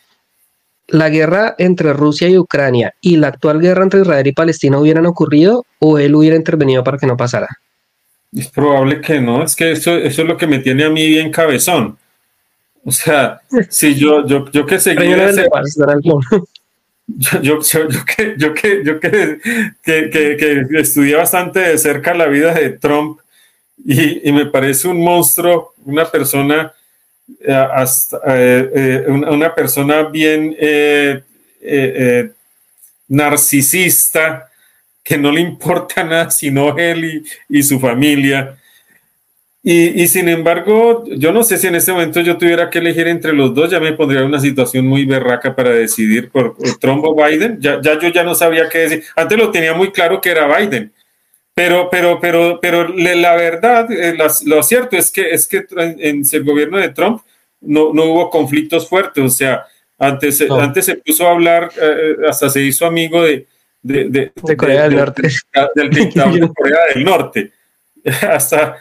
[0.93, 5.07] la guerra entre Rusia y Ucrania y la actual guerra entre Israel y Palestina hubieran
[5.07, 7.49] ocurrido o él hubiera intervenido para que no pasara?
[8.31, 11.07] Es probable que no, es que eso, eso es lo que me tiene a mí
[11.09, 11.97] bien cabezón.
[12.85, 13.41] O sea,
[13.71, 16.21] si yo, yo, yo que seguía yo,
[17.41, 19.39] yo, yo, que, yo, que, yo que,
[19.83, 23.19] que, que, estudié bastante de cerca la vida de Trump
[23.83, 26.73] y, y me parece un monstruo, una persona,
[27.73, 30.57] hasta, eh, eh, una, persona bien
[33.09, 34.49] narcisista,
[35.03, 38.57] que no le importa nada sino él y, y su familia
[39.65, 43.33] y, sin embargo, yo no sé si en este momento yo tuviera que elegir entre
[43.33, 47.15] los dos, ya me pondría en una situación muy berraca para decidir por, Trump o
[47.15, 47.61] Biden.
[47.61, 49.05] Ya, ya yo ya no sabía qué decir.
[49.15, 50.93] Antes lo tenía muy claro que era Biden.
[51.55, 54.17] Pero, pero, pero, pero la verdad, eh,
[54.47, 57.23] lo cierto es que, es que en, el gobierno de Trump
[57.61, 59.23] no, no hubo conflictos fuertes.
[59.23, 59.67] O sea,
[59.99, 63.47] antes, antes se puso a hablar, eh, eh, hasta se hizo amigo de,
[63.83, 65.29] de, Corea del Norte.
[65.75, 67.53] Del dictador de Corea del Norte.
[68.23, 68.77] hasta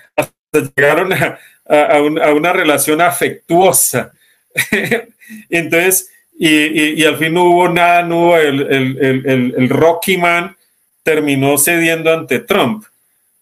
[0.76, 4.14] llegaron a, a, una relación afectuosa.
[5.50, 10.56] Entonces, y, y, al fin no hubo nada, no hubo el, el, el, Rocky Man
[11.04, 12.86] terminó cediendo ante Trump,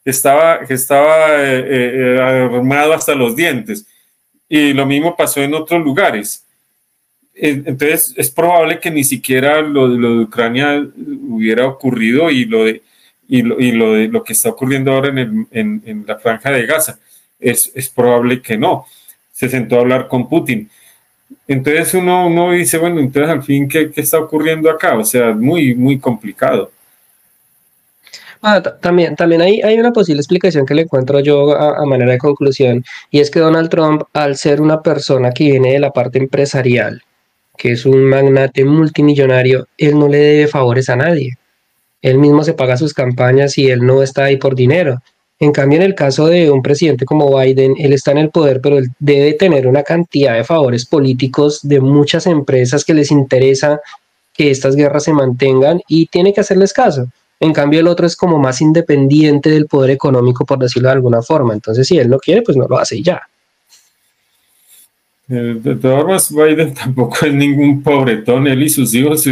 [0.04, 3.86] que estaba, estaba eh, eh, armado hasta los dientes.
[4.48, 6.46] Y lo mismo pasó en otros lugares.
[7.36, 10.86] Entonces, es probable que ni siquiera lo, de Ucrania
[11.30, 12.82] hubiera ocurrido y lo de,
[13.30, 17.00] y lo, de, lo que está ocurriendo ahora en, en, en la franja de Gaza.
[17.40, 18.86] Es, es, probable que no.
[19.32, 20.70] Se sentó a hablar con Putin.
[21.48, 24.98] Entonces uno, uno dice, bueno, entonces al fin, ¿qué, ¿qué, está ocurriendo acá?
[24.98, 26.72] O sea, muy, muy complicado.
[28.42, 32.14] Ah, también también hay, hay una posible explicación que le encuentro yo a, a, manera
[32.14, 35.92] de conclusión, y es que Donald Trump, al ser una persona que viene de la
[35.92, 37.02] parte empresarial,
[37.58, 41.38] que es un magnate multimillonario, él no le debe favores a nadie.
[42.02, 45.00] Él mismo se paga sus campañas y él no está ahí por dinero.
[45.42, 48.62] En cambio, en el caso de un presidente como Biden, él está en el poder,
[48.62, 53.82] pero él debe tener una cantidad de favores políticos de muchas empresas que les interesa
[54.34, 57.08] que estas guerras se mantengan y tiene que hacerles caso.
[57.40, 61.22] En cambio, el otro es como más independiente del poder económico, por decirlo de alguna
[61.22, 61.54] forma.
[61.54, 63.22] Entonces, si él no quiere, pues no lo hace y ya.
[65.30, 68.48] Eh, de todas formas, Biden tampoco es ningún pobretón.
[68.48, 69.24] Él y sus hijos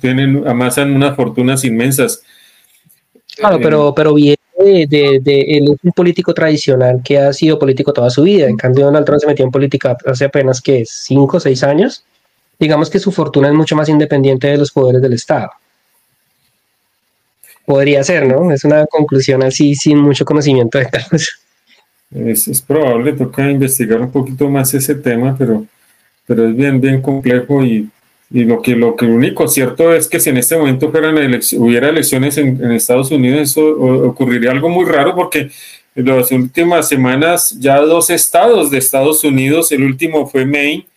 [0.00, 2.22] tienen, amasan unas fortunas inmensas.
[3.36, 8.10] Claro, eh, pero, pero viene de, de, un político tradicional que ha sido político toda
[8.10, 8.46] su vida.
[8.46, 12.04] En cambio, Donald Trump se metió en política hace apenas que cinco o seis años.
[12.58, 15.50] Digamos que su fortuna es mucho más independiente de los poderes del Estado.
[17.70, 18.50] Podría ser, ¿no?
[18.50, 21.30] Es una conclusión así sin mucho conocimiento de causa.
[22.12, 25.64] Es, es, probable, toca investigar un poquito más ese tema, pero,
[26.26, 27.88] pero es bien, bien complejo y,
[28.28, 31.90] y lo que lo que único cierto es que si en este momento fueran hubiera
[31.90, 35.52] elecciones en, Estados Unidos, eso ocurriría algo muy raro porque
[35.94, 40.88] en las últimas semanas ya dos estados de Estados Unidos, el último fue Maine,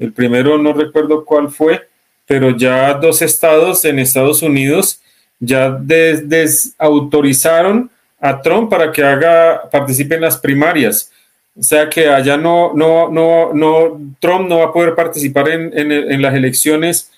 [0.00, 1.86] el primero no recuerdo cuál fue,
[2.26, 5.00] pero ya dos estados en Estados Unidos
[5.40, 7.90] ya desautorizaron
[8.20, 11.10] a Trump para que haga, participe en las primarias.
[11.56, 15.92] O sea que allá no, no, no, no, Trump no va a poder participar en,
[15.92, 17.12] en, las elecciones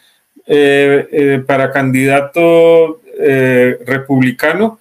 [0.46, 4.78] eh, eh, para candidato eh, republicano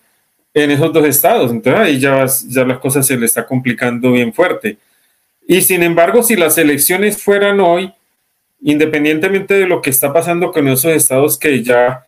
[0.54, 1.52] en esos dos estados.
[1.52, 4.78] Entonces ahí ya, ya las cosas se le está complicando bien fuerte.
[5.48, 7.94] Y sin embargo, si las elecciones fueran hoy,
[8.62, 12.06] independientemente de lo que está pasando con esos estados que ya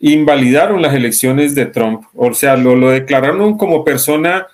[0.00, 4.46] invalidaron las elecciones de Trump, o sea, lo, lo declararon como persona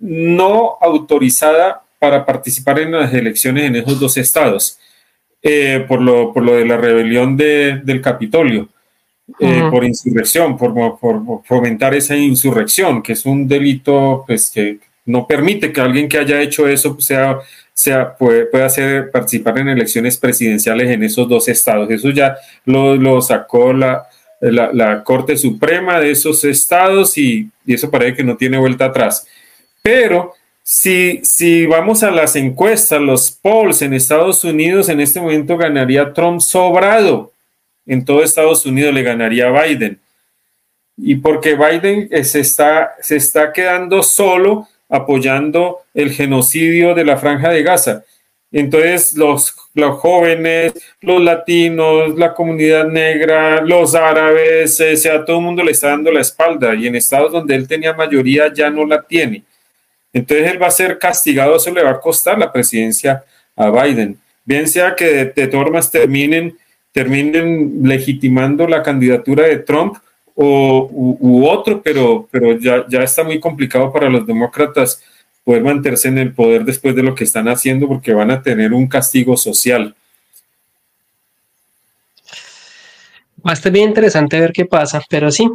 [0.00, 4.78] no autorizada para participar en las elecciones en esos dos estados,
[5.42, 8.68] eh, por, lo, por lo de la rebelión de, del Capitolio,
[9.40, 15.26] eh, por insurrección, por, por, fomentar esa insurrección, que es un delito pues, que no
[15.26, 17.38] permite que alguien que haya hecho eso sea,
[17.74, 21.90] sea puede, pueda hacer, participar en elecciones presidenciales en esos dos estados.
[21.90, 24.06] Eso ya lo, lo sacó la,
[24.40, 29.26] la, Corte Suprema de esos estados y, eso parece que no tiene vuelta atrás.
[29.82, 35.56] Pero si, si vamos a las encuestas, los polls en Estados Unidos, en este momento
[35.56, 37.32] ganaría Trump sobrado.
[37.86, 39.98] En todo Estados Unidos le ganaría Biden.
[40.96, 47.50] Y porque Biden se está, se está quedando solo apoyando el genocidio de la franja
[47.50, 48.04] de Gaza.
[48.50, 55.44] Entonces los, los jóvenes, los latinos, la comunidad negra, los árabes, o sea, todo el
[55.44, 58.86] mundo le está dando la espalda y en estados donde él tenía mayoría ya no
[58.86, 59.42] la tiene.
[60.12, 63.22] Entonces él va a ser castigado, eso le va a costar la presidencia
[63.54, 64.18] a Biden.
[64.44, 66.56] Bien sea que de, de formas terminen,
[66.90, 69.98] terminen legitimando la candidatura de Trump
[70.40, 75.02] o, u, otro, pero, pero ya, ya está muy complicado para los demócratas
[75.48, 78.74] poder mantenerse en el poder después de lo que están haciendo porque van a tener
[78.74, 79.94] un castigo social.
[83.38, 85.48] Va a estar bien interesante ver qué pasa, pero sí,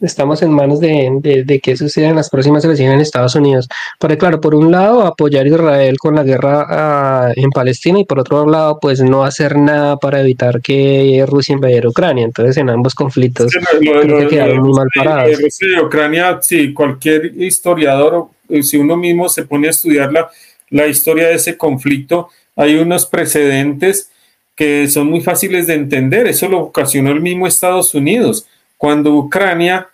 [0.00, 3.68] estamos en manos de, de, qué sucede en las próximas elecciones en Estados Unidos.
[3.98, 8.04] Porque claro, por un lado apoyar a Israel con la guerra uh, en Palestina y
[8.04, 12.24] por otro lado pues no hacer nada para evitar que Rusia invadiera Ucrania.
[12.24, 15.38] Entonces en ambos conflictos creo que quedaron muy mal parados.
[15.38, 20.30] De Ucrania, sí, cualquier historiador, eh, si uno mismo se pone a estudiar la,
[20.70, 24.10] la historia de ese conflicto, hay unos precedentes
[24.54, 26.26] que son muy fáciles de entender.
[26.26, 28.46] Eso lo ocasionó el mismo Estados Unidos
[28.80, 29.88] cuando Ucrania,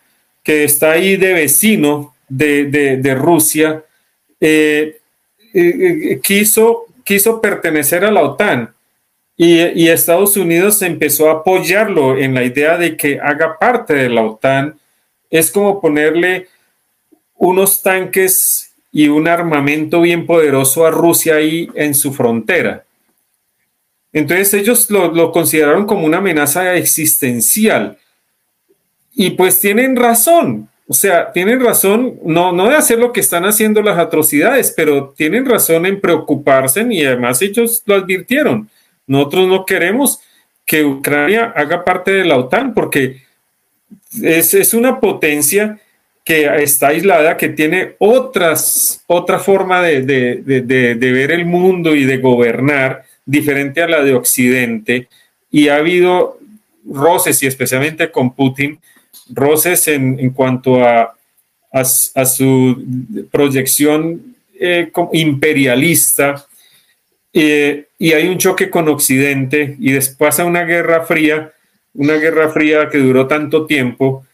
[0.47, 3.83] que está ahí de vecino de, Rusia,
[4.41, 4.97] eh,
[5.53, 8.73] eh, eh, quiso, quiso pertenecer a la OTAN
[9.37, 14.09] y, y, Estados Unidos empezó a apoyarlo en la idea de que haga parte de
[14.09, 14.79] la OTAN.
[15.31, 16.47] Es como ponerle
[17.35, 22.85] unos tanques y un armamento bien poderoso a Rusia ahí en su frontera.
[24.13, 27.99] Entonces ellos lo, lo consideraron como una amenaza existencial
[29.17, 33.45] y pues tienen razón, o sea, tienen razón, no, no de hacer lo que están
[33.45, 38.69] haciendo las atrocidades, pero tienen razón en preocuparse y además ellos lo advirtieron.
[39.07, 40.21] Nosotros no queremos
[40.65, 43.23] que Ucrania haga parte de la OTAN porque
[44.23, 45.81] es, es una potencia
[46.23, 51.95] que está aislada, que tiene otras, otra forma de, de, de, de, ver el mundo
[51.95, 55.09] y de gobernar diferente a la de Occidente.
[55.53, 56.41] Y ha habido
[56.85, 58.81] roces, y especialmente con Putin,
[59.29, 61.15] roces en, en cuanto a,
[61.73, 62.85] a, su
[63.31, 66.47] proyección eh, imperialista
[67.33, 71.53] eh, y hay un choque con Occidente y después pasa una guerra fría,
[71.95, 74.25] una guerra fría que duró tanto tiempo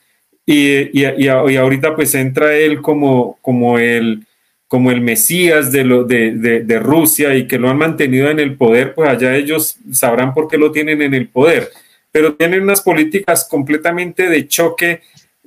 [0.46, 4.24] y, y, y, ahorita pues entra él como, como el
[4.66, 8.56] como el Mesías de, lo, de, de, Rusia y que lo han mantenido en el
[8.56, 11.70] poder, pues allá ellos sabrán por qué lo tienen en el poder
[12.12, 15.00] pero tienen unas políticas completamente de choque,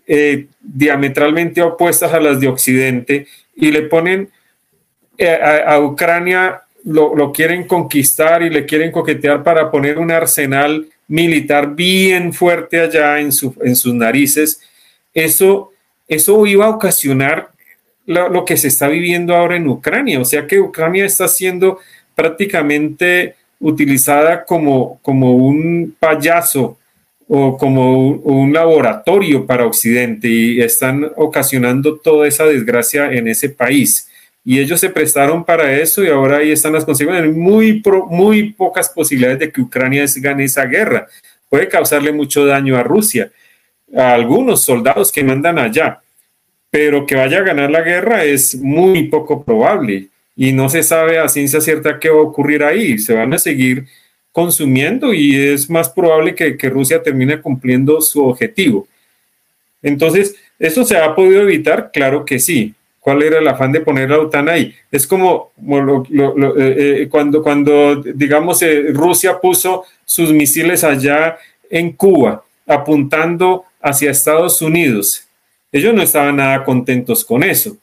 [0.07, 4.29] eh, diametralmente opuestas a las de Occidente, y le ponen
[5.17, 10.87] eh, a, Ucrania, lo, lo, quieren conquistar y le quieren coquetear para poner un arsenal
[11.07, 14.59] militar bien fuerte allá en, su, en sus narices.
[15.13, 15.71] Eso,
[16.07, 17.51] eso iba a ocasionar
[18.05, 21.79] lo, lo que se está viviendo ahora en Ucrania, o sea que Ucrania está siendo
[22.13, 23.35] prácticamente
[23.65, 26.77] utilizada como, como un payaso
[27.27, 34.07] o como un, laboratorio para Occidente y están ocasionando toda esa desgracia en ese país.
[34.43, 37.35] Y ellos se prestaron para eso y ahora ahí están las consecuencias.
[37.35, 37.81] Muy,
[38.11, 41.07] muy pocas posibilidades de que Ucrania gane esa guerra.
[41.49, 43.31] Puede causarle mucho daño a Rusia,
[43.97, 46.01] a algunos soldados que mandan allá,
[46.69, 51.17] pero que vaya a ganar la guerra es muy poco probable y no se sabe
[51.17, 52.97] a ciencia cierta qué va a ocurrir ahí.
[52.97, 53.85] Se van a seguir
[54.31, 58.87] consumiendo y es más probable que, Rusia termine cumpliendo su objetivo.
[59.81, 61.91] Entonces, ¿eso se ha podido evitar?
[61.91, 62.73] Claro que sí.
[62.99, 64.73] ¿Cuál era el afán de poner la OTAN ahí?
[64.91, 71.37] Es como, eh, eh, cuando, cuando, digamos, eh, Rusia puso sus misiles allá
[71.69, 75.27] en Cuba, apuntando hacia Estados Unidos.
[75.71, 77.77] Ellos no estaban nada contentos con eso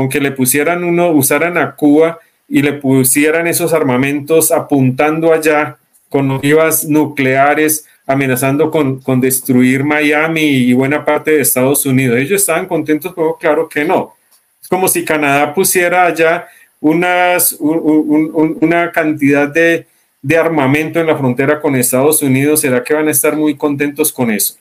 [0.00, 2.18] con que le pusieran uno, usaran a Cuba
[2.48, 5.76] y le pusieran esos armamentos apuntando allá
[6.08, 12.16] con ojivas nucleares, amenazando con, con, destruir Miami y buena parte de Estados Unidos.
[12.16, 14.14] Ellos estaban contentos, pero claro que no.
[14.62, 16.48] Es como si Canadá pusiera allá
[16.80, 19.86] unas, una cantidad de,
[20.22, 22.62] de armamento en la frontera con Estados Unidos.
[22.62, 24.54] ¿Será que van a estar muy contentos con eso?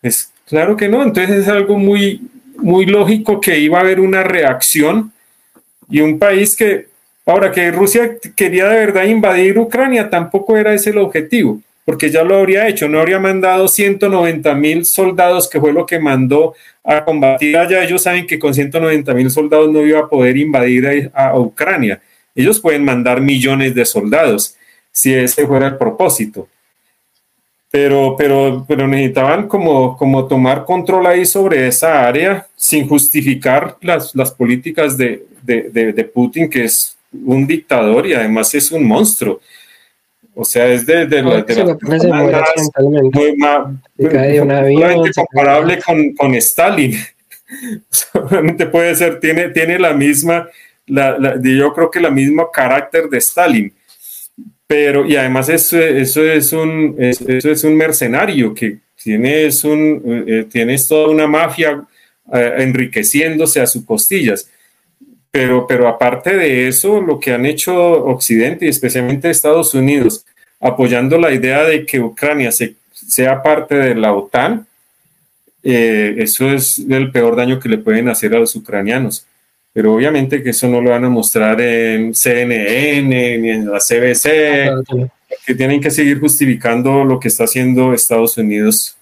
[0.00, 1.02] Es claro que no.
[1.02, 2.22] Entonces es algo muy,
[2.58, 5.12] muy lógico que iba a haber una reacción
[5.88, 6.86] Y un país que,
[7.24, 12.24] ahora que Rusia quería de verdad invadir Ucrania, tampoco era ese el objetivo, porque ya
[12.24, 17.04] lo habría hecho, no habría mandado 190 mil soldados, que fue lo que mandó a
[17.04, 17.84] combatir allá.
[17.84, 22.00] Ellos saben que con 190 mil soldados no iba a poder invadir a Ucrania.
[22.34, 24.56] Ellos pueden mandar millones de soldados,
[24.90, 26.48] si ese fuera el propósito
[27.70, 34.14] pero, pero, pero necesitaban como, como tomar control ahí sobre esa área sin justificar las,
[34.14, 39.40] las políticas de, de, de, Putin, que es un dictador y además es un monstruo.
[40.34, 41.22] O sea, es de, de, de,
[44.96, 46.94] muy comparable con, con Stalin.
[47.90, 50.48] Solamente puede ser, tiene, tiene la misma,
[50.86, 53.72] la, la, yo creo que la misma carácter de Stalin
[54.66, 60.76] pero y además eso, eso, es, un, eso es un mercenario que tiene, un, eh,
[60.88, 61.84] toda una mafia
[62.32, 64.50] eh, enriqueciéndose a sus costillas.
[65.30, 67.74] Pero, pero aparte de eso, lo que han hecho
[68.06, 70.24] Occidente y especialmente Estados Unidos,
[70.58, 74.66] apoyando la idea de que Ucrania se, sea parte de la OTAN,
[75.62, 79.26] eh, eso es el peor daño que le pueden hacer a los ucranianos
[79.76, 84.70] pero obviamente que eso no lo van a mostrar en CNN ni en la CBC,
[84.70, 85.06] ah,
[85.44, 88.96] que tienen que seguir justificando lo que está haciendo Estados Unidos,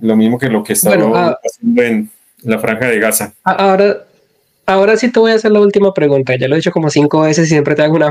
[0.00, 2.10] lo mismo que lo que está ah, haciendo en
[2.42, 3.34] la franja de Gaza.
[3.44, 4.04] Ah, ahora,
[4.66, 7.20] ahora sí te voy a hacer la última pregunta, ya lo he dicho como cinco
[7.20, 8.10] veces y siempre te hago una.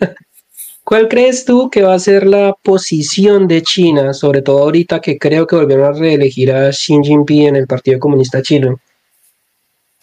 [0.84, 5.18] ¿Cuál crees tú que va a ser la posición de China, sobre todo ahorita que
[5.18, 8.80] creo que volvieron a reelegir a Xi Jinping en el Partido Comunista Chino?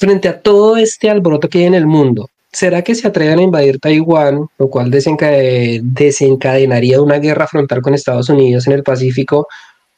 [0.03, 3.43] Frente a todo este alboroto que hay en el mundo, ¿será que se atreven a
[3.43, 9.47] invadir Taiwán, lo cual desencadenaría una guerra frontal con Estados Unidos en el Pacífico?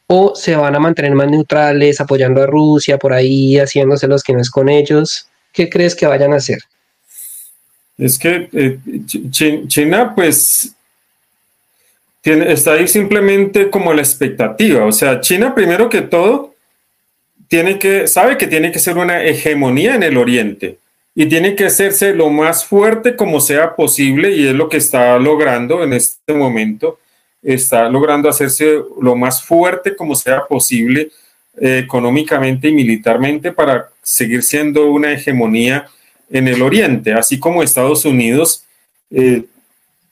[0.05, 4.33] ¿O se van a mantener más neutrales, apoyando a Rusia por ahí, haciéndose los que
[4.33, 5.27] no es con ellos?
[5.51, 6.59] ¿Qué crees que vayan a hacer?
[7.97, 8.77] Es que eh,
[9.67, 10.75] China, pues,
[12.21, 14.85] tiene, está ahí simplemente como la expectativa.
[14.85, 16.53] O sea, China, primero que todo,
[17.47, 20.77] tiene que, sabe que tiene que ser una hegemonía en el Oriente
[21.13, 25.17] y tiene que hacerse lo más fuerte como sea posible y es lo que está
[25.17, 26.99] logrando en este momento.
[27.41, 31.11] Está logrando hacerse lo más fuerte como sea posible
[31.61, 35.87] eh, económicamente y militarmente para seguir siendo una hegemonía
[36.29, 38.65] en el Oriente, así como Estados Unidos
[39.11, 39.43] eh,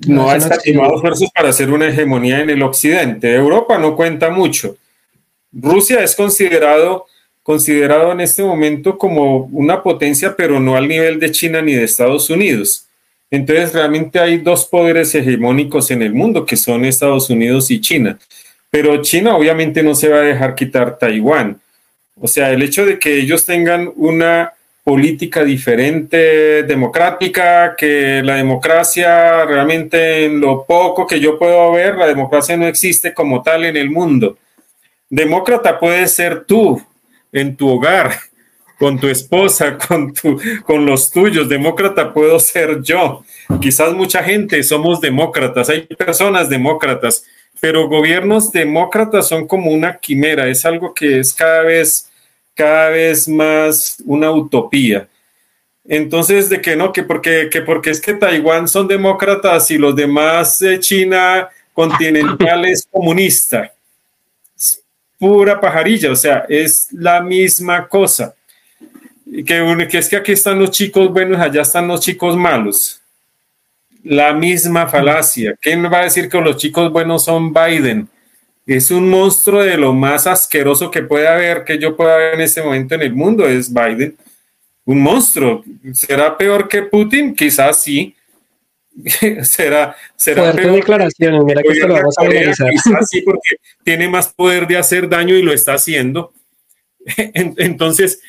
[0.08, 3.34] no, ha estimado esfuerzos para hacer una hegemonía en el Occidente.
[3.34, 4.78] Europa no cuenta mucho.
[5.52, 7.08] Rusia es considerado
[7.44, 11.84] considerado en este momento como una potencia, pero no al nivel de China ni de
[11.84, 12.88] Estados Unidos.
[13.30, 18.18] Entonces, realmente hay dos poderes hegemónicos en el mundo, que son Estados Unidos y China.
[18.70, 21.60] Pero China obviamente no se va a dejar quitar Taiwán.
[22.20, 24.54] O sea, el hecho de que ellos tengan una
[24.84, 32.08] política diferente, democrática, que la democracia realmente en lo poco que yo puedo ver, la
[32.08, 34.38] democracia no existe como tal en el mundo.
[35.10, 36.82] Demócrata puede ser tú,
[37.34, 38.14] en tu hogar,
[38.80, 41.50] con tu esposa, con, tu, con los tuyos.
[41.50, 43.24] Demócrata puedo ser yo.
[43.60, 47.26] Quizás mucha gente somos demócratas, hay personas demócratas,
[47.60, 52.10] pero gobiernos demócratas son como una quimera, es algo que es cada vez,
[52.54, 55.10] cada vez más una utopía.
[55.86, 59.94] Entonces, de que no, que porque, que porque es que Taiwán son demócratas y los
[59.96, 63.73] demás de China continental es comunista
[65.18, 68.36] pura pajarilla, o sea, es la misma cosa.
[69.26, 73.02] Que, que es que aquí están los chicos buenos, allá están los chicos malos.
[74.04, 75.56] La misma falacia.
[75.60, 78.10] ¿Quién va a decir que los chicos buenos son Biden?
[78.66, 82.42] Es un monstruo de lo más asqueroso que puede haber, que yo pueda ver en
[82.42, 84.16] este momento en el mundo, es Biden.
[84.86, 85.64] Un monstruo.
[85.94, 87.36] ¿Será peor que Putin?
[87.36, 88.16] Quizás sí,
[89.44, 92.72] será, será declaraciones, mira que lo vamos a analizar.
[93.10, 96.34] Sí, porque tiene más poder de hacer daño y lo está haciendo.
[97.34, 98.22] Entonces,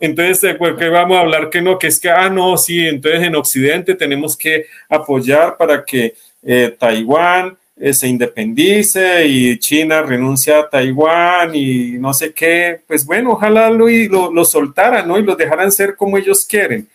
[0.00, 3.34] entonces, qué vamos a hablar que no, que es que, ah, no, sí, entonces en
[3.34, 6.14] Occidente tenemos que apoyar para que
[6.44, 12.80] eh, Taiwán eh, se independice y China renuncia a Taiwán y no sé qué.
[12.86, 15.18] Pues bueno, ojalá lo, lo, lo soltaran, ¿no?
[15.18, 16.88] Y lo dejaran ser como ellos quieren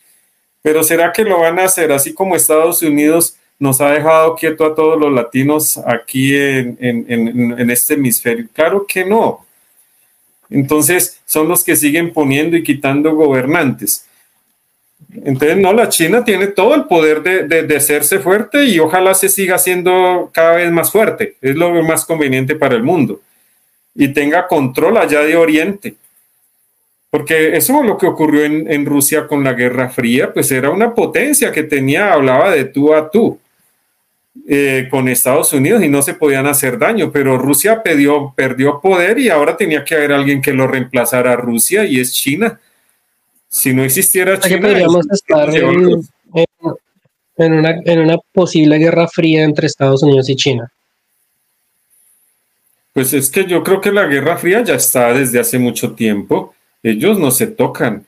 [0.64, 4.65] pero ¿será que lo van a hacer así como Estados Unidos nos ha dejado quieto
[4.65, 8.48] a todos los latinos aquí en, este hemisferio?
[8.53, 9.45] Claro que no.
[10.49, 14.07] Entonces son los que siguen poniendo y quitando gobernantes.
[15.14, 19.27] Entonces, no, la China tiene todo el poder de, de, hacerse fuerte y ojalá se
[19.27, 21.35] siga siendo cada vez más fuerte.
[21.41, 23.22] Es lo más conveniente para el mundo.
[23.94, 25.95] Y tenga control allá de Oriente
[27.14, 30.95] porque eso es lo que ocurrió en, Rusia con la Guerra Fría, pues era una
[30.95, 33.40] potencia que tenía, hablaba de tú a tú
[34.48, 39.19] eh, con Estados Unidos y no se podían hacer daño, pero Rusia perdió, perdió poder
[39.19, 42.60] y ahora tenía que haber alguien que lo reemplazara a Rusia y es China.
[43.48, 44.69] Si no existiera China...
[44.69, 46.03] podríamos estar en,
[47.38, 50.73] una, en una posible guerra fría entre Estados Unidos y China.
[52.91, 56.56] Pues es que yo creo que la Guerra Fría ya está desde hace mucho tiempo
[56.84, 58.05] ellos no se tocan.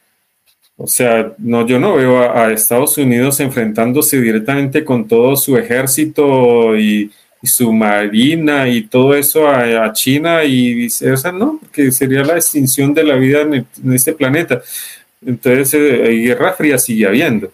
[0.78, 6.78] O sea, no, yo no veo a, Estados Unidos enfrentándose directamente con todo su ejército
[6.78, 7.12] y,
[7.44, 13.04] su marina y todo eso a, China y viceversa, no, porque sería la extinción de
[13.04, 14.64] la vida en, este planeta.
[15.24, 17.52] Entonces, eh, guerra fría sigue habiendo.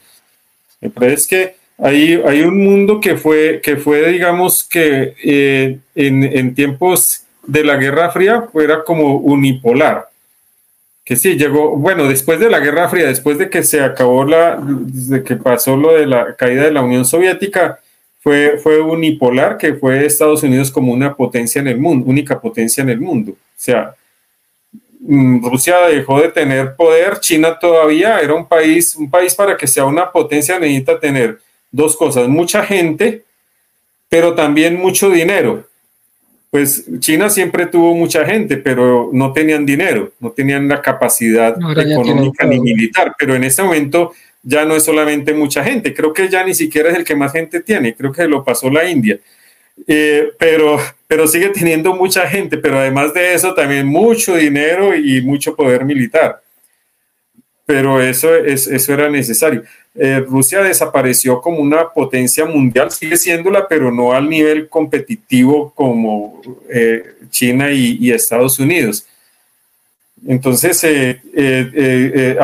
[0.80, 0.90] Me
[1.28, 7.64] que hay, hay un mundo que fue, que fue digamos, que eh, en, tiempos de
[7.64, 10.11] la Guerra Fría fuera como unipolar
[11.04, 14.60] que sí, llegó, bueno, después de la Guerra Fría, después de que se acabó la,
[14.62, 17.80] de que pasó lo de la caída de la Unión Soviética,
[18.20, 22.84] fue, fue unipolar, que fue Estados Unidos como una potencia en el mundo, única potencia
[22.84, 23.32] en el mundo.
[23.32, 23.96] O sea,
[25.00, 29.66] mm, Rusia dejó de tener poder, China todavía era un país, un país para que
[29.66, 31.40] sea una potencia necesita tener
[31.72, 33.24] dos cosas, mucha gente,
[34.08, 35.66] pero también mucho dinero
[36.52, 42.46] pues China siempre tuvo mucha gente, pero no tenían dinero, no tenían la capacidad económica
[42.46, 44.12] ni militar, pero en este momento
[44.44, 47.32] ya no es solamente mucha gente, creo que ya ni siquiera es el que más
[47.32, 49.18] gente tiene, creo que lo pasó la India,
[49.88, 55.22] eh, pero, pero sigue teniendo mucha gente, pero además de eso también mucho dinero y
[55.22, 56.42] mucho poder militar.
[57.66, 59.64] Pero eso, es, eso era necesario.
[59.94, 66.42] Eh, Rusia desapareció como una potencia mundial, sigue siéndola, pero no al nivel competitivo como
[66.70, 69.06] eh, China y, Estados Unidos.
[70.26, 72.38] Entonces, eh,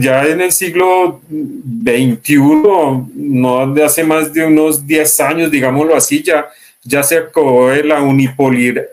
[0.00, 2.36] ya en el siglo XXI,
[3.14, 6.46] no de hace más de unos 10 años, digámoslo así, ya,
[6.82, 8.00] ya se acabó la,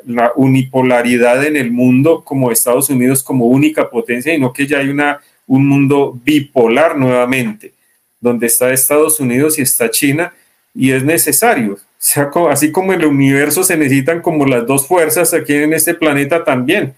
[0.06, 4.78] la unipolaridad en el mundo como Estados Unidos como única potencia, y no que ya
[4.78, 7.74] hay una, un mundo bipolar nuevamente
[8.20, 10.34] donde está Estados Unidos y está China,
[10.74, 11.78] y es necesario.
[12.50, 16.44] Así como en el universo se necesitan como las dos fuerzas aquí en este planeta
[16.44, 16.94] también.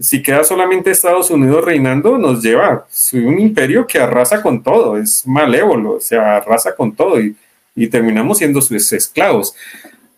[0.00, 4.96] Si queda solamente Estados Unidos reinando, nos lleva a un imperio que arrasa con todo,
[4.96, 7.36] es malévolo, o sea, arrasa con todo y,
[7.88, 9.54] terminamos siendo sus esclavos,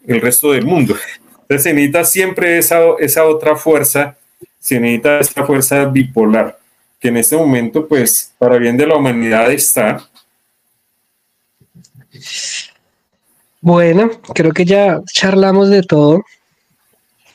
[0.07, 0.97] el resto del mundo.
[1.43, 4.17] Entonces se necesita siempre esa, esa otra fuerza,
[4.59, 6.59] se necesita esta fuerza bipolar,
[6.99, 10.09] que en este momento, pues, para bien de la humanidad está,
[13.61, 16.23] bueno, creo que ya charlamos de todo.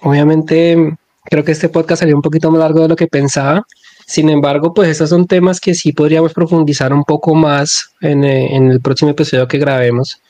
[0.02, 3.66] Obviamente, creo que este podcast salió un poquito más largo de lo que pensaba.
[4.06, 8.56] Sin embargo, pues estos son temas que sí podríamos profundizar un poco más en, eh,
[8.56, 10.22] el próximo episodio que grabemos.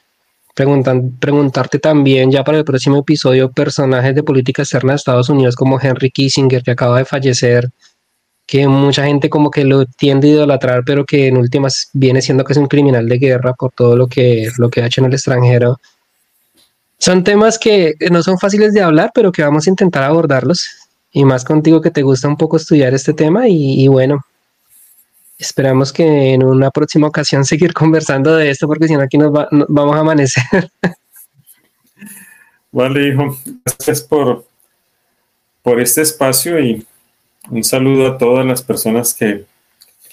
[0.54, 5.80] Preguntarte también ya para el próximo episodio personajes de política externa de Estados Unidos como
[5.80, 7.70] Henry Kissinger, que acaba de fallecer,
[8.50, 12.44] que mucha gente como que lo tiende a idolatrar, pero que en últimas viene siendo
[12.44, 15.06] que es un criminal de guerra por todo lo que, lo que ha hecho en
[15.06, 15.80] el extranjero.
[16.98, 20.68] Son temas que no son fáciles de hablar, pero que vamos a intentar abordarlos.
[21.12, 23.48] Y más contigo que te gusta un poco estudiar este tema.
[23.48, 24.26] Y, bueno,
[25.38, 29.32] esperamos que en una próxima ocasión seguir conversando de esto, porque si no aquí nos,
[29.32, 30.72] vamos a amanecer.
[32.72, 33.38] Vale, hijo.
[33.64, 34.44] Gracias por,
[35.62, 36.84] por este espacio y
[37.50, 39.46] un saludo a todas las personas que,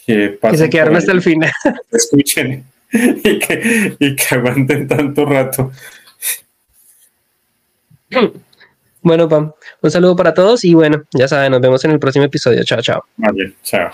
[0.06, 1.52] que, se quedaron hasta el final.
[1.90, 5.72] Escuchen y que, y que aguanten tanto rato.
[9.02, 12.24] Bueno, Pam, un saludo para todos y bueno, ya saben, nos vemos en el próximo
[12.24, 12.64] episodio.
[12.64, 13.04] Chao, chao.
[13.16, 13.90] Vale, chao.